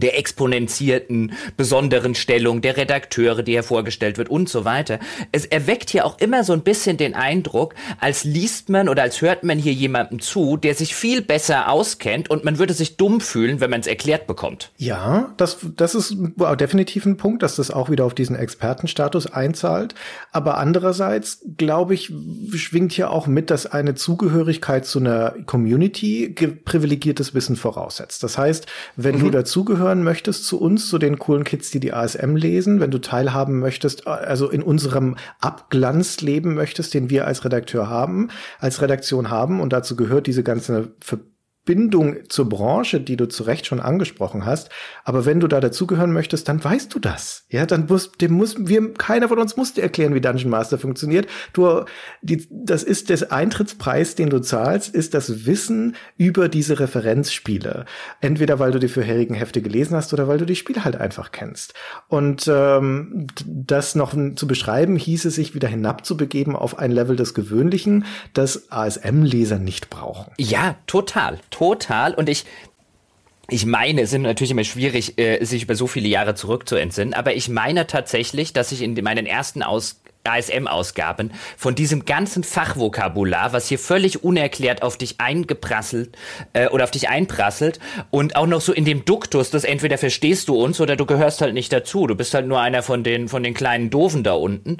[0.00, 4.98] der exponentierten, besonderen Stellung der Redakteure, die hervorgestellt wird und so weiter.
[5.32, 9.20] Es erweckt hier auch immer so ein bisschen den Eindruck, als liest man oder als
[9.22, 13.20] hört man hier jemandem zu, der sich viel besser auskennt und man würde sich dumm
[13.20, 14.70] fühlen, wenn man es erklärt bekommt.
[14.76, 16.16] Ja, das, das ist
[16.60, 19.94] definitiv ein Punkt, dass das auch wieder auf diesen Expertenstatus einzahlt.
[20.32, 22.12] Aber andererseits, glaube ich,
[22.54, 26.34] schwingt hier auch mit, dass eine Zugehörigkeit zu einer Community
[26.64, 28.22] privilegiertes Wissen voraussetzt.
[28.22, 28.66] Das heißt,
[28.96, 29.20] wenn mhm.
[29.20, 32.90] du dazugehörst, dazugehören möchtest zu uns, zu den coolen Kids, die die ASM lesen, wenn
[32.90, 38.28] du teilhaben möchtest, also in unserem Abglanz leben möchtest, den wir als Redakteur haben,
[38.58, 41.18] als Redaktion haben und dazu gehört diese ganze Ver
[41.68, 44.70] Bindung zur Branche, die du zu Recht schon angesprochen hast.
[45.04, 47.44] Aber wenn du da dazugehören möchtest, dann weißt du das.
[47.50, 50.78] Ja, dann muss, dem muss, wir, keiner von uns muss dir erklären, wie Dungeon Master
[50.78, 51.28] funktioniert.
[51.52, 51.84] Du,
[52.22, 57.84] die, das ist der Eintrittspreis, den du zahlst, ist das Wissen über diese Referenzspiele.
[58.22, 61.32] Entweder weil du die vorherigen Hefte gelesen hast oder weil du die Spiele halt einfach
[61.32, 61.74] kennst.
[62.08, 68.06] Und ähm, das noch zu beschreiben, hieße sich wieder hinabzubegeben auf ein Level des Gewöhnlichen,
[68.32, 70.32] das ASM-Leser nicht brauchen.
[70.38, 72.14] Ja, total total.
[72.14, 72.44] Und ich,
[73.48, 77.34] ich meine, es ist natürlich immer schwierig, äh, sich über so viele Jahre zurückzuentsinnen, aber
[77.34, 83.68] ich meine tatsächlich, dass ich in meinen ersten Aus ASM-Ausgaben von diesem ganzen Fachvokabular, was
[83.68, 86.16] hier völlig unerklärt auf dich eingeprasselt
[86.52, 87.80] äh, oder auf dich einprasselt
[88.10, 91.40] und auch noch so in dem Duktus, dass entweder verstehst du uns oder du gehörst
[91.40, 92.06] halt nicht dazu.
[92.06, 94.78] Du bist halt nur einer von den von den kleinen Doofen da unten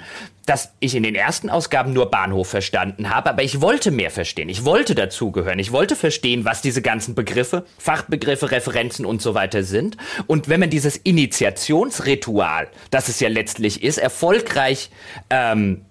[0.49, 4.49] dass ich in den ersten Ausgaben nur Bahnhof verstanden habe, aber ich wollte mehr verstehen.
[4.49, 5.59] Ich wollte dazugehören.
[5.59, 9.99] Ich wollte verstehen, was diese ganzen Begriffe, Fachbegriffe, Referenzen und so weiter sind.
[10.27, 14.91] Und wenn man dieses Initiationsritual, das es ja letztlich ist, erfolgreich
[15.39, 15.85] ähm,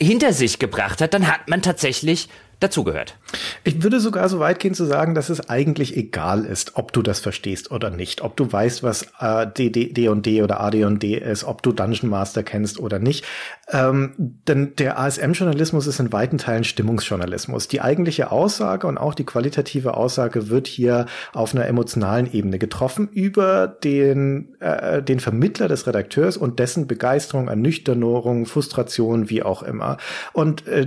[0.00, 2.28] hinter sich gebracht hat, dann hat man tatsächlich
[2.60, 3.16] dazugehört.
[3.64, 7.02] Ich würde sogar so weit gehen zu sagen, dass es eigentlich egal ist, ob du
[7.02, 10.60] das verstehst oder nicht, ob du weißt, was äh, D, D, D und D oder
[10.60, 13.24] AD und D ist, ob du Dungeon Master kennst oder nicht.
[13.70, 14.12] Ähm,
[14.46, 17.68] denn der ASM-Journalismus ist in weiten Teilen Stimmungsjournalismus.
[17.68, 23.08] Die eigentliche Aussage und auch die qualitative Aussage wird hier auf einer emotionalen Ebene getroffen
[23.12, 29.96] über den, äh, den Vermittler des Redakteurs und dessen Begeisterung, Ernüchterung, Frustration, wie auch immer.
[30.32, 30.86] Und äh,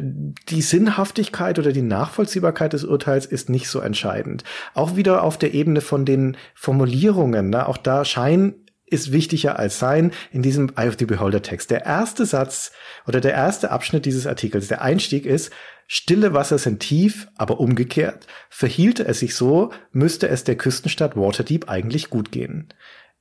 [0.50, 2.35] die Sinnhaftigkeit oder die Nachvollziehbarkeit
[2.74, 4.44] des Urteils ist nicht so entscheidend.
[4.74, 7.50] Auch wieder auf der Ebene von den Formulierungen.
[7.50, 7.68] Ne?
[7.68, 11.72] Auch da scheinen ist wichtiger als sein in diesem Eye of the Beholder Text.
[11.72, 12.72] Der erste Satz
[13.08, 15.52] oder der erste Abschnitt dieses Artikels, der Einstieg ist,
[15.88, 18.26] Stille Wasser sind tief, aber umgekehrt.
[18.50, 22.70] Verhielte es sich so, müsste es der Küstenstadt Waterdeep eigentlich gut gehen.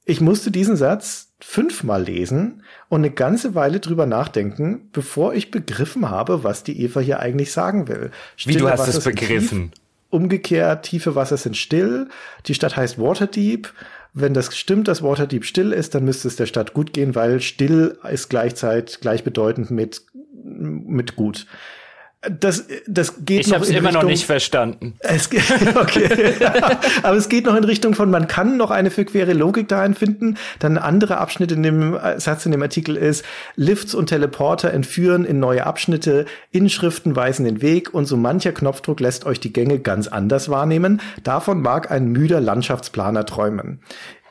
[0.05, 6.09] Ich musste diesen Satz fünfmal lesen und eine ganze Weile drüber nachdenken, bevor ich begriffen
[6.09, 8.11] habe, was die Eva hier eigentlich sagen will.
[8.36, 9.73] Stille Wie du hast es begriffen?
[9.73, 9.81] Tief,
[10.11, 12.09] umgekehrt, tiefe Wasser sind still,
[12.47, 13.73] die Stadt heißt Waterdeep
[14.15, 17.40] wenn das stimmt, dass Waterdeep still ist, dann müsste es der Stadt gut gehen, weil
[17.40, 20.02] still ist gleichzeitig gleichbedeutend mit,
[20.44, 21.47] mit gut
[22.30, 23.55] das, das geht ich noch.
[23.55, 24.94] Habe es immer Richtung, noch nicht verstanden.
[25.01, 25.28] Es,
[25.74, 26.34] okay.
[27.02, 29.94] Aber es geht noch in Richtung von, man kann noch eine für quere Logik dahin
[29.94, 30.36] finden.
[30.59, 33.24] Dann ein anderer Abschnitt in dem Satz in dem Artikel ist,
[33.56, 39.01] Lifts und Teleporter entführen in neue Abschnitte, Inschriften weisen den Weg und so mancher Knopfdruck
[39.01, 41.01] lässt euch die Gänge ganz anders wahrnehmen.
[41.22, 43.80] Davon mag ein müder Landschaftsplaner träumen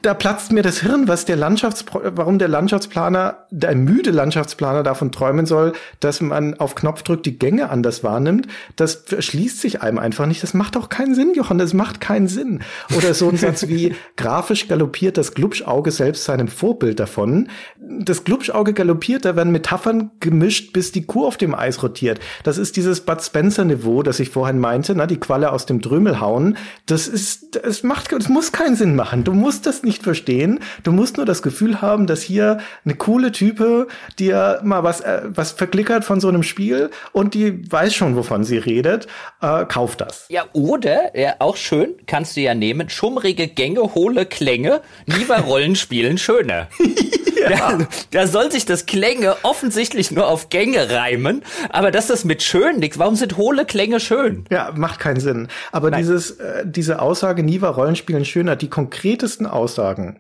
[0.03, 5.13] da platzt mir das Hirn, was der Landschafts warum der Landschaftsplaner, der müde Landschaftsplaner davon
[5.13, 5.71] träumen soll,
[6.01, 8.47] dass man auf Knopfdruck die Gänge anders wahrnimmt.
[8.75, 10.43] Das schließt sich einem einfach nicht.
[10.43, 11.57] Das macht auch keinen Sinn, Johann.
[11.57, 12.63] Das macht keinen Sinn.
[12.97, 17.47] Oder so ein Satz wie grafisch galoppiert das Glubschauge selbst seinem Vorbild davon.
[17.79, 22.19] Das Glubschauge galoppiert, da werden Metaphern gemischt, bis die Kuh auf dem Eis rotiert.
[22.43, 25.79] Das ist dieses Bud Spencer Niveau, das ich vorhin meinte, na, die Qualle aus dem
[25.79, 26.57] Drömel hauen.
[26.87, 29.23] Das ist, es macht, es muss keinen Sinn machen.
[29.23, 30.59] Du musst das nicht nicht verstehen.
[30.83, 33.87] Du musst nur das Gefühl haben, dass hier eine coole Type
[34.17, 38.43] dir mal was, äh, was verklickert von so einem Spiel und die weiß schon, wovon
[38.43, 39.07] sie redet.
[39.41, 40.25] Äh, kauf das.
[40.29, 46.17] Ja, oder, ja, auch schön, kannst du ja nehmen, schummrige Gänge, hohle Klänge, lieber Rollenspielen
[46.17, 46.67] schöner.
[47.37, 47.77] ja.
[47.77, 52.43] da, da soll sich das Klänge offensichtlich nur auf Gänge reimen, aber dass das mit
[52.43, 54.45] schön nichts, warum sind hohle Klänge schön?
[54.51, 55.47] Ja, macht keinen Sinn.
[55.71, 56.01] Aber Nein.
[56.01, 60.17] dieses, äh, diese Aussage, nie war Rollenspielen schöner, die konkretesten Aussagen, Aussagen,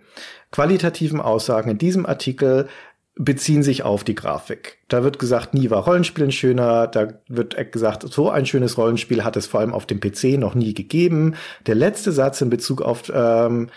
[0.51, 2.67] qualitativen Aussagen in diesem Artikel
[3.15, 4.79] beziehen sich auf die Grafik.
[4.87, 6.87] Da wird gesagt, nie war Rollenspielen schöner.
[6.87, 10.55] Da wird gesagt, so ein schönes Rollenspiel hat es vor allem auf dem PC noch
[10.55, 11.35] nie gegeben.
[11.67, 13.69] Der letzte Satz in Bezug auf ähm,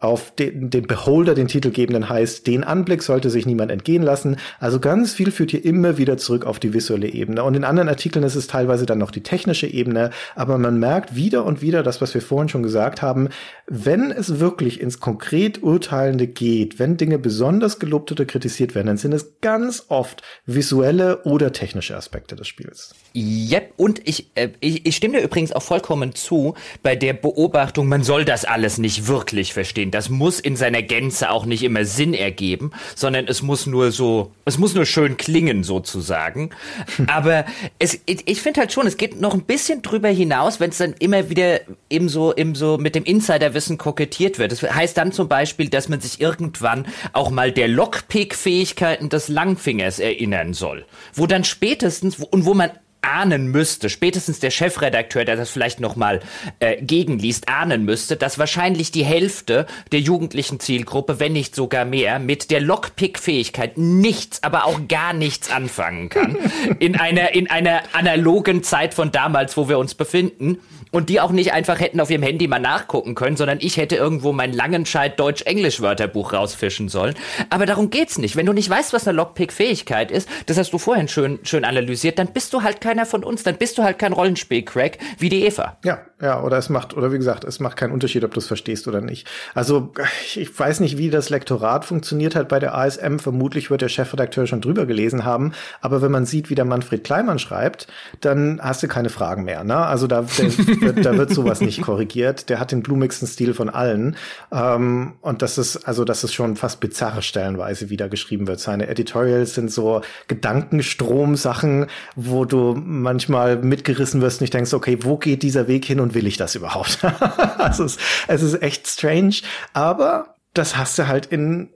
[0.00, 4.36] auf den, den Beholder den titelgebenden heißt, den Anblick sollte sich niemand entgehen lassen.
[4.58, 7.44] Also ganz viel führt hier immer wieder zurück auf die visuelle Ebene.
[7.44, 10.10] Und in anderen Artikeln ist es teilweise dann noch die technische Ebene.
[10.34, 13.28] Aber man merkt wieder und wieder das, was wir vorhin schon gesagt haben.
[13.66, 18.96] Wenn es wirklich ins konkret Urteilende geht, wenn Dinge besonders gelobt oder kritisiert werden, dann
[18.96, 22.94] sind es ganz oft visuelle oder technische Aspekte des Spiels.
[23.14, 27.86] Yep, und ich, äh, ich, ich stimme dir übrigens auch vollkommen zu bei der Beobachtung,
[27.86, 29.89] man soll das alles nicht wirklich verstehen.
[29.90, 34.32] Das muss in seiner Gänze auch nicht immer Sinn ergeben, sondern es muss nur so,
[34.44, 36.50] es muss nur schön klingen sozusagen.
[37.06, 37.44] Aber
[37.78, 40.78] es, ich, ich finde halt schon, es geht noch ein bisschen drüber hinaus, wenn es
[40.78, 44.52] dann immer wieder eben so, eben so mit dem Insiderwissen kokettiert wird.
[44.52, 49.98] Das heißt dann zum Beispiel, dass man sich irgendwann auch mal der Lockpick-Fähigkeiten des Langfingers
[49.98, 50.84] erinnern soll.
[51.14, 52.70] Wo dann spätestens, und wo man
[53.02, 56.20] ahnen müsste, spätestens der Chefredakteur, der das vielleicht nochmal
[56.58, 62.18] äh, gegenliest, ahnen müsste, dass wahrscheinlich die Hälfte der jugendlichen Zielgruppe, wenn nicht sogar mehr,
[62.18, 66.36] mit der Lockpick-Fähigkeit nichts, aber auch gar nichts anfangen kann.
[66.78, 70.58] in einer, in einer analogen Zeit von damals, wo wir uns befinden
[70.90, 73.96] und die auch nicht einfach hätten auf ihrem Handy mal nachgucken können, sondern ich hätte
[73.96, 77.14] irgendwo mein Langenscheid Deutsch-Englisch-Wörterbuch rausfischen sollen.
[77.48, 78.36] Aber darum geht's nicht.
[78.36, 82.18] Wenn du nicht weißt, was eine Lockpick-Fähigkeit ist, das hast du vorhin schön, schön analysiert,
[82.18, 85.44] dann bist du halt keiner von uns, dann bist du halt kein Rollenspiel-Crack wie die
[85.44, 85.78] Eva.
[85.84, 88.46] Ja, ja, oder es macht, oder wie gesagt, es macht keinen Unterschied, ob du es
[88.46, 89.26] verstehst oder nicht.
[89.54, 89.92] Also,
[90.34, 93.18] ich weiß nicht, wie das Lektorat funktioniert hat bei der ASM.
[93.18, 95.52] Vermutlich wird der Chefredakteur schon drüber gelesen haben.
[95.80, 97.86] Aber wenn man sieht, wie der Manfred Kleimann schreibt,
[98.20, 99.76] dann hast du keine Fragen mehr, ne?
[99.76, 102.50] Also da, wird, da wird sowas nicht korrigiert.
[102.50, 104.16] Der hat den blumigsten Stil von allen.
[104.52, 108.60] Ähm, und das ist, also das ist schon fast bizarre Stellenweise, wie da geschrieben wird.
[108.60, 115.16] Seine Editorials sind so Gedankenstrom-Sachen, wo du manchmal mitgerissen wirst und ich denkst, okay, wo
[115.16, 116.98] geht dieser Weg hin und will ich das überhaupt?
[117.58, 119.36] also es, es ist echt strange.
[119.72, 121.70] Aber das hast du halt in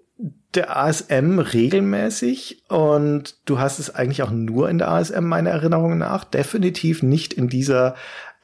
[0.55, 5.99] der ASM regelmäßig und du hast es eigentlich auch nur in der ASM meiner Erinnerung
[5.99, 7.97] nach, definitiv nicht in dieser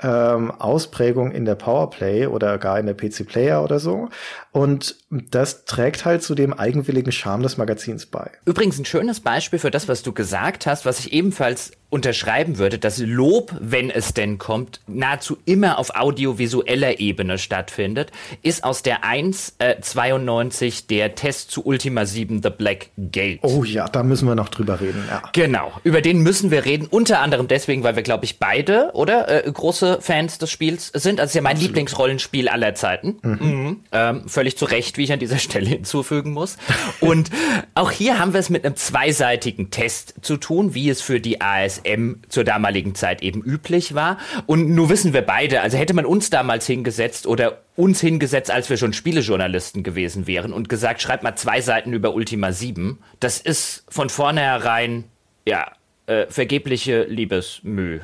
[0.03, 4.09] ähm, Ausprägung in der Powerplay oder gar in der PC Player oder so.
[4.51, 8.31] Und das trägt halt zu dem eigenwilligen Charme des Magazins bei.
[8.45, 12.79] Übrigens ein schönes Beispiel für das, was du gesagt hast, was ich ebenfalls unterschreiben würde,
[12.79, 18.13] dass Lob, wenn es denn kommt, nahezu immer auf audiovisueller Ebene stattfindet,
[18.43, 23.41] ist aus der 1.92 äh, der Test zu Ultima 7 The Black Gate.
[23.43, 25.23] Oh ja, da müssen wir noch drüber reden, ja.
[25.33, 29.47] Genau, über den müssen wir reden, unter anderem deswegen, weil wir, glaube ich, beide, oder,
[29.47, 31.21] äh, große Fans des Spiels sind.
[31.21, 31.69] Also ist ja mein Absolut.
[31.71, 33.19] Lieblingsrollenspiel aller Zeiten.
[33.23, 33.39] Mhm.
[33.41, 33.81] Mhm.
[33.93, 36.57] Ähm, völlig zu Recht, wie ich an dieser Stelle hinzufügen muss.
[37.01, 37.31] Und
[37.75, 41.41] auch hier haben wir es mit einem zweiseitigen Test zu tun, wie es für die
[41.85, 44.19] ASM zur damaligen Zeit eben üblich war.
[44.47, 48.71] Und nur wissen wir beide, also hätte man uns damals hingesetzt oder uns hingesetzt, als
[48.71, 52.99] wir schon Spielejournalisten gewesen wären und gesagt, schreibt mal zwei Seiten über Ultima 7.
[53.21, 55.05] Das ist von vornherein,
[55.47, 55.73] ja,
[56.07, 58.01] äh, vergebliche Liebesmüh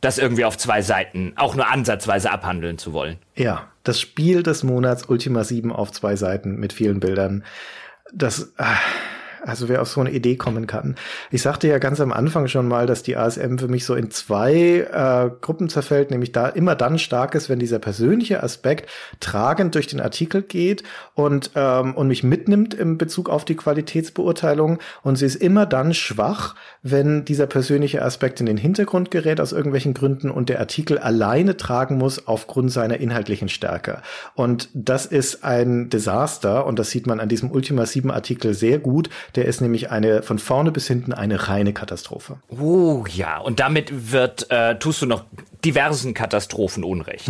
[0.00, 3.18] das irgendwie auf zwei Seiten auch nur ansatzweise abhandeln zu wollen.
[3.34, 7.44] Ja, das Spiel des Monats Ultima 7 auf zwei Seiten mit vielen Bildern.
[8.12, 8.64] Das, äh,
[9.44, 10.96] also wer auf so eine Idee kommen kann.
[11.30, 14.10] Ich sagte ja ganz am Anfang schon mal, dass die ASM für mich so in
[14.10, 18.88] zwei äh, Gruppen zerfällt, nämlich da immer dann stark ist, wenn dieser persönliche Aspekt
[19.20, 20.82] tragend durch den Artikel geht
[21.14, 24.78] und, ähm, und mich mitnimmt im Bezug auf die Qualitätsbeurteilung.
[25.02, 29.52] Und sie ist immer dann schwach, wenn dieser persönliche Aspekt in den Hintergrund gerät aus
[29.52, 34.02] irgendwelchen Gründen und der Artikel alleine tragen muss aufgrund seiner inhaltlichen Stärke.
[34.34, 38.78] Und das ist ein Desaster und das sieht man an diesem Ultima 7 Artikel sehr
[38.78, 42.38] gut, der ist nämlich eine von vorne bis hinten eine reine Katastrophe.
[42.48, 45.24] Oh ja, und damit wird äh, tust du noch
[45.64, 47.28] diversen Katastrophen Unrecht.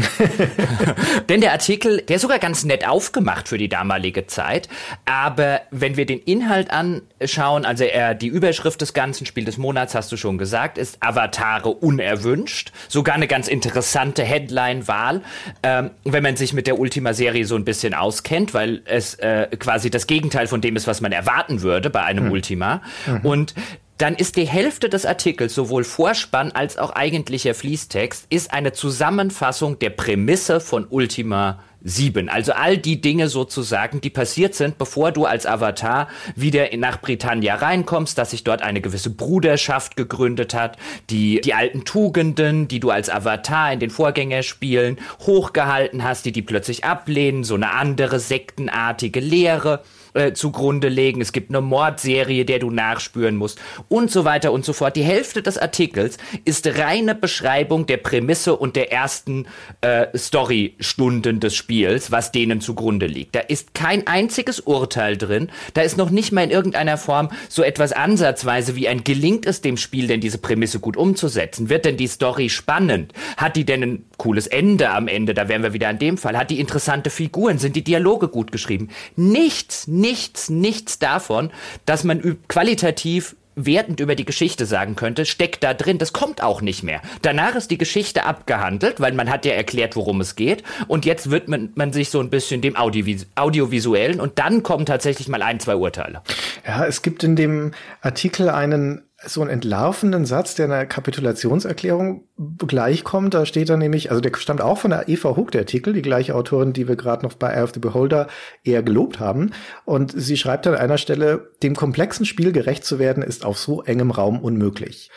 [1.28, 4.68] Denn der Artikel, der ist sogar ganz nett aufgemacht für die damalige Zeit.
[5.04, 9.94] Aber wenn wir den Inhalt anschauen, also er, die Überschrift des ganzen Spiel des Monats,
[9.94, 12.72] hast du schon gesagt, ist Avatare unerwünscht.
[12.88, 15.22] Sogar eine ganz interessante Headline-Wahl,
[15.62, 19.90] ähm, wenn man sich mit der Ultima-Serie so ein bisschen auskennt, weil es äh, quasi
[19.90, 22.32] das Gegenteil von dem ist, was man erwarten würde bei einem hm.
[22.32, 22.82] Ultima.
[23.06, 23.20] Mhm.
[23.22, 23.54] Und
[24.00, 29.78] dann ist die Hälfte des Artikels, sowohl Vorspann als auch eigentlicher Fließtext, ist eine Zusammenfassung
[29.78, 32.30] der Prämisse von Ultima 7.
[32.30, 37.56] Also all die Dinge sozusagen, die passiert sind, bevor du als Avatar wieder nach Britannia
[37.56, 40.78] reinkommst, dass sich dort eine gewisse Bruderschaft gegründet hat,
[41.10, 46.42] die die alten Tugenden, die du als Avatar in den Vorgängerspielen hochgehalten hast, die die
[46.42, 49.82] plötzlich ablehnen, so eine andere sektenartige Lehre
[50.14, 51.20] äh, zugrunde legen.
[51.20, 53.58] Es gibt eine Mordserie, der du nachspüren musst
[53.88, 54.96] und so weiter und so fort.
[54.96, 59.46] Die Hälfte des Artikels ist reine Beschreibung der Prämisse und der ersten
[59.80, 63.34] äh, Storystunden des Spiels, was denen zugrunde liegt.
[63.34, 65.50] Da ist kein einziges Urteil drin.
[65.74, 69.60] Da ist noch nicht mal in irgendeiner Form so etwas ansatzweise wie ein gelingt es
[69.60, 71.68] dem Spiel denn diese Prämisse gut umzusetzen?
[71.68, 73.12] Wird denn die Story spannend?
[73.36, 75.34] Hat die denn ein cooles Ende am Ende?
[75.34, 76.36] Da wären wir wieder an dem Fall.
[76.36, 77.58] Hat die interessante Figuren?
[77.58, 78.88] Sind die Dialoge gut geschrieben?
[79.16, 81.50] Nichts, nichts, nichts davon,
[81.86, 85.98] dass man qualitativ wertend über die Geschichte sagen könnte, steckt da drin.
[85.98, 87.00] Das kommt auch nicht mehr.
[87.22, 90.62] Danach ist die Geschichte abgehandelt, weil man hat ja erklärt, worum es geht.
[90.88, 95.28] Und jetzt widmet man sich so ein bisschen dem Audiovis Audiovisuellen und dann kommen tatsächlich
[95.28, 96.22] mal ein, zwei Urteile.
[96.66, 102.24] Ja, es gibt in dem Artikel einen so einen entlarvenden Satz, der einer Kapitulationserklärung
[102.58, 103.34] gleichkommt.
[103.34, 106.02] Da steht da nämlich, also der stammt auch von der Eva Hook, der Artikel, die
[106.02, 108.28] gleiche Autorin, die wir gerade noch bei Eye of the Beholder
[108.64, 109.52] eher gelobt haben.
[109.84, 113.82] Und sie schreibt an einer Stelle, dem komplexen Spiel gerecht zu werden, ist auf so
[113.82, 115.10] engem Raum unmöglich.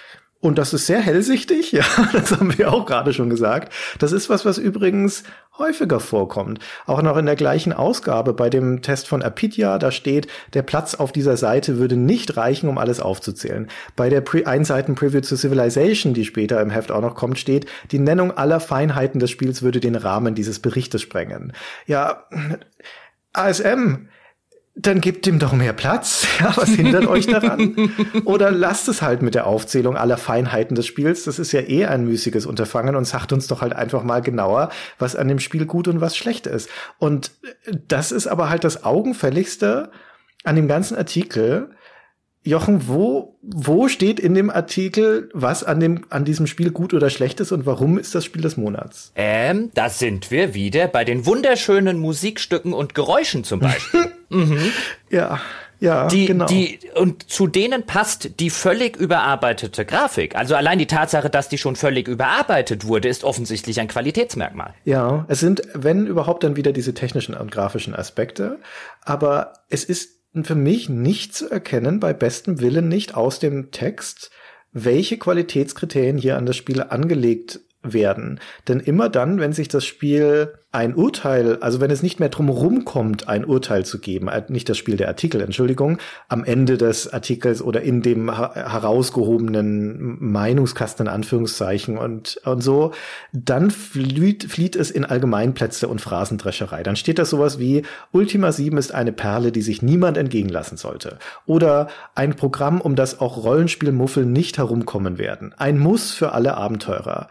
[0.43, 3.71] Und das ist sehr hellsichtig, ja, das haben wir auch gerade schon gesagt.
[3.99, 5.23] Das ist was, was übrigens
[5.57, 6.59] häufiger vorkommt.
[6.85, 10.95] Auch noch in der gleichen Ausgabe bei dem Test von Apidia, da steht, der Platz
[10.95, 13.69] auf dieser Seite würde nicht reichen, um alles aufzuzählen.
[13.95, 17.99] Bei der Pre Einseiten-Preview zu Civilization, die später im Heft auch noch kommt, steht, die
[17.99, 21.53] Nennung aller Feinheiten des Spiels würde den Rahmen dieses Berichtes sprengen.
[21.87, 22.25] Ja,
[23.31, 24.09] ASM,
[24.75, 26.27] dann gebt ihm doch mehr Platz.
[26.39, 27.91] Ja, was hindert euch daran?
[28.25, 31.23] Oder lasst es halt mit der Aufzählung aller Feinheiten des Spiels.
[31.23, 34.69] Das ist ja eh ein müßiges Unterfangen und sagt uns doch halt einfach mal genauer,
[34.99, 36.69] was an dem Spiel gut und was schlecht ist.
[36.97, 37.31] Und
[37.87, 39.91] das ist aber halt das Augenfälligste
[40.43, 41.69] an dem ganzen Artikel,
[42.45, 47.09] Jochen, wo, wo steht in dem Artikel, was an dem, an diesem Spiel gut oder
[47.09, 49.13] schlecht ist und warum ist das Spiel des Monats?
[49.15, 54.11] Ähm, da sind wir wieder bei den wunderschönen Musikstücken und Geräuschen zum Beispiel.
[54.33, 54.71] mhm.
[55.09, 55.39] Ja.
[55.79, 56.45] Ja, die, genau.
[56.45, 60.33] Die, und zu denen passt die völlig überarbeitete Grafik.
[60.33, 64.73] Also allein die Tatsache, dass die schon völlig überarbeitet wurde, ist offensichtlich ein Qualitätsmerkmal.
[64.85, 68.59] Ja, es sind, wenn überhaupt, dann wieder diese technischen und grafischen Aspekte.
[69.01, 74.31] Aber es ist für mich nicht zu erkennen, bei bestem Willen nicht aus dem Text,
[74.71, 78.39] welche Qualitätskriterien hier an das Spiel angelegt werden.
[78.69, 82.49] Denn immer dann, wenn sich das Spiel ein Urteil, also wenn es nicht mehr drum
[82.49, 87.13] rumkommt, ein Urteil zu geben, äh, nicht das Spiel der Artikel, Entschuldigung, am Ende des
[87.13, 92.91] Artikels oder in dem herausgehobenen Meinungskasten in Anführungszeichen und, und so,
[93.31, 96.81] dann flieht, flieht es in Allgemeinplätze und Phrasendrescherei.
[96.81, 101.19] Dann steht da sowas wie Ultima 7 ist eine Perle, die sich niemand entgegenlassen sollte.
[101.45, 105.53] Oder ein Programm, um das auch Rollenspielmuffel nicht herumkommen werden.
[105.55, 107.27] Ein Muss für alle Abenteurer.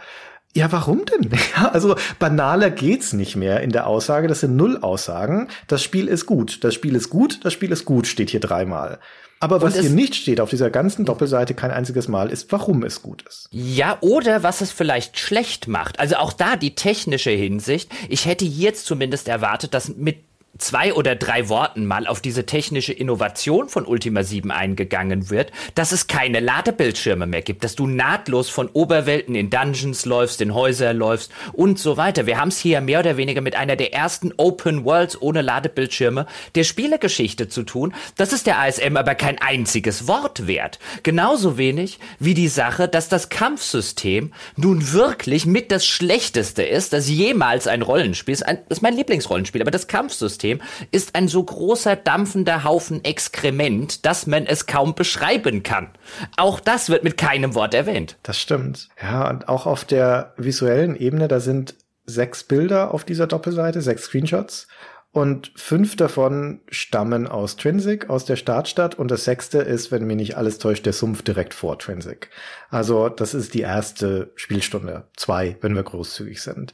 [0.55, 1.31] Ja, warum denn?
[1.73, 4.29] Also banaler geht's nicht mehr in der Aussage.
[4.29, 5.49] Das sind null Aussagen.
[5.67, 6.63] Das Spiel ist gut.
[6.65, 7.45] Das Spiel ist gut.
[7.45, 8.99] Das Spiel ist gut steht hier dreimal.
[9.41, 13.03] Aber was hier nicht steht auf dieser ganzen Doppelseite kein einziges Mal ist, warum es
[13.03, 13.49] gut ist.
[13.51, 15.99] Ja, oder was es vielleicht schlecht macht.
[15.99, 17.91] Also auch da die technische Hinsicht.
[18.09, 20.19] Ich hätte jetzt zumindest erwartet, dass mit
[20.59, 25.93] zwei oder drei Worten mal auf diese technische Innovation von Ultima 7 eingegangen wird, dass
[25.93, 30.93] es keine Ladebildschirme mehr gibt, dass du nahtlos von Oberwelten in Dungeons läufst, in Häuser
[30.93, 32.27] läufst und so weiter.
[32.27, 36.27] Wir haben es hier mehr oder weniger mit einer der ersten Open Worlds ohne Ladebildschirme
[36.55, 37.95] der Spielegeschichte zu tun.
[38.19, 40.79] Das ist der ASM aber kein einziges Wort wert.
[41.03, 47.09] Genauso wenig wie die Sache, dass das Kampfsystem nun wirklich mit das Schlechteste ist, das
[47.09, 48.43] jemals ein Rollenspiel ist.
[48.43, 50.61] Ein, das ist mein Lieblingsrollenspiel, aber das Kampfsystem System
[50.91, 55.91] ist ein so großer dampfender Haufen Exkrement, dass man es kaum beschreiben kann.
[56.37, 58.17] Auch das wird mit keinem Wort erwähnt.
[58.25, 58.89] Das stimmt.
[59.01, 61.75] Ja, und auch auf der visuellen Ebene, da sind
[62.05, 64.67] sechs Bilder auf dieser Doppelseite, sechs Screenshots.
[65.13, 68.95] Und fünf davon stammen aus Trinsic, aus der Startstadt.
[68.95, 72.31] Und das sechste ist, wenn mir nicht alles täuscht, der Sumpf direkt vor Trinsic.
[72.71, 75.05] Also das ist die erste Spielstunde.
[75.15, 76.73] Zwei, wenn wir großzügig sind.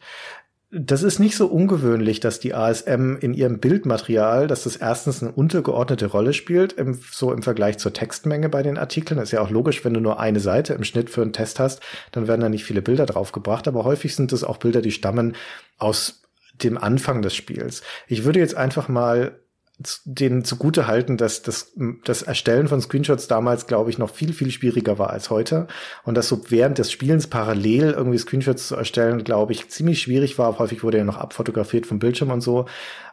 [0.71, 5.33] Das ist nicht so ungewöhnlich, dass die ASM in ihrem Bildmaterial, dass das erstens eine
[5.33, 9.17] untergeordnete Rolle spielt, im, so im Vergleich zur Textmenge bei den Artikeln.
[9.19, 11.59] Das ist ja auch logisch, wenn du nur eine Seite im Schnitt für einen Test
[11.59, 11.81] hast,
[12.13, 13.67] dann werden da nicht viele Bilder draufgebracht.
[13.67, 15.37] Aber häufig sind es auch Bilder, die stammen
[15.79, 16.23] aus
[16.63, 17.83] dem Anfang des Spiels.
[18.07, 19.41] Ich würde jetzt einfach mal
[20.05, 21.73] den zugute halten, dass das,
[22.05, 25.69] das Erstellen von Screenshots damals, glaube ich, noch viel, viel schwieriger war als heute.
[26.05, 30.37] Und dass so während des Spielens parallel irgendwie Screenshots zu erstellen, glaube ich, ziemlich schwierig
[30.37, 30.59] war.
[30.59, 32.67] Häufig wurde ja noch abfotografiert vom Bildschirm und so.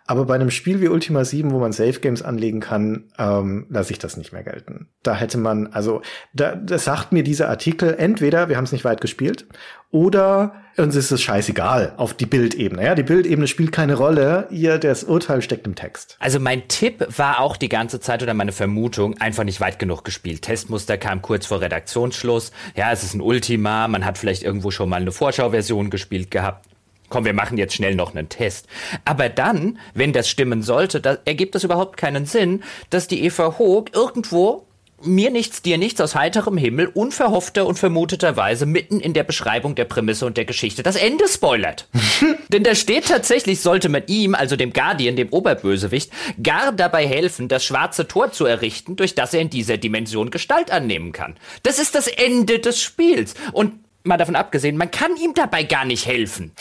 [0.07, 3.91] Aber bei einem Spiel wie Ultima 7, wo man Safe Games anlegen kann, ähm, lasse
[3.91, 4.87] ich das nicht mehr gelten.
[5.01, 6.01] Da hätte man, also,
[6.33, 9.47] da, das sagt mir dieser Artikel, entweder wir haben es nicht weit gespielt
[9.89, 12.83] oder uns ist es scheißegal auf die Bildebene.
[12.83, 14.47] Ja, die Bildebene spielt keine Rolle.
[14.51, 16.17] Ihr, das Urteil steckt im Text.
[16.19, 20.03] Also mein Tipp war auch die ganze Zeit oder meine Vermutung einfach nicht weit genug
[20.03, 20.41] gespielt.
[20.41, 22.51] Testmuster kam kurz vor Redaktionsschluss.
[22.75, 23.87] Ja, es ist ein Ultima.
[23.87, 26.67] Man hat vielleicht irgendwo schon mal eine Vorschauversion gespielt gehabt
[27.09, 28.67] komm, wir machen jetzt schnell noch einen Test.
[29.03, 33.57] Aber dann, wenn das stimmen sollte, da ergibt es überhaupt keinen Sinn, dass die Eva
[33.57, 34.65] Hoog irgendwo
[35.03, 39.85] mir nichts, dir nichts aus heiterem Himmel unverhoffter und vermuteterweise mitten in der Beschreibung der
[39.85, 41.87] Prämisse und der Geschichte das Ende spoilert.
[42.49, 46.11] Denn da steht tatsächlich, sollte man ihm, also dem Guardian, dem Oberbösewicht,
[46.41, 50.71] gar dabei helfen, das schwarze Tor zu errichten, durch das er in dieser Dimension Gestalt
[50.71, 51.35] annehmen kann.
[51.63, 53.35] Das ist das Ende des Spiels.
[53.51, 53.73] Und
[54.05, 56.51] mal davon abgesehen, man kann ihm dabei gar nicht helfen.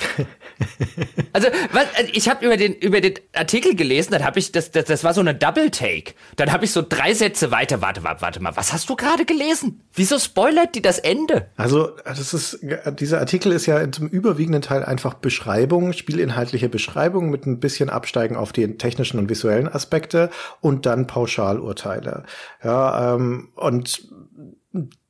[1.33, 4.71] also, was, also ich habe über den über den Artikel gelesen, dann habe ich das,
[4.71, 6.15] das das war so eine Double Take.
[6.37, 7.81] Dann habe ich so drei Sätze weiter.
[7.81, 9.83] Warte, warte, warte mal, was hast du gerade gelesen?
[9.93, 11.51] Wieso spoilert die das Ende?
[11.57, 12.61] Also, das ist
[12.99, 18.37] dieser Artikel ist ja zum überwiegenden Teil einfach Beschreibung, spielinhaltliche Beschreibung mit ein bisschen Absteigen
[18.37, 20.31] auf die technischen und visuellen Aspekte
[20.61, 22.25] und dann Pauschalurteile.
[22.63, 24.09] Ja, ähm, und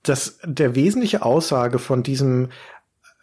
[0.05, 2.51] das, der wesentliche Aussage von diesem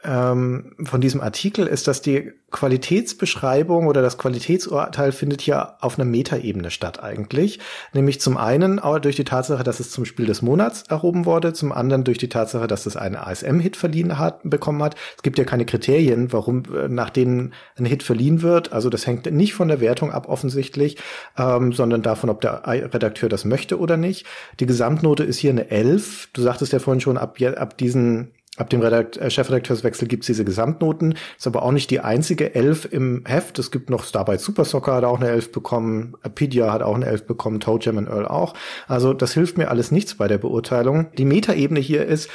[0.04, 6.10] ähm, von diesem Artikel ist, dass die Qualitätsbeschreibung oder das Qualitätsurteil findet hier auf einer
[6.10, 7.60] Metaebene statt eigentlich.
[7.94, 11.72] Nämlich zum einen durch die Tatsache, dass es zum Spiel des Monats erhoben wurde, zum
[11.72, 14.96] anderen durch die Tatsache, dass es einen ASM-Hit verliehen hat, bekommen hat.
[15.16, 18.74] Es gibt ja keine Kriterien, warum, äh, nach denen ein Hit verliehen wird.
[18.74, 20.98] Also das hängt nicht von der Wertung ab offensichtlich,
[21.38, 24.26] ähm, sondern davon, ob der Redakteur das möchte oder nicht.
[24.60, 26.30] Die Gesamtnote ist hier eine 11.
[26.34, 30.44] Du sagtest ja vorhin schon, ab, ab diesen Ab dem Redakt äh, Chefredakteurswechsel gibt's diese
[30.44, 31.16] Gesamtnoten.
[31.38, 33.60] Ist aber auch nicht die einzige Elf im Heft.
[33.60, 37.06] Es gibt noch Starbyte Super Soccer hat auch eine Elf bekommen, Apidia hat auch eine
[37.06, 38.54] Elf bekommen, Toe Jam und Earl auch.
[38.88, 41.12] Also das hilft mir alles nichts bei der Beurteilung.
[41.18, 42.30] Die Metaebene hier ist,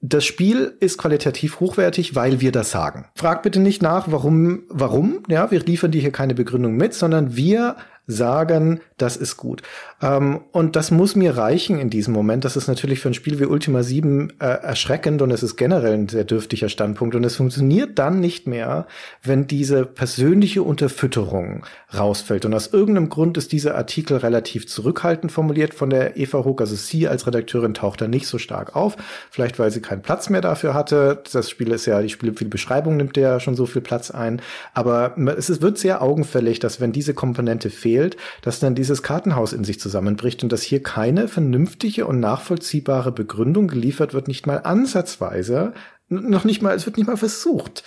[0.00, 3.06] das Spiel ist qualitativ hochwertig, weil wir das sagen.
[3.14, 7.36] Frag bitte nicht nach, warum, warum, ja, wir liefern dir hier keine Begründung mit, sondern
[7.36, 7.76] wir
[8.06, 9.62] sagen, das ist gut.
[10.02, 12.44] Ähm, und das muss mir reichen in diesem Moment.
[12.44, 15.94] Das ist natürlich für ein Spiel wie Ultima 7 äh, erschreckend und es ist generell
[15.94, 17.14] ein sehr dürftiger Standpunkt.
[17.14, 18.86] Und es funktioniert dann nicht mehr,
[19.22, 21.64] wenn diese persönliche Unterfütterung
[21.96, 22.44] rausfällt.
[22.44, 26.60] Und aus irgendeinem Grund ist dieser Artikel relativ zurückhaltend formuliert von der Eva Hook.
[26.60, 28.96] Also sie als Redakteurin taucht da nicht so stark auf.
[29.30, 31.22] Vielleicht, weil sie keinen Platz mehr dafür hatte.
[31.32, 34.42] Das Spiel ist ja, die Spiel, die Beschreibung nimmt ja schon so viel Platz ein.
[34.74, 39.64] Aber es wird sehr augenfällig, dass wenn diese Komponente fehlt, dass dann dieses Kartenhaus in
[39.64, 45.74] sich zusammenbricht und dass hier keine vernünftige und nachvollziehbare Begründung geliefert wird, nicht mal ansatzweise,
[46.08, 47.84] noch nicht mal, es wird nicht mal versucht.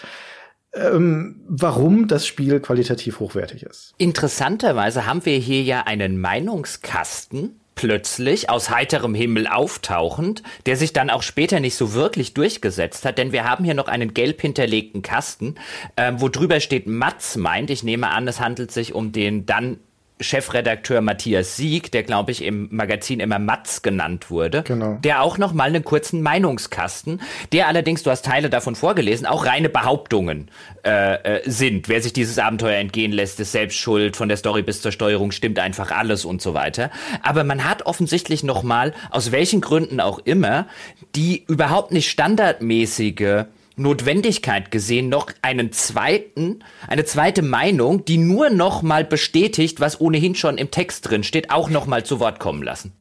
[0.73, 3.94] Ähm, warum das Spiel qualitativ hochwertig ist.
[3.98, 11.10] Interessanterweise haben wir hier ja einen Meinungskasten, plötzlich aus heiterem Himmel auftauchend, der sich dann
[11.10, 15.02] auch später nicht so wirklich durchgesetzt hat, denn wir haben hier noch einen gelb hinterlegten
[15.02, 15.56] Kasten,
[15.98, 17.69] ähm, wo drüber steht Matz meint.
[17.72, 19.80] Ich nehme an, es handelt sich um den dann
[20.22, 24.98] Chefredakteur Matthias Sieg, der glaube ich im Magazin immer Matz genannt wurde, genau.
[25.03, 27.22] der auch noch mal einen kurzen Meinungskasten,
[27.52, 30.49] der allerdings, du hast Teile davon vorgelesen, auch reine Behauptungen
[30.84, 31.89] äh, äh, sind.
[31.89, 34.15] Wer sich dieses Abenteuer entgehen lässt, ist selbst schuld.
[34.15, 36.91] Von der Story bis zur Steuerung stimmt einfach alles und so weiter.
[37.22, 40.68] Aber man hat offensichtlich noch mal aus welchen Gründen auch immer
[41.15, 43.45] die überhaupt nicht standardmäßige
[43.82, 50.36] Notwendigkeit gesehen, noch einen zweiten, eine zweite Meinung, die nur noch mal bestätigt, was ohnehin
[50.36, 52.94] schon im Text drin steht, auch noch mal zu Wort kommen lassen.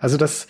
[0.00, 0.46] Also das,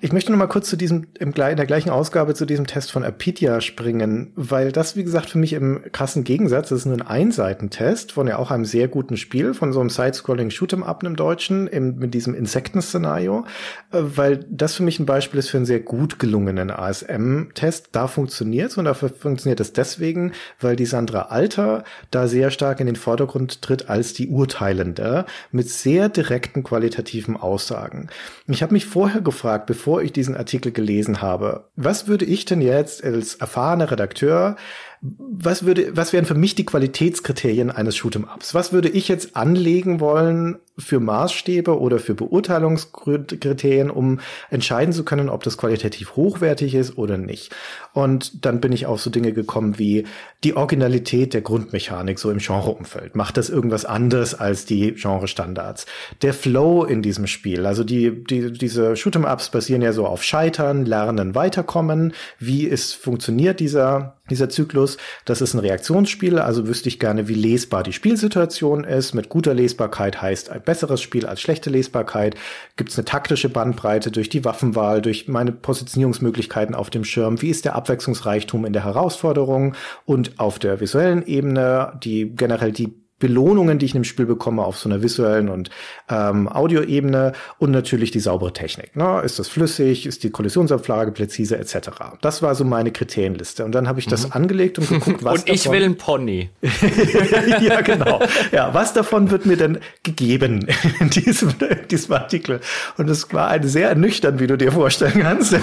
[0.00, 2.92] ich möchte noch mal kurz zu diesem, im, in der gleichen Ausgabe zu diesem Test
[2.92, 6.94] von Apitia springen, weil das, wie gesagt, für mich im krassen Gegensatz, das ist nur
[6.94, 11.02] ein Einseitentest von ja auch einem sehr guten Spiel, von so einem Side-Scrolling Shoot'em Up
[11.02, 13.44] im Deutschen, im, mit diesem Insekten-Szenario,
[13.90, 17.88] äh, weil das für mich ein Beispiel ist für einen sehr gut gelungenen ASM-Test.
[17.90, 20.30] Da funktioniert und dafür funktioniert es deswegen,
[20.60, 25.68] weil die Sandra Alter da sehr stark in den Vordergrund tritt als die Urteilende mit
[25.68, 28.10] sehr direkten qualitativen Aussagen.
[28.50, 32.62] Ich habe mich vorher gefragt, bevor ich diesen Artikel gelesen habe, was würde ich denn
[32.62, 34.56] jetzt als erfahrener Redakteur
[35.00, 38.54] was würde, was wären für mich die Qualitätskriterien eines Shoot'em-Ups?
[38.54, 44.18] Was würde ich jetzt anlegen wollen für Maßstäbe oder für Beurteilungskriterien, um
[44.50, 47.54] entscheiden zu können, ob das qualitativ hochwertig ist oder nicht?
[47.92, 50.04] Und dann bin ich auf so Dinge gekommen wie
[50.42, 53.14] die Originalität der Grundmechanik so im Genreumfeld.
[53.14, 55.86] Macht das irgendwas anders als die Genre-Standards?
[56.22, 60.84] Der Flow in diesem Spiel, also die, die, diese Shoot'em-Ups basieren ja so auf Scheitern,
[60.84, 62.14] Lernen, Weiterkommen.
[62.40, 64.96] Wie ist, funktioniert dieser dieser Zyklus.
[65.24, 69.14] Das ist ein Reaktionsspiel, also wüsste ich gerne, wie lesbar die Spielsituation ist.
[69.14, 72.34] Mit guter Lesbarkeit heißt ein besseres Spiel als schlechte Lesbarkeit.
[72.76, 77.42] Gibt es eine taktische Bandbreite durch die Waffenwahl, durch meine Positionierungsmöglichkeiten auf dem Schirm?
[77.42, 79.74] Wie ist der Abwechslungsreichtum in der Herausforderung
[80.04, 84.62] und auf der visuellen Ebene, die generell die Belohnungen, die ich in dem Spiel bekomme,
[84.62, 85.70] auf so einer visuellen und
[86.08, 88.94] ähm, Audioebene und natürlich die saubere Technik.
[88.94, 89.20] Ne?
[89.24, 90.06] Ist das flüssig?
[90.06, 91.90] Ist die Kollisionsabfrage präzise etc.
[92.20, 93.64] Das war so meine Kriterienliste.
[93.64, 94.32] Und dann habe ich das mhm.
[94.32, 96.50] angelegt und geguckt, was Und ich davon will ein Pony.
[97.60, 98.20] ja, genau.
[98.52, 100.68] Ja, was davon wird mir denn gegeben
[101.00, 102.60] in diesem, in diesem Artikel?
[102.96, 105.54] Und es war eine sehr ernüchternd, wie du dir vorstellen kannst.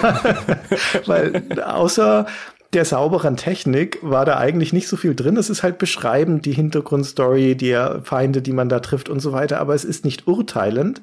[1.06, 2.26] Weil außer
[2.76, 5.38] der sauberen Technik war da eigentlich nicht so viel drin.
[5.38, 9.60] Es ist halt beschreibend, die Hintergrundstory, die Feinde, die man da trifft und so weiter,
[9.60, 11.02] aber es ist nicht urteilend.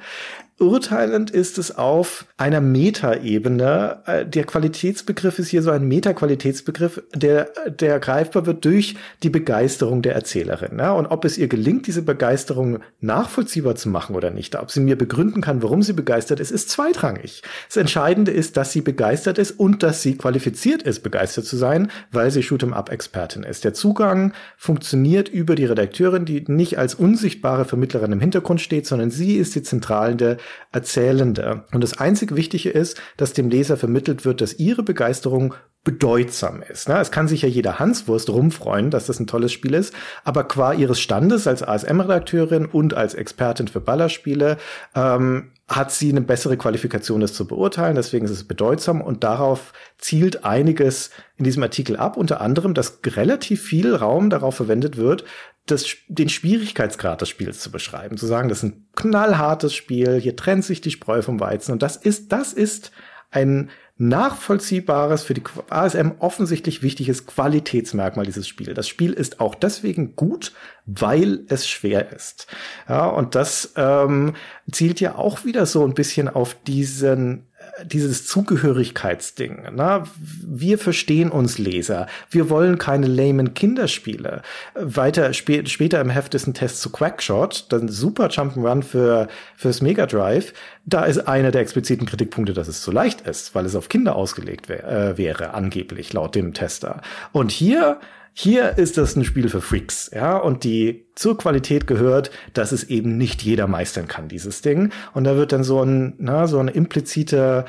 [0.63, 4.03] Urteilend ist es auf einer Metaebene.
[4.07, 8.95] Äh, der Qualitätsbegriff ist hier so ein Metaqualitätsbegriff, der, der greifbar wird durch
[9.25, 10.79] die Begeisterung der Erzählerin.
[10.79, 10.93] Ja?
[10.93, 14.97] Und ob es ihr gelingt, diese Begeisterung nachvollziehbar zu machen oder nicht, ob sie mir
[14.97, 17.43] begründen kann, warum sie begeistert ist, ist zweitrangig.
[17.67, 21.91] Das Entscheidende ist, dass sie begeistert ist und dass sie qualifiziert ist, begeistert zu sein,
[22.13, 23.65] weil sie Shoot'em-up-Expertin ist.
[23.65, 29.11] Der Zugang funktioniert über die Redakteurin, die nicht als unsichtbare Vermittlerin im Hintergrund steht, sondern
[29.11, 30.37] sie ist die zentrale
[30.73, 31.65] Erzählende.
[31.73, 35.55] Und das einzig Wichtige ist, dass dem Leser vermittelt wird, dass ihre Begeisterung
[35.85, 36.89] bedeutsam ist.
[36.89, 37.01] Ne?
[37.01, 39.93] Es kann sich ja jeder Hanswurst rumfreuen, dass das ein tolles Spiel ist,
[40.23, 44.59] aber qua ihres Standes als ASM-Redakteurin und als Expertin für Ballerspiele
[44.95, 47.97] ähm, hat sie eine bessere Qualifikation, das zu beurteilen.
[47.97, 52.16] Deswegen ist es bedeutsam und darauf zielt einiges in diesem Artikel ab.
[52.16, 55.24] Unter anderem, dass relativ viel Raum darauf verwendet wird,
[55.67, 58.17] das, den Schwierigkeitsgrad des Spiels zu beschreiben.
[58.17, 61.73] Zu sagen, das ist ein knallhartes Spiel, hier trennt sich die Spreu vom Weizen.
[61.73, 62.91] Und das ist, das ist
[63.31, 68.75] ein nachvollziehbares, für die ASM offensichtlich wichtiges Qualitätsmerkmal dieses Spiels.
[68.75, 70.53] Das Spiel ist auch deswegen gut,
[70.87, 72.49] weil es schwer ist.
[72.89, 74.35] Ja, und das ähm,
[74.71, 77.47] zielt ja auch wieder so ein bisschen auf diesen
[77.85, 79.63] dieses Zugehörigkeitsding.
[79.73, 82.07] Na, wir verstehen uns Leser.
[82.31, 84.43] Wir wollen keine lamen Kinderspiele.
[84.75, 89.83] Weiter spä später im Heft ist ein Test zu Quackshot, dann super Jump'n'Run für fürs
[89.83, 90.53] Mega Drive.
[90.85, 94.17] Da ist einer der expliziten Kritikpunkte, dass es zu leicht ist, weil es auf Kinder
[94.17, 97.01] ausgelegt wär, äh, wäre, angeblich laut dem Tester.
[97.33, 97.99] Und hier
[98.35, 102.85] hier ist das ein Spiel für Freaks, ja, und die zur Qualität gehört, dass es
[102.85, 104.93] eben nicht jeder meistern kann, dieses Ding.
[105.13, 107.67] Und da wird dann so ein, na, so ein impliziter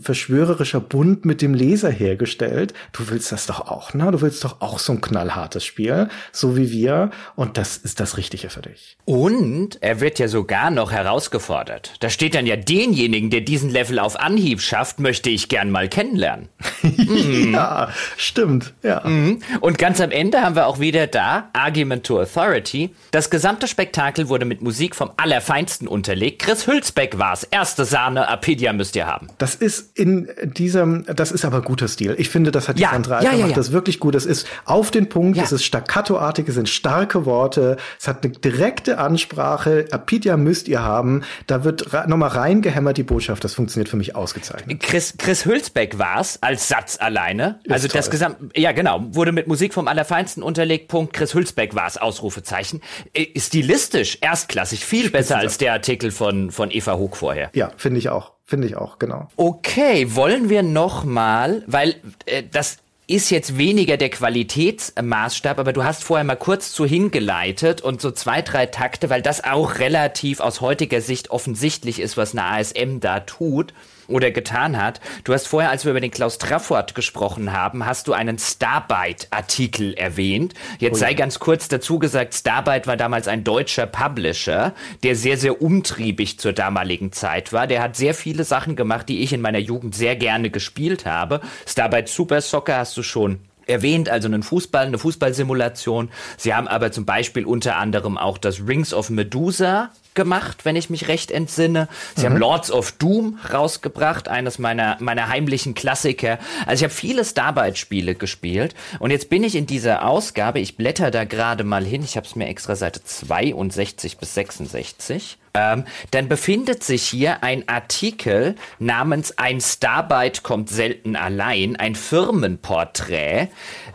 [0.00, 2.72] verschwörerischer Bund mit dem Leser hergestellt.
[2.92, 4.10] Du willst das doch auch, na?
[4.10, 7.10] Du willst doch auch so ein knallhartes Spiel, so wie wir.
[7.36, 8.96] Und das ist das Richtige für dich.
[9.04, 11.96] Und er wird ja sogar noch herausgefordert.
[12.00, 15.88] Da steht dann ja denjenigen, der diesen Level auf Anhieb schafft, möchte ich gern mal
[15.88, 16.48] kennenlernen.
[16.82, 17.52] mhm.
[17.52, 19.06] Ja, stimmt, ja.
[19.06, 19.40] Mhm.
[19.60, 22.94] Und ganz am Ende haben wir auch wieder da Argument to Authority Charity.
[23.10, 26.42] Das gesamte Spektakel wurde mit Musik vom Allerfeinsten unterlegt.
[26.42, 27.44] Chris Hülsbeck war's.
[27.44, 29.28] Erste Sahne, Apedia müsst ihr haben.
[29.38, 32.14] Das ist in diesem, das ist aber guter Stil.
[32.18, 34.14] Ich finde, das hat die ja, Sandra ja, ja, macht das wirklich gut.
[34.14, 35.44] Es ist auf den Punkt, ja.
[35.44, 39.86] es ist staccatoartig, es sind starke Worte, es hat eine direkte Ansprache.
[39.90, 41.22] Apedia müsst ihr haben.
[41.46, 43.44] Da wird nochmal reingehämmert die Botschaft.
[43.44, 44.80] Das funktioniert für mich ausgezeichnet.
[44.80, 47.60] Chris, Chris Hülsbeck war's als Satz alleine.
[47.64, 47.98] Ist also toll.
[47.98, 50.88] das gesamte, ja genau, wurde mit Musik vom Allerfeinsten unterlegt.
[50.88, 51.12] Punkt.
[51.12, 51.96] Chris Hülsbeck war's.
[51.96, 52.51] Ausrufezeichen.
[52.52, 52.80] Anführungszeichen,
[53.14, 57.50] äh, stilistisch erstklassig, viel besser als der Artikel von, von Eva Hoog vorher.
[57.54, 58.32] Ja, finde ich auch.
[58.44, 59.28] Finde ich auch, genau.
[59.36, 61.96] Okay, wollen wir noch mal, weil
[62.26, 67.80] äh, das ist jetzt weniger der Qualitätsmaßstab, aber du hast vorher mal kurz zu hingeleitet
[67.80, 72.32] und so zwei, drei Takte, weil das auch relativ aus heutiger Sicht offensichtlich ist, was
[72.32, 73.72] eine ASM da tut
[74.08, 75.00] oder getan hat.
[75.24, 79.94] Du hast vorher, als wir über den Klaus Trafford gesprochen haben, hast du einen Starbyte-Artikel
[79.94, 80.54] erwähnt.
[80.78, 81.08] Jetzt oh ja.
[81.08, 86.38] sei ganz kurz dazu gesagt, Starbyte war damals ein deutscher Publisher, der sehr, sehr umtriebig
[86.38, 87.66] zur damaligen Zeit war.
[87.66, 91.40] Der hat sehr viele Sachen gemacht, die ich in meiner Jugend sehr gerne gespielt habe.
[91.66, 96.10] Starbyte Super Soccer hast du schon erwähnt, also einen Fußball, eine Fußballsimulation.
[96.36, 100.90] Sie haben aber zum Beispiel unter anderem auch das Rings of Medusa gemacht, wenn ich
[100.90, 101.88] mich recht entsinne.
[102.14, 102.30] Sie mhm.
[102.30, 106.38] haben Lords of Doom rausgebracht, eines meiner, meiner heimlichen Klassiker.
[106.66, 111.10] Also ich habe viele Starbite-Spiele gespielt und jetzt bin ich in dieser Ausgabe, ich blätter
[111.10, 115.38] da gerade mal hin, ich habe es mir extra Seite 62 bis 66.
[115.54, 123.48] Ähm, dann befindet sich hier ein Artikel namens Ein Starbite kommt selten allein, ein Firmenporträt,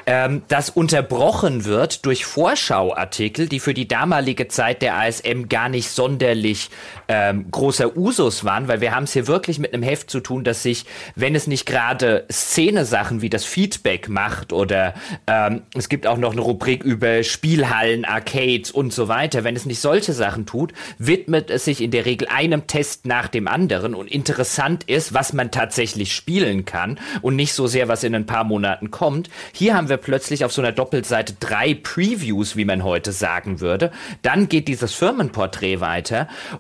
[0.06, 5.90] ähm, das unterbrochen wird durch Vorschauartikel, die für die damalige Zeit der ASM gar nicht
[6.08, 6.70] sonderlich
[7.10, 10.46] ähm, großer Usus waren, weil wir haben es hier wirklich mit einem Heft zu tun,
[10.46, 10.86] das sich,
[11.16, 14.94] wenn es nicht gerade Szene-Sachen wie das Feedback macht oder
[15.28, 19.66] ähm, es gibt auch noch eine Rubrik über Spielhallen, Arcades und so weiter, wenn es
[19.66, 23.94] nicht solche Sachen tut, widmet es sich in der Regel einem Test nach dem anderen
[23.94, 28.26] und interessant ist, was man tatsächlich spielen kann und nicht so sehr, was in ein
[28.26, 29.30] paar Monaten kommt.
[29.52, 33.92] Hier haben wir plötzlich auf so einer Doppelseite drei Previews, wie man heute sagen würde.
[34.22, 35.97] Dann geht dieses Firmenporträt weiter.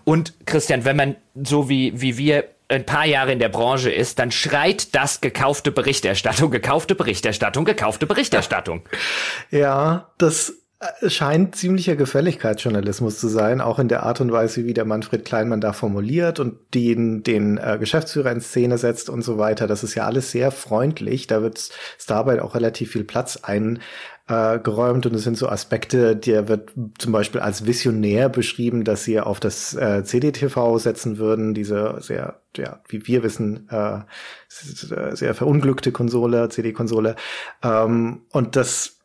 [0.03, 4.19] Und Christian, wenn man so wie, wie wir ein paar Jahre in der Branche ist,
[4.19, 8.81] dann schreit das gekaufte Berichterstattung, gekaufte Berichterstattung, gekaufte Berichterstattung.
[9.51, 14.75] Ja, das äh, scheint ziemlicher Gefälligkeitsjournalismus zu sein, auch in der Art und Weise, wie
[14.75, 19.39] der Manfred Kleinmann da formuliert und den, den äh, Geschäftsführer in Szene setzt und so
[19.39, 19.65] weiter.
[19.65, 21.25] Das ist ja alles sehr freundlich.
[21.25, 26.47] Da wird Starbite auch relativ viel Platz eingeräumt äh, und es sind so Aspekte, der
[26.47, 31.97] wird zum Beispiel als visionär beschrieben, dass sie auf das äh, CDTV setzen würden, diese
[32.01, 34.01] sehr, ja, wie wir wissen, äh,
[34.47, 37.15] sehr verunglückte Konsole, CD-Konsole.
[37.63, 38.96] Ähm, und das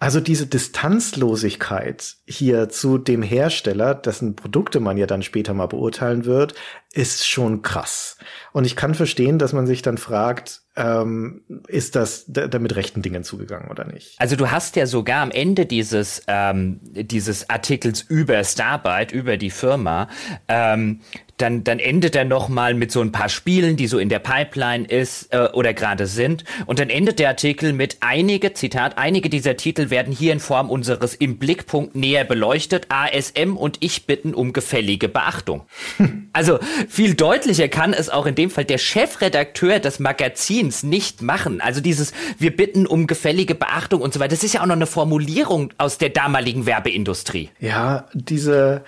[0.00, 6.24] also diese Distanzlosigkeit hier zu dem Hersteller, dessen Produkte man ja dann später mal beurteilen
[6.24, 6.54] wird,
[6.92, 8.16] ist schon krass.
[8.52, 13.24] Und ich kann verstehen, dass man sich dann fragt, ähm, ist das damit rechten Dingen
[13.24, 14.14] zugegangen oder nicht?
[14.18, 19.50] Also du hast ja sogar am Ende dieses, ähm, dieses Artikels über Starbyte, über die
[19.50, 20.08] Firma,
[20.48, 21.00] ähm,
[21.40, 24.84] dann, dann endet er nochmal mit so ein paar Spielen, die so in der Pipeline
[24.86, 26.44] ist äh, oder gerade sind.
[26.66, 30.70] Und dann endet der Artikel mit einige, Zitat, einige dieser Titel werden hier in Form
[30.70, 32.86] unseres im Blickpunkt näher beleuchtet.
[32.88, 35.62] ASM und ich bitten um gefällige Beachtung.
[36.32, 36.58] also
[36.88, 41.60] viel deutlicher kann es auch in dem Fall der Chefredakteur des Magazins nicht machen.
[41.60, 44.30] Also dieses, wir bitten um gefällige Beachtung und so weiter.
[44.30, 47.50] Das ist ja auch noch eine Formulierung aus der damaligen Werbeindustrie.
[47.58, 48.84] Ja, diese,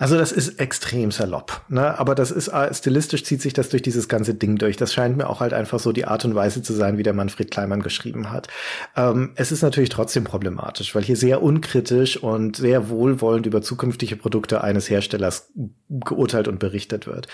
[0.00, 1.98] also das ist extrem salopp, ne?
[1.98, 4.78] Aber das ist äh, stilistisch zieht sich das durch dieses ganze Ding durch.
[4.78, 7.12] Das scheint mir auch halt einfach so die Art und Weise zu sein, wie der
[7.12, 8.48] Manfred Kleimann geschrieben hat.
[8.96, 14.16] Ähm, es ist natürlich trotzdem problematisch, weil hier sehr unkritisch und sehr wohlwollend über zukünftige
[14.16, 15.52] Produkte eines Herstellers
[15.88, 17.28] geurteilt und berichtet wird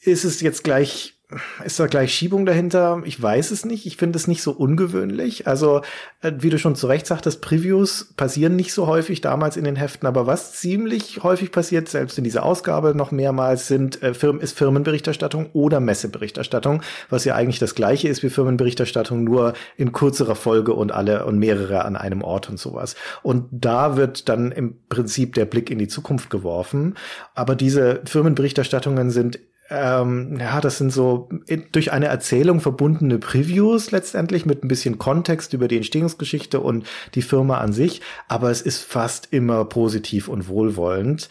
[0.00, 1.17] ist es jetzt gleich
[1.62, 3.02] ist da gleich Schiebung dahinter?
[3.04, 3.84] Ich weiß es nicht.
[3.84, 5.46] Ich finde es nicht so ungewöhnlich.
[5.46, 5.82] Also,
[6.22, 9.76] äh, wie du schon zu Recht sagtest, Previews passieren nicht so häufig damals in den
[9.76, 14.40] Heften, aber was ziemlich häufig passiert, selbst in dieser Ausgabe noch mehrmals, sind, äh, Firmen,
[14.40, 16.80] ist Firmenberichterstattung oder Messeberichterstattung,
[17.10, 21.38] was ja eigentlich das gleiche ist wie Firmenberichterstattung, nur in kürzerer Folge und alle und
[21.38, 22.96] mehrere an einem Ort und sowas.
[23.22, 26.94] Und da wird dann im Prinzip der Blick in die Zukunft geworfen.
[27.34, 29.38] Aber diese Firmenberichterstattungen sind
[29.70, 31.28] ähm, ja, das sind so
[31.72, 37.22] durch eine Erzählung verbundene Previews letztendlich mit ein bisschen Kontext über die Entstehungsgeschichte und die
[37.22, 41.28] Firma an sich, aber es ist fast immer positiv und wohlwollend.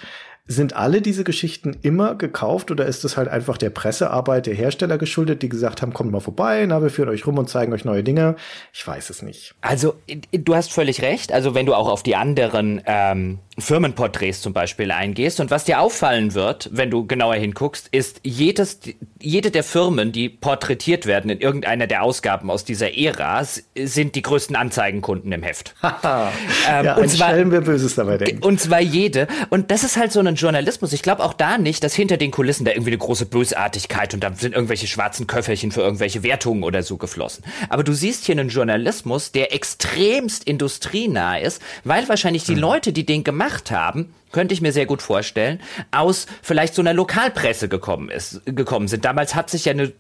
[0.48, 4.98] Sind alle diese Geschichten immer gekauft oder ist es halt einfach der Pressearbeit der Hersteller
[4.98, 7.86] geschuldet, die gesagt haben, kommt mal vorbei, na, wir führen euch rum und zeigen euch
[7.86, 8.36] neue Dinge?
[8.74, 9.56] Ich weiß es nicht.
[9.62, 9.96] Also,
[10.32, 11.32] du hast völlig recht.
[11.32, 15.40] Also, wenn du auch auf die anderen ähm, Firmenporträts zum Beispiel eingehst.
[15.40, 18.80] Und was dir auffallen wird, wenn du genauer hinguckst, ist jedes,
[19.20, 23.44] jede der Firmen, die porträtiert werden in irgendeiner der Ausgaben aus dieser Ära,
[23.76, 25.74] sind die größten Anzeigenkunden im Heft.
[25.84, 28.44] ähm, ja, und zwar, wir Böses dabei denken.
[28.44, 29.28] Und zwar jede.
[29.50, 30.94] Und das ist halt so ein Journalismus.
[30.94, 34.24] Ich glaube auch da nicht, dass hinter den Kulissen da irgendwie eine große Bösartigkeit und
[34.24, 37.44] da sind irgendwelche schwarzen Köfferchen für irgendwelche Wertungen oder so geflossen.
[37.70, 42.62] Aber du siehst hier einen Journalismus, der extremst industrienah ist, weil wahrscheinlich die hm.
[42.62, 45.60] Leute, die den gemacht gemacht haben, könnte ich mir sehr gut vorstellen,
[45.92, 49.06] aus vielleicht so einer Lokalpresse gekommen ist, gekommen sind.
[49.06, 49.94] Damals hat sich ja eine,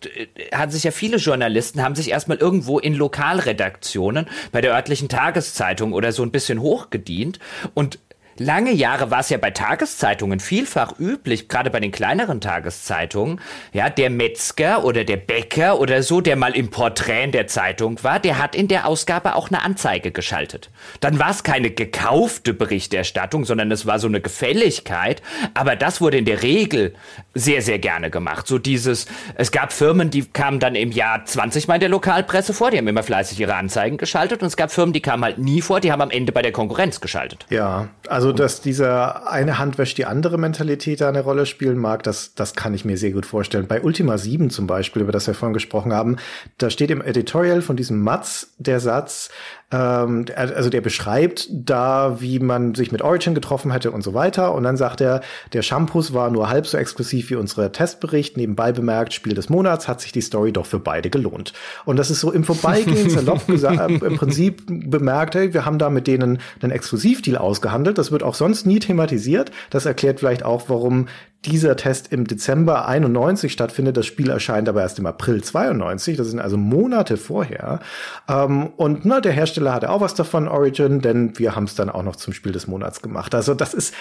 [0.52, 5.94] hat sich ja viele Journalisten haben sich erstmal irgendwo in Lokalredaktionen bei der örtlichen Tageszeitung
[5.94, 7.40] oder so ein bisschen hochgedient
[7.74, 8.00] und
[8.40, 13.42] Lange Jahre war es ja bei Tageszeitungen vielfach üblich, gerade bei den kleineren Tageszeitungen,
[13.74, 18.04] ja, der Metzger oder der Bäcker oder so, der mal im Porträt in der Zeitung
[18.04, 20.70] war, der hat in der Ausgabe auch eine Anzeige geschaltet.
[21.00, 25.22] Dann war es keine gekaufte Berichterstattung, sondern es war so eine Gefälligkeit,
[25.56, 26.94] aber das wurde in der Regel
[27.34, 28.48] sehr, sehr gerne gemacht.
[28.48, 32.54] So dieses, es gab Firmen, die kamen dann im Jahr 20 Mal in der Lokalpresse
[32.54, 35.40] vor, die haben immer fleißig ihre Anzeigen geschaltet und es gab Firmen, die kamen halt
[35.40, 37.46] nie vor, die haben am Ende bei der Konkurrenz geschaltet.
[37.50, 41.78] Ja, also also, dass dieser eine Hand wäscht die andere Mentalität da eine Rolle spielen
[41.78, 43.68] mag, das, das kann ich mir sehr gut vorstellen.
[43.68, 46.18] Bei Ultima 7 zum Beispiel, über das wir vorhin gesprochen haben,
[46.58, 49.30] da steht im Editorial von diesem Matz der Satz,
[49.70, 54.54] ähm, also der beschreibt da, wie man sich mit Origin getroffen hätte und so weiter.
[54.54, 55.22] Und dann sagt er,
[55.52, 58.38] der Shampoos war nur halb so exklusiv wie unsere Testbericht.
[58.38, 61.52] Nebenbei bemerkt, Spiel des Monats hat sich die Story doch für beide gelohnt.
[61.84, 65.80] Und das ist so im Vorbeigehen salopp gesagt, äh, im Prinzip bemerkt, hey, wir haben
[65.80, 67.98] da mit denen einen Exklusivdeal ausgehandelt.
[67.98, 69.52] Das wird auch sonst nie thematisiert.
[69.70, 71.08] Das erklärt vielleicht auch, warum
[71.46, 73.98] dieser Test im Dezember 91 stattfindet.
[73.98, 76.18] Das Spiel erscheint aber erst im April 92.
[76.18, 77.80] Das sind also Monate vorher.
[78.28, 81.90] Ähm, und na, der Hersteller hatte auch was davon, Origin, denn wir haben es dann
[81.90, 83.34] auch noch zum Spiel des Monats gemacht.
[83.36, 83.94] Also das ist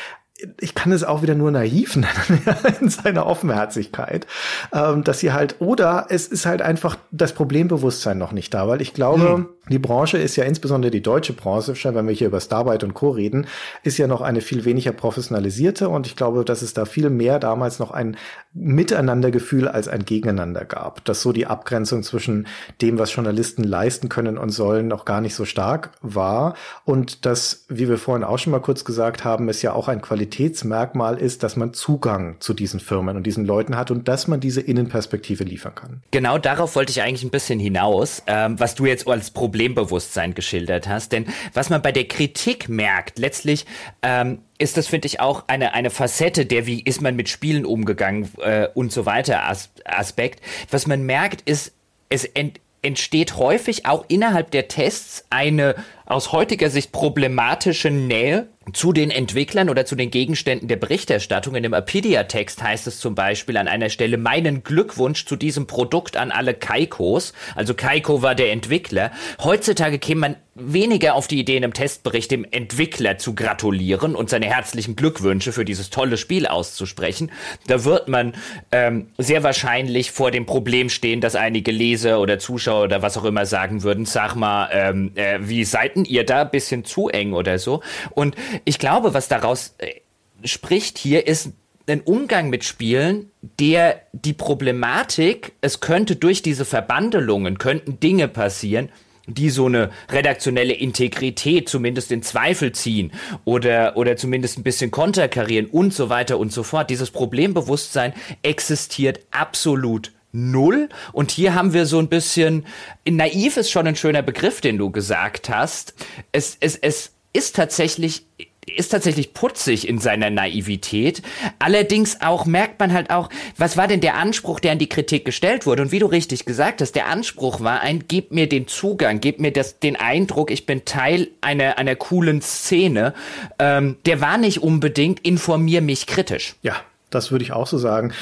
[0.61, 2.43] ich kann es auch wieder nur naiv nennen
[2.81, 4.27] in seiner Offenherzigkeit,
[4.73, 8.83] ähm, dass sie halt oder es ist halt einfach das Problembewusstsein noch nicht da, weil
[8.83, 9.49] ich glaube, hm.
[9.71, 13.11] die Branche ist ja insbesondere die deutsche Branche, wenn wir hier über Starbyte und Co
[13.11, 13.47] reden,
[13.83, 17.39] ist ja noch eine viel weniger professionalisierte und ich glaube, dass es da viel mehr
[17.39, 18.17] damals noch ein
[18.57, 22.47] Miteinandergefühl als ein Gegeneinander gab, dass so die Abgrenzung zwischen
[22.81, 26.55] dem, was Journalisten leisten können und sollen, noch gar nicht so stark war
[26.85, 30.01] und das, wie wir vorhin auch schon mal kurz gesagt haben, ist ja auch ein
[30.01, 34.29] Qualität Qualitätsmerkmal ist, dass man Zugang zu diesen Firmen und diesen Leuten hat und dass
[34.29, 36.03] man diese Innenperspektive liefern kann.
[36.11, 40.89] Genau darauf wollte ich eigentlich ein bisschen hinaus, ähm, was du jetzt als Problembewusstsein geschildert
[40.89, 41.13] hast.
[41.13, 43.67] Denn was man bei der Kritik merkt, letztlich
[44.03, 47.65] ähm, ist das, finde ich, auch eine, eine Facette der, wie ist man mit Spielen
[47.65, 50.41] umgegangen äh, und so weiter As Aspekt.
[50.71, 51.73] Was man merkt, ist,
[52.09, 55.75] es ent entsteht häufig auch innerhalb der Tests eine
[56.05, 61.57] aus heutiger Sicht problematische Nähe zu den Entwicklern oder zu den Gegenständen der Berichterstattung.
[61.57, 66.17] In dem Apidia-Text heißt es zum Beispiel an einer Stelle meinen Glückwunsch zu diesem Produkt
[66.17, 67.33] an alle Kaikos.
[67.57, 69.11] Also Kaiko war der Entwickler.
[69.43, 74.31] Heutzutage käme man weniger auf die Idee, in einem Testbericht dem Entwickler zu gratulieren und
[74.31, 77.31] seine herzlichen Glückwünsche für dieses tolle Spiel auszusprechen.
[77.67, 78.35] Da wird man
[78.73, 83.25] ähm, sehr wahrscheinlich vor dem Problem stehen, dass einige Leser oder Zuschauer oder was auch
[83.25, 86.45] immer sagen würden, sag mal, ähm, äh, wie seid ihr da?
[86.45, 87.83] Bisschen zu eng oder so.
[88.11, 88.35] Und
[88.65, 90.01] ich glaube, was daraus äh,
[90.45, 91.53] spricht hier, ist
[91.89, 93.31] ein Umgang mit Spielen,
[93.61, 98.91] der die Problematik, es könnte durch diese Verbandelungen, könnten Dinge passieren,
[99.27, 103.13] die so eine redaktionelle Integrität zumindest in Zweifel ziehen
[103.45, 106.91] oder, oder zumindest ein bisschen konterkarieren und so weiter und so fort.
[106.91, 108.13] Dieses Problembewusstsein
[108.43, 110.89] existiert absolut null.
[111.13, 112.67] Und hier haben wir so ein bisschen,
[113.09, 115.95] naiv ist schon ein schöner Begriff, den du gesagt hast.
[116.33, 118.27] Es, es, es ist tatsächlich
[118.67, 121.23] ist tatsächlich putzig in seiner Naivität.
[121.59, 125.25] Allerdings auch merkt man halt auch, was war denn der Anspruch, der an die Kritik
[125.25, 125.83] gestellt wurde?
[125.83, 129.41] Und wie du richtig gesagt hast, der Anspruch war ein, gib mir den Zugang, gib
[129.41, 133.15] mir das, den Eindruck, ich bin Teil einer, einer coolen Szene.
[133.59, 136.57] Ähm, der war nicht unbedingt, informier mich kritisch.
[136.63, 136.77] Ja.
[137.09, 138.13] Das würde ich auch so sagen.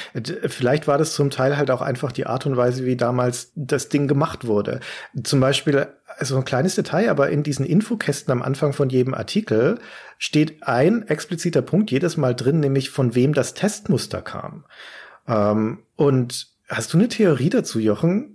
[0.47, 3.89] Vielleicht war das zum Teil halt auch einfach die Art und Weise, wie damals das
[3.89, 4.81] Ding gemacht wurde.
[5.23, 5.89] Zum Beispiel
[6.19, 9.79] also ein kleines Detail, aber in diesen Infokästen am Anfang von jedem Artikel
[10.19, 14.65] steht ein expliziter Punkt jedes Mal drin, nämlich von wem das Testmuster kam.
[15.27, 18.34] Ähm, und hast du eine Theorie dazu, Jochen?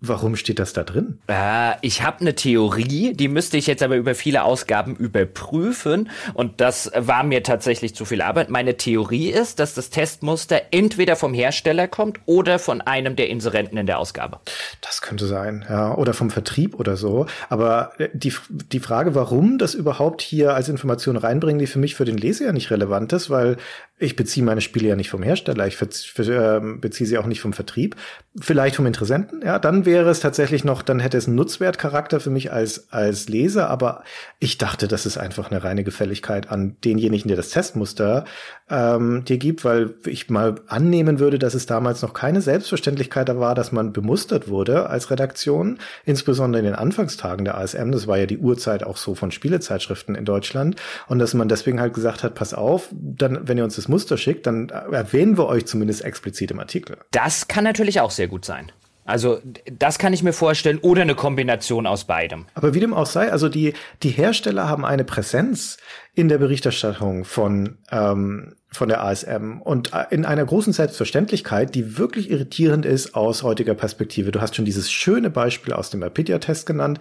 [0.00, 1.18] Warum steht das da drin?
[1.28, 6.60] Äh, ich habe eine Theorie, die müsste ich jetzt aber über viele Ausgaben überprüfen und
[6.60, 8.50] das war mir tatsächlich zu viel Arbeit.
[8.50, 13.78] Meine Theorie ist, dass das Testmuster entweder vom Hersteller kommt oder von einem der Inserenten
[13.78, 14.40] in der Ausgabe.
[14.82, 17.26] Das könnte sein, ja, oder vom Vertrieb oder so.
[17.48, 21.94] Aber äh, die, die Frage, warum das überhaupt hier als Information reinbringen, die für mich
[21.94, 23.56] für den Leser ja nicht relevant ist, weil
[24.02, 25.78] ich beziehe meine Spiele ja nicht vom Hersteller, ich
[26.18, 27.94] ähm, beziehe sie auch nicht vom Vertrieb,
[28.40, 32.30] vielleicht vom Interessenten, ja, dann wäre es tatsächlich noch, dann hätte es einen Nutzwertcharakter für
[32.30, 34.02] mich als, als Leser, aber
[34.40, 38.24] ich dachte, das ist einfach eine reine Gefälligkeit an denjenigen, der das Testmuster
[38.72, 43.38] ähm, dir gibt, weil ich mal annehmen würde, dass es damals noch keine Selbstverständlichkeit da
[43.38, 48.18] war, dass man bemustert wurde als Redaktion, insbesondere in den Anfangstagen der ASM, das war
[48.18, 50.76] ja die Urzeit auch so von Spielezeitschriften in Deutschland,
[51.06, 54.16] und dass man deswegen halt gesagt hat, pass auf, dann, wenn ihr uns das Muster
[54.16, 56.96] schickt, dann erwähnen wir euch zumindest explizit im Artikel.
[57.10, 58.72] Das kann natürlich auch sehr gut sein.
[59.04, 62.46] Also das kann ich mir vorstellen oder eine Kombination aus beidem.
[62.54, 65.76] Aber wie dem auch sei, also die, die Hersteller haben eine Präsenz
[66.14, 72.30] in der Berichterstattung von, ähm, von der ASM und in einer großen Selbstverständlichkeit, die wirklich
[72.30, 74.30] irritierend ist aus heutiger Perspektive.
[74.30, 77.00] Du hast schon dieses schöne Beispiel aus dem Apidia-Test genannt.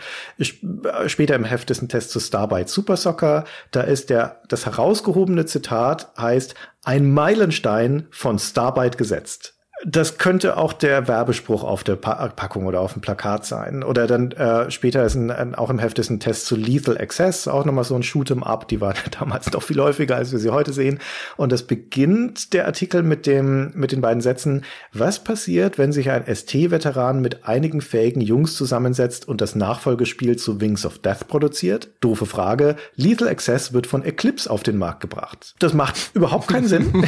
[1.05, 3.43] Später im Heft ist ein Test zu Starbite Super Soccer.
[3.71, 9.55] Da ist der, das herausgehobene Zitat heißt, ein Meilenstein von Starbite gesetzt.
[9.85, 13.83] Das könnte auch der Werbespruch auf der pa Packung oder auf dem Plakat sein.
[13.83, 16.97] Oder dann äh, später ist ein, ein, auch im Heft ist ein Test zu Lethal
[16.97, 18.67] Access, auch nochmal so ein Shoot'em Up.
[18.67, 20.99] Die war damals noch viel häufiger, als wir sie heute sehen.
[21.35, 24.63] Und das beginnt der Artikel mit dem mit den beiden Sätzen:
[24.93, 30.61] Was passiert, wenn sich ein ST-Veteran mit einigen fähigen Jungs zusammensetzt und das Nachfolgespiel zu
[30.61, 31.89] Wings of Death produziert?
[32.01, 32.75] Doofe Frage.
[32.95, 35.55] Lethal Access wird von Eclipse auf den Markt gebracht.
[35.59, 36.91] Das macht überhaupt keinen Sinn.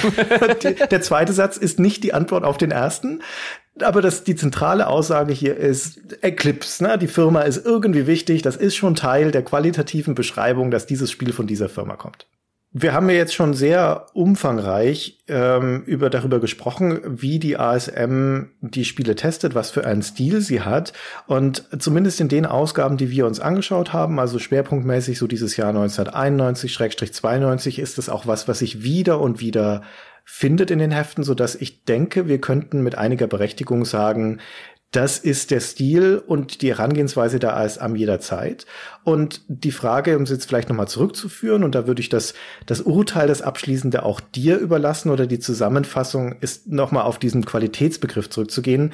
[0.91, 3.22] der zweite Satz ist nicht die Antwort auf den ersten.
[3.81, 6.84] Aber das, die zentrale Aussage hier ist Eclipse.
[6.84, 6.98] Ne?
[6.98, 8.44] Die Firma ist irgendwie wichtig.
[8.44, 12.27] Das ist schon Teil der qualitativen Beschreibung, dass dieses Spiel von dieser Firma kommt.
[12.76, 18.84] Wir haben ja jetzt schon sehr umfangreich ähm, über darüber gesprochen, wie die ASM die
[18.84, 20.91] Spiele testet, was für einen Stil sie hat.
[21.27, 25.72] Und zumindest in den Ausgaben, die wir uns angeschaut haben, also schwerpunktmäßig so dieses Jahr
[25.72, 29.84] 1991-92, ist es auch was, was sich wieder und wieder
[30.24, 34.40] findet in den Heften, so dass ich denke, wir könnten mit einiger Berechtigung sagen,
[34.94, 38.68] das ist der Stil und die Herangehensweise der ASM jederzeit.
[39.04, 42.36] Und die Frage, um es jetzt vielleicht nochmal zurückzuführen, und da würde ich das,
[42.68, 48.30] das Urteil, das Abschließende auch dir überlassen oder die Zusammenfassung ist nochmal auf diesen Qualitätsbegriff
[48.30, 48.94] zurückzugehen.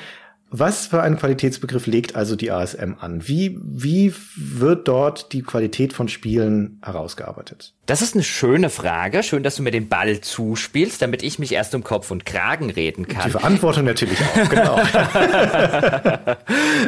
[0.51, 3.27] Was für einen Qualitätsbegriff legt also die ASM an?
[3.27, 7.75] Wie, wie wird dort die Qualität von Spielen herausgearbeitet?
[7.85, 9.21] Das ist eine schöne Frage.
[9.21, 12.71] Schön, dass du mir den Ball zuspielst, damit ich mich erst um Kopf und Kragen
[12.71, 13.25] reden kann.
[13.25, 14.79] Die Verantwortung natürlich auch, genau.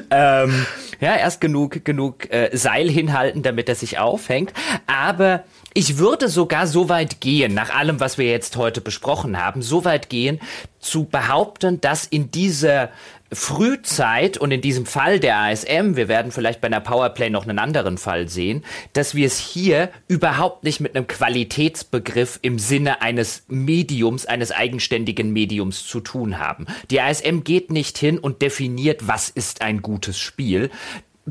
[0.09, 0.65] ähm,
[0.99, 4.53] ja, erst genug, genug äh, Seil hinhalten, damit er sich aufhängt.
[4.87, 5.43] Aber
[5.75, 9.85] ich würde sogar so weit gehen, nach allem, was wir jetzt heute besprochen haben, so
[9.85, 10.39] weit gehen,
[10.79, 12.89] zu behaupten, dass in dieser
[13.33, 17.59] Frühzeit und in diesem Fall der ASM, wir werden vielleicht bei einer Powerplay noch einen
[17.59, 23.43] anderen Fall sehen, dass wir es hier überhaupt nicht mit einem Qualitätsbegriff im Sinne eines
[23.47, 26.65] Mediums, eines eigenständigen Mediums zu tun haben.
[26.89, 30.69] Die ASM geht nicht hin und definiert, was ist ein gutes Spiel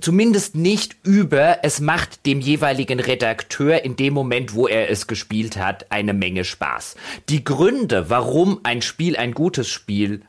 [0.01, 5.57] zumindest nicht über, es macht dem jeweiligen Redakteur in dem Moment, wo er es gespielt
[5.57, 6.95] hat, eine Menge Spaß.
[7.29, 10.23] Die Gründe, warum ein Spiel ein gutes Spiel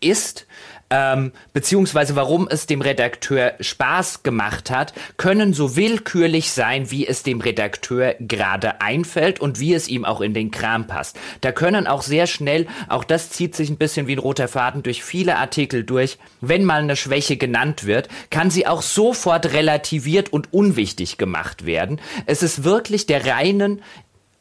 [0.00, 0.46] ist,
[0.92, 7.22] ähm, beziehungsweise warum es dem Redakteur Spaß gemacht hat, können so willkürlich sein, wie es
[7.22, 11.18] dem Redakteur gerade einfällt und wie es ihm auch in den Kram passt.
[11.40, 14.82] Da können auch sehr schnell, auch das zieht sich ein bisschen wie ein roter Faden
[14.82, 20.30] durch viele Artikel durch, wenn mal eine Schwäche genannt wird, kann sie auch sofort relativiert
[20.30, 22.02] und unwichtig gemacht werden.
[22.26, 23.80] Es ist wirklich der reinen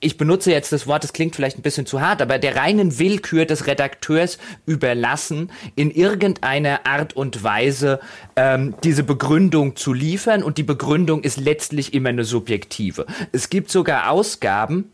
[0.02, 3.00] ich benutze jetzt das Wort, das klingt vielleicht ein bisschen zu hart, aber der reinen
[3.00, 8.00] Willkür des Redakteurs überlassen, in irgendeiner Art und Weise
[8.36, 10.44] ähm, diese Begründung zu liefern.
[10.44, 13.06] Und die Begründung ist letztlich immer eine subjektive.
[13.32, 14.92] Es gibt sogar Ausgaben,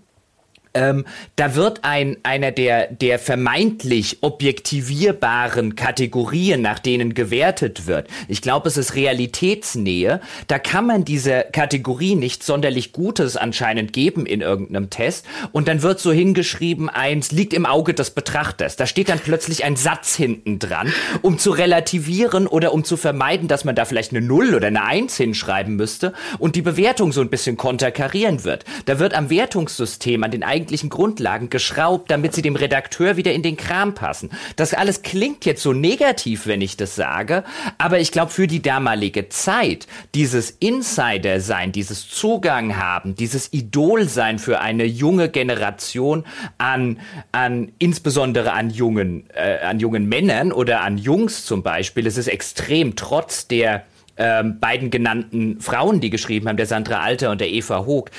[0.74, 8.42] ähm, da wird ein, einer der, der vermeintlich objektivierbaren Kategorien, nach denen gewertet wird, ich
[8.42, 14.42] glaube, es ist Realitätsnähe, da kann man dieser Kategorie nicht sonderlich Gutes anscheinend geben in
[14.42, 18.76] irgendeinem Test und dann wird so hingeschrieben, eins liegt im Auge des Betrachters.
[18.76, 23.48] Da steht dann plötzlich ein Satz hinten dran, um zu relativieren oder um zu vermeiden,
[23.48, 27.22] dass man da vielleicht eine Null oder eine Eins hinschreiben müsste und die Bewertung so
[27.22, 28.66] ein bisschen konterkarieren wird.
[28.86, 33.32] Da wird am Wertungssystem, an den eigentlichen eigentlichen Grundlagen geschraubt, damit sie dem Redakteur wieder
[33.32, 34.32] in den Kram passen.
[34.56, 37.44] Das alles klingt jetzt so negativ, wenn ich das sage,
[37.78, 39.86] aber ich glaube, für die damalige Zeit,
[40.16, 46.26] dieses Insider-Sein, dieses Zugang haben, dieses Idol-Sein für eine junge Generation
[46.58, 47.00] an,
[47.32, 52.28] an insbesondere an jungen, äh, an jungen Männern oder an Jungs zum Beispiel, es ist
[52.28, 53.86] extrem trotz der
[54.18, 58.12] ähm, beiden genannten Frauen, die geschrieben haben, der Sandra Alter und der Eva Hoog,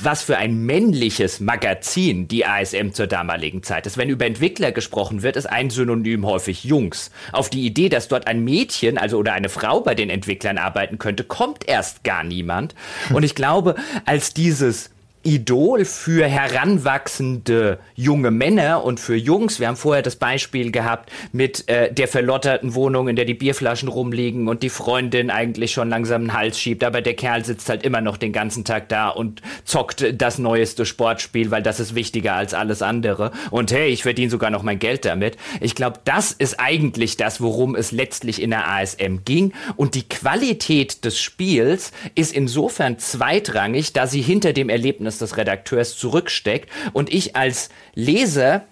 [0.00, 3.98] was für ein männliches Magazin die ASM zur damaligen Zeit ist.
[3.98, 7.10] Wenn über Entwickler gesprochen wird, ist ein Synonym häufig Jungs.
[7.32, 10.98] Auf die Idee, dass dort ein Mädchen, also oder eine Frau bei den Entwicklern arbeiten
[10.98, 12.74] könnte, kommt erst gar niemand.
[13.12, 13.74] Und ich glaube,
[14.04, 14.93] als dieses
[15.24, 19.58] Idol für heranwachsende junge Männer und für Jungs.
[19.58, 23.88] Wir haben vorher das Beispiel gehabt mit äh, der verlotterten Wohnung, in der die Bierflaschen
[23.88, 27.84] rumliegen und die Freundin eigentlich schon langsam einen Hals schiebt, aber der Kerl sitzt halt
[27.84, 32.34] immer noch den ganzen Tag da und zockt das neueste Sportspiel, weil das ist wichtiger
[32.34, 33.32] als alles andere.
[33.50, 35.38] Und hey, ich verdiene sogar noch mein Geld damit.
[35.60, 39.54] Ich glaube, das ist eigentlich das, worum es letztlich in der ASM ging.
[39.76, 45.96] Und die Qualität des Spiels ist insofern zweitrangig, da sie hinter dem Erlebnis Des Redakteurs
[45.96, 46.70] zurücksteckt.
[46.92, 48.64] Und ich als Leser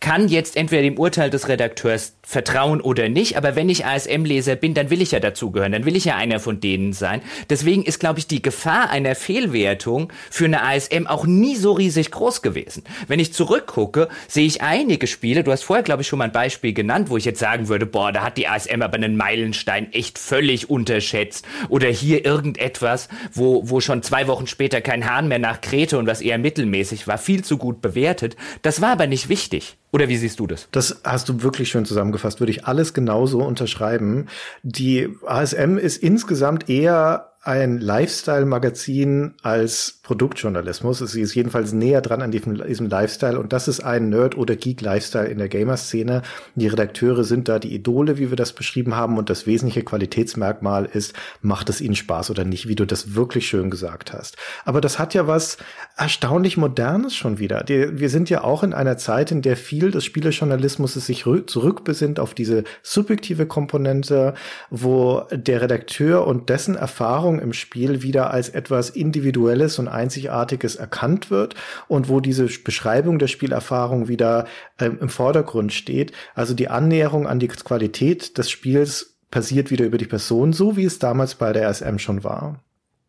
[0.00, 4.72] kann jetzt entweder dem Urteil des Redakteurs vertrauen oder nicht, aber wenn ich ASM-Leser bin,
[4.72, 7.20] dann will ich ja dazugehören, dann will ich ja einer von denen sein.
[7.50, 12.10] Deswegen ist, glaube ich, die Gefahr einer Fehlwertung für eine ASM auch nie so riesig
[12.10, 12.84] groß gewesen.
[13.08, 16.32] Wenn ich zurückgucke, sehe ich einige Spiele, du hast vorher, glaube ich, schon mal ein
[16.32, 19.92] Beispiel genannt, wo ich jetzt sagen würde, boah, da hat die ASM aber einen Meilenstein
[19.92, 25.38] echt völlig unterschätzt oder hier irgendetwas, wo, wo schon zwei Wochen später kein Hahn mehr
[25.38, 28.36] nach Krete und was eher mittelmäßig war, viel zu gut bewertet.
[28.62, 29.76] Das war aber nicht wichtig.
[29.92, 30.68] Oder wie siehst du das?
[30.70, 34.26] Das hast du wirklich schön zusammengefasst, würde ich alles genauso unterschreiben.
[34.62, 40.98] Die ASM ist insgesamt eher ein Lifestyle-Magazin als Produktjournalismus.
[40.98, 44.56] Sie ist jedenfalls näher dran an diesem, diesem Lifestyle und das ist ein Nerd- oder
[44.56, 46.22] Geek-Lifestyle in der Gamer-Szene.
[46.56, 50.84] Die Redakteure sind da die Idole, wie wir das beschrieben haben und das wesentliche Qualitätsmerkmal
[50.84, 54.36] ist, macht es ihnen Spaß oder nicht, wie du das wirklich schön gesagt hast.
[54.64, 55.58] Aber das hat ja was
[55.96, 57.62] erstaunlich Modernes schon wieder.
[57.68, 62.34] wir sind ja auch in einer Zeit, in der viel des Spielejournalismus sich zurückbesinnt auf
[62.34, 64.34] diese subjektive Komponente,
[64.70, 71.30] wo der Redakteur und dessen Erfahrung im Spiel wieder als etwas Individuelles und Einzigartiges erkannt
[71.30, 71.54] wird
[71.88, 74.46] und wo diese Beschreibung der Spielerfahrung wieder
[74.78, 76.12] ähm, im Vordergrund steht.
[76.34, 80.84] Also die Annäherung an die Qualität des Spiels passiert wieder über die Person, so wie
[80.84, 82.62] es damals bei der SM schon war.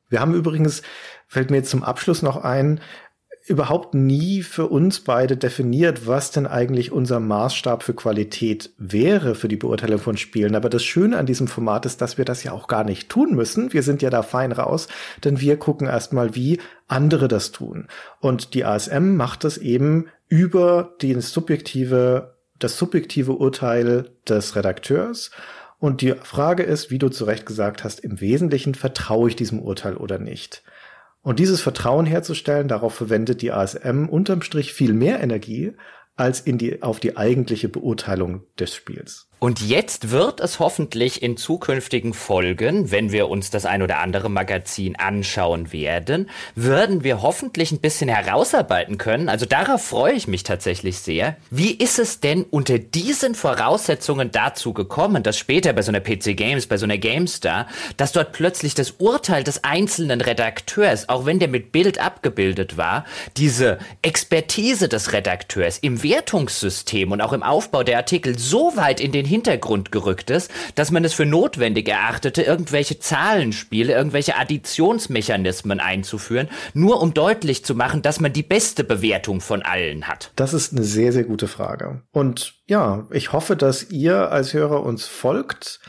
[0.09, 0.81] Wir haben übrigens,
[1.27, 2.81] fällt mir jetzt zum Abschluss noch ein,
[3.47, 9.47] überhaupt nie für uns beide definiert, was denn eigentlich unser Maßstab für Qualität wäre für
[9.47, 10.55] die Beurteilung von Spielen.
[10.55, 13.33] Aber das Schöne an diesem Format ist, dass wir das ja auch gar nicht tun
[13.33, 13.73] müssen.
[13.73, 14.87] Wir sind ja da fein raus,
[15.23, 17.87] denn wir gucken erstmal, wie andere das tun.
[18.19, 25.31] Und die ASM macht das eben über die subjektive, das subjektive Urteil des Redakteurs.
[25.79, 29.59] Und die Frage ist, wie du zu Recht gesagt hast, im Wesentlichen vertraue ich diesem
[29.59, 30.61] Urteil oder nicht.
[31.21, 35.73] Und dieses Vertrauen herzustellen, darauf verwendet die ASM unterm Strich viel mehr Energie
[36.15, 39.30] als in die, auf die eigentliche Beurteilung des Spiels.
[39.43, 44.29] Und jetzt wird es hoffentlich in zukünftigen Folgen, wenn wir uns das ein oder andere
[44.29, 49.29] Magazin anschauen werden, würden wir hoffentlich ein bisschen herausarbeiten können.
[49.29, 51.37] Also darauf freue ich mich tatsächlich sehr.
[51.49, 56.37] Wie ist es denn unter diesen Voraussetzungen dazu gekommen, dass später bei so einer PC
[56.37, 57.65] Games, bei so einer GameStar,
[57.97, 63.05] dass dort plötzlich das Urteil des einzelnen Redakteurs, auch wenn der mit Bild abgebildet war,
[63.37, 69.11] diese Expertise des Redakteurs im Wertungssystem und auch im Aufbau der Artikel so weit in
[69.11, 76.49] den Hintergrund gerückt ist, dass man es für notwendig erachtete, irgendwelche Zahlenspiele, irgendwelche Additionsmechanismen einzuführen,
[76.73, 80.31] nur um deutlich zu machen, dass man die beste Bewertung von allen hat?
[80.35, 82.03] Das ist eine sehr, sehr gute Frage.
[82.11, 85.79] Und ja, ich hoffe, dass ihr als Hörer uns folgt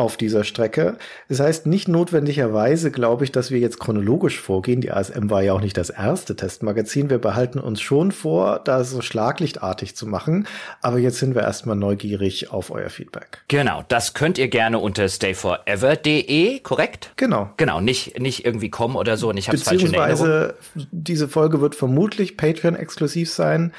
[0.00, 0.96] auf dieser Strecke.
[1.28, 4.80] Das heißt nicht notwendigerweise, glaube ich, dass wir jetzt chronologisch vorgehen.
[4.80, 7.10] Die ASM war ja auch nicht das erste Testmagazin.
[7.10, 10.46] Wir behalten uns schon vor, da so schlaglichtartig zu machen.
[10.80, 13.42] Aber jetzt sind wir erstmal neugierig auf euer Feedback.
[13.48, 17.12] Genau, das könnt ihr gerne unter stayforever.de, korrekt?
[17.16, 17.50] Genau.
[17.56, 19.28] Genau, nicht, nicht irgendwie kommen oder so.
[19.28, 20.52] Und ich hab's falsch in Erinnerung.
[20.90, 23.72] diese Folge wird vermutlich Patreon-exklusiv sein.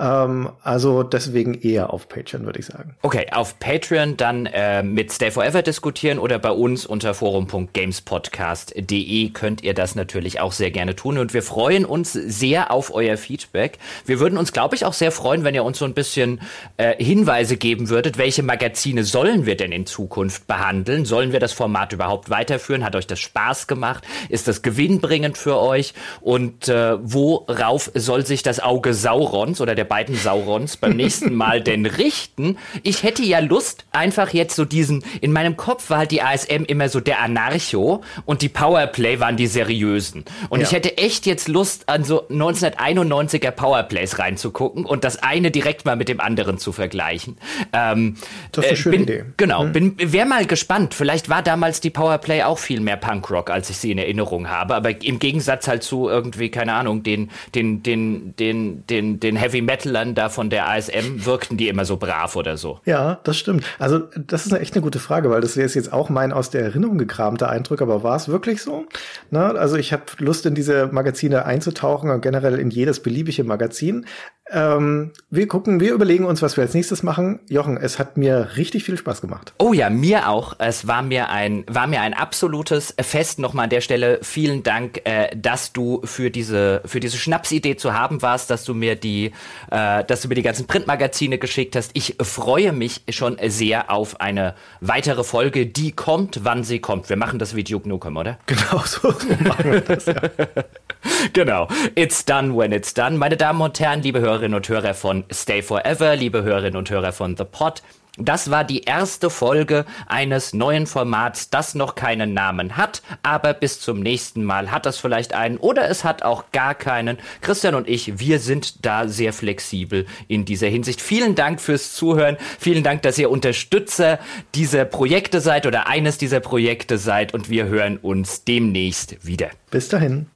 [0.00, 2.96] Ähm, also deswegen eher auf Patreon, würde ich sagen.
[3.02, 9.62] Okay, auf Patreon dann äh, mit Stay Forever diskutieren oder bei uns unter forum.gamespodcast.de könnt
[9.62, 11.18] ihr das natürlich auch sehr gerne tun.
[11.18, 13.78] Und wir freuen uns sehr auf euer Feedback.
[14.04, 16.40] Wir würden uns, glaube ich, auch sehr freuen, wenn ihr uns so ein bisschen
[16.76, 21.04] äh, Hinweise geben würdet, welche Magazine sollen wir denn in Zukunft behandeln?
[21.04, 22.84] Sollen wir das Format überhaupt weiterführen?
[22.84, 24.02] Hat euch das Spaß gemacht?
[24.28, 25.94] Ist das gewinnbringend für euch?
[26.20, 31.34] Und äh, worauf soll sich das Auge Saurons oder der der beiden Saurons beim nächsten
[31.34, 32.56] Mal denn richten?
[32.82, 36.64] Ich hätte ja Lust, einfach jetzt so diesen, in meinem Kopf war halt die ASM
[36.66, 40.24] immer so der Anarcho und die Powerplay waren die seriösen.
[40.48, 40.66] Und ja.
[40.66, 45.96] ich hätte echt jetzt Lust, an so 1991er Powerplays reinzugucken und das eine direkt mal
[45.96, 47.36] mit dem anderen zu vergleichen.
[47.74, 48.16] Ähm,
[48.52, 49.24] das ist eine äh, schöne bin, Idee.
[49.36, 49.72] Genau, mhm.
[49.72, 50.94] bin, wär mal gespannt.
[50.94, 54.74] Vielleicht war damals die Powerplay auch viel mehr Punkrock, als ich sie in Erinnerung habe.
[54.74, 59.60] Aber im Gegensatz halt zu irgendwie, keine Ahnung, den, den, den, den, den, den Heavy
[59.60, 62.78] Metal Battlern da von der ASM wirkten die immer so brav oder so?
[62.84, 63.64] Ja, das stimmt.
[63.80, 66.62] Also das ist echt eine gute Frage, weil das ist jetzt auch mein aus der
[66.62, 68.86] Erinnerung gekramter Eindruck, aber war es wirklich so?
[69.30, 74.06] Na, also ich habe Lust in diese Magazine einzutauchen und generell in jedes beliebige Magazin.
[74.50, 77.40] Ähm, wir gucken, wir überlegen uns, was wir als nächstes machen.
[77.48, 79.54] Jochen, es hat mir richtig viel Spaß gemacht.
[79.58, 80.54] Oh ja, mir auch.
[80.58, 83.38] Es war mir ein, war mir ein absolutes Fest.
[83.38, 87.94] Nochmal an der Stelle vielen Dank, äh, dass du für diese, für diese Schnapsidee zu
[87.94, 89.32] haben warst, dass du mir die,
[89.70, 91.90] äh, dass du mir die ganzen Printmagazine geschickt hast.
[91.94, 97.08] Ich freue mich schon sehr auf eine weitere Folge, die kommt, wann sie kommt.
[97.08, 98.38] Wir machen das wie Duke Nukem, oder?
[98.46, 100.14] Genau, so, so machen wir das, ja.
[101.32, 101.68] genau.
[101.94, 103.16] It's done when it's done.
[103.18, 107.12] Meine Damen und Herren, liebe Hörerinnen und Hörer von Stay Forever, liebe Hörerinnen und Hörer
[107.12, 107.82] von The Pod,
[108.16, 113.80] das war die erste Folge eines neuen Formats, das noch keinen Namen hat, aber bis
[113.80, 117.18] zum nächsten Mal hat es vielleicht einen oder es hat auch gar keinen.
[117.40, 121.00] Christian und ich, wir sind da sehr flexibel in dieser Hinsicht.
[121.00, 122.36] Vielen Dank fürs Zuhören.
[122.60, 124.20] Vielen Dank, dass ihr Unterstützer
[124.54, 129.50] dieser Projekte seid oder eines dieser Projekte seid und wir hören uns demnächst wieder.
[129.72, 130.33] Bis dahin.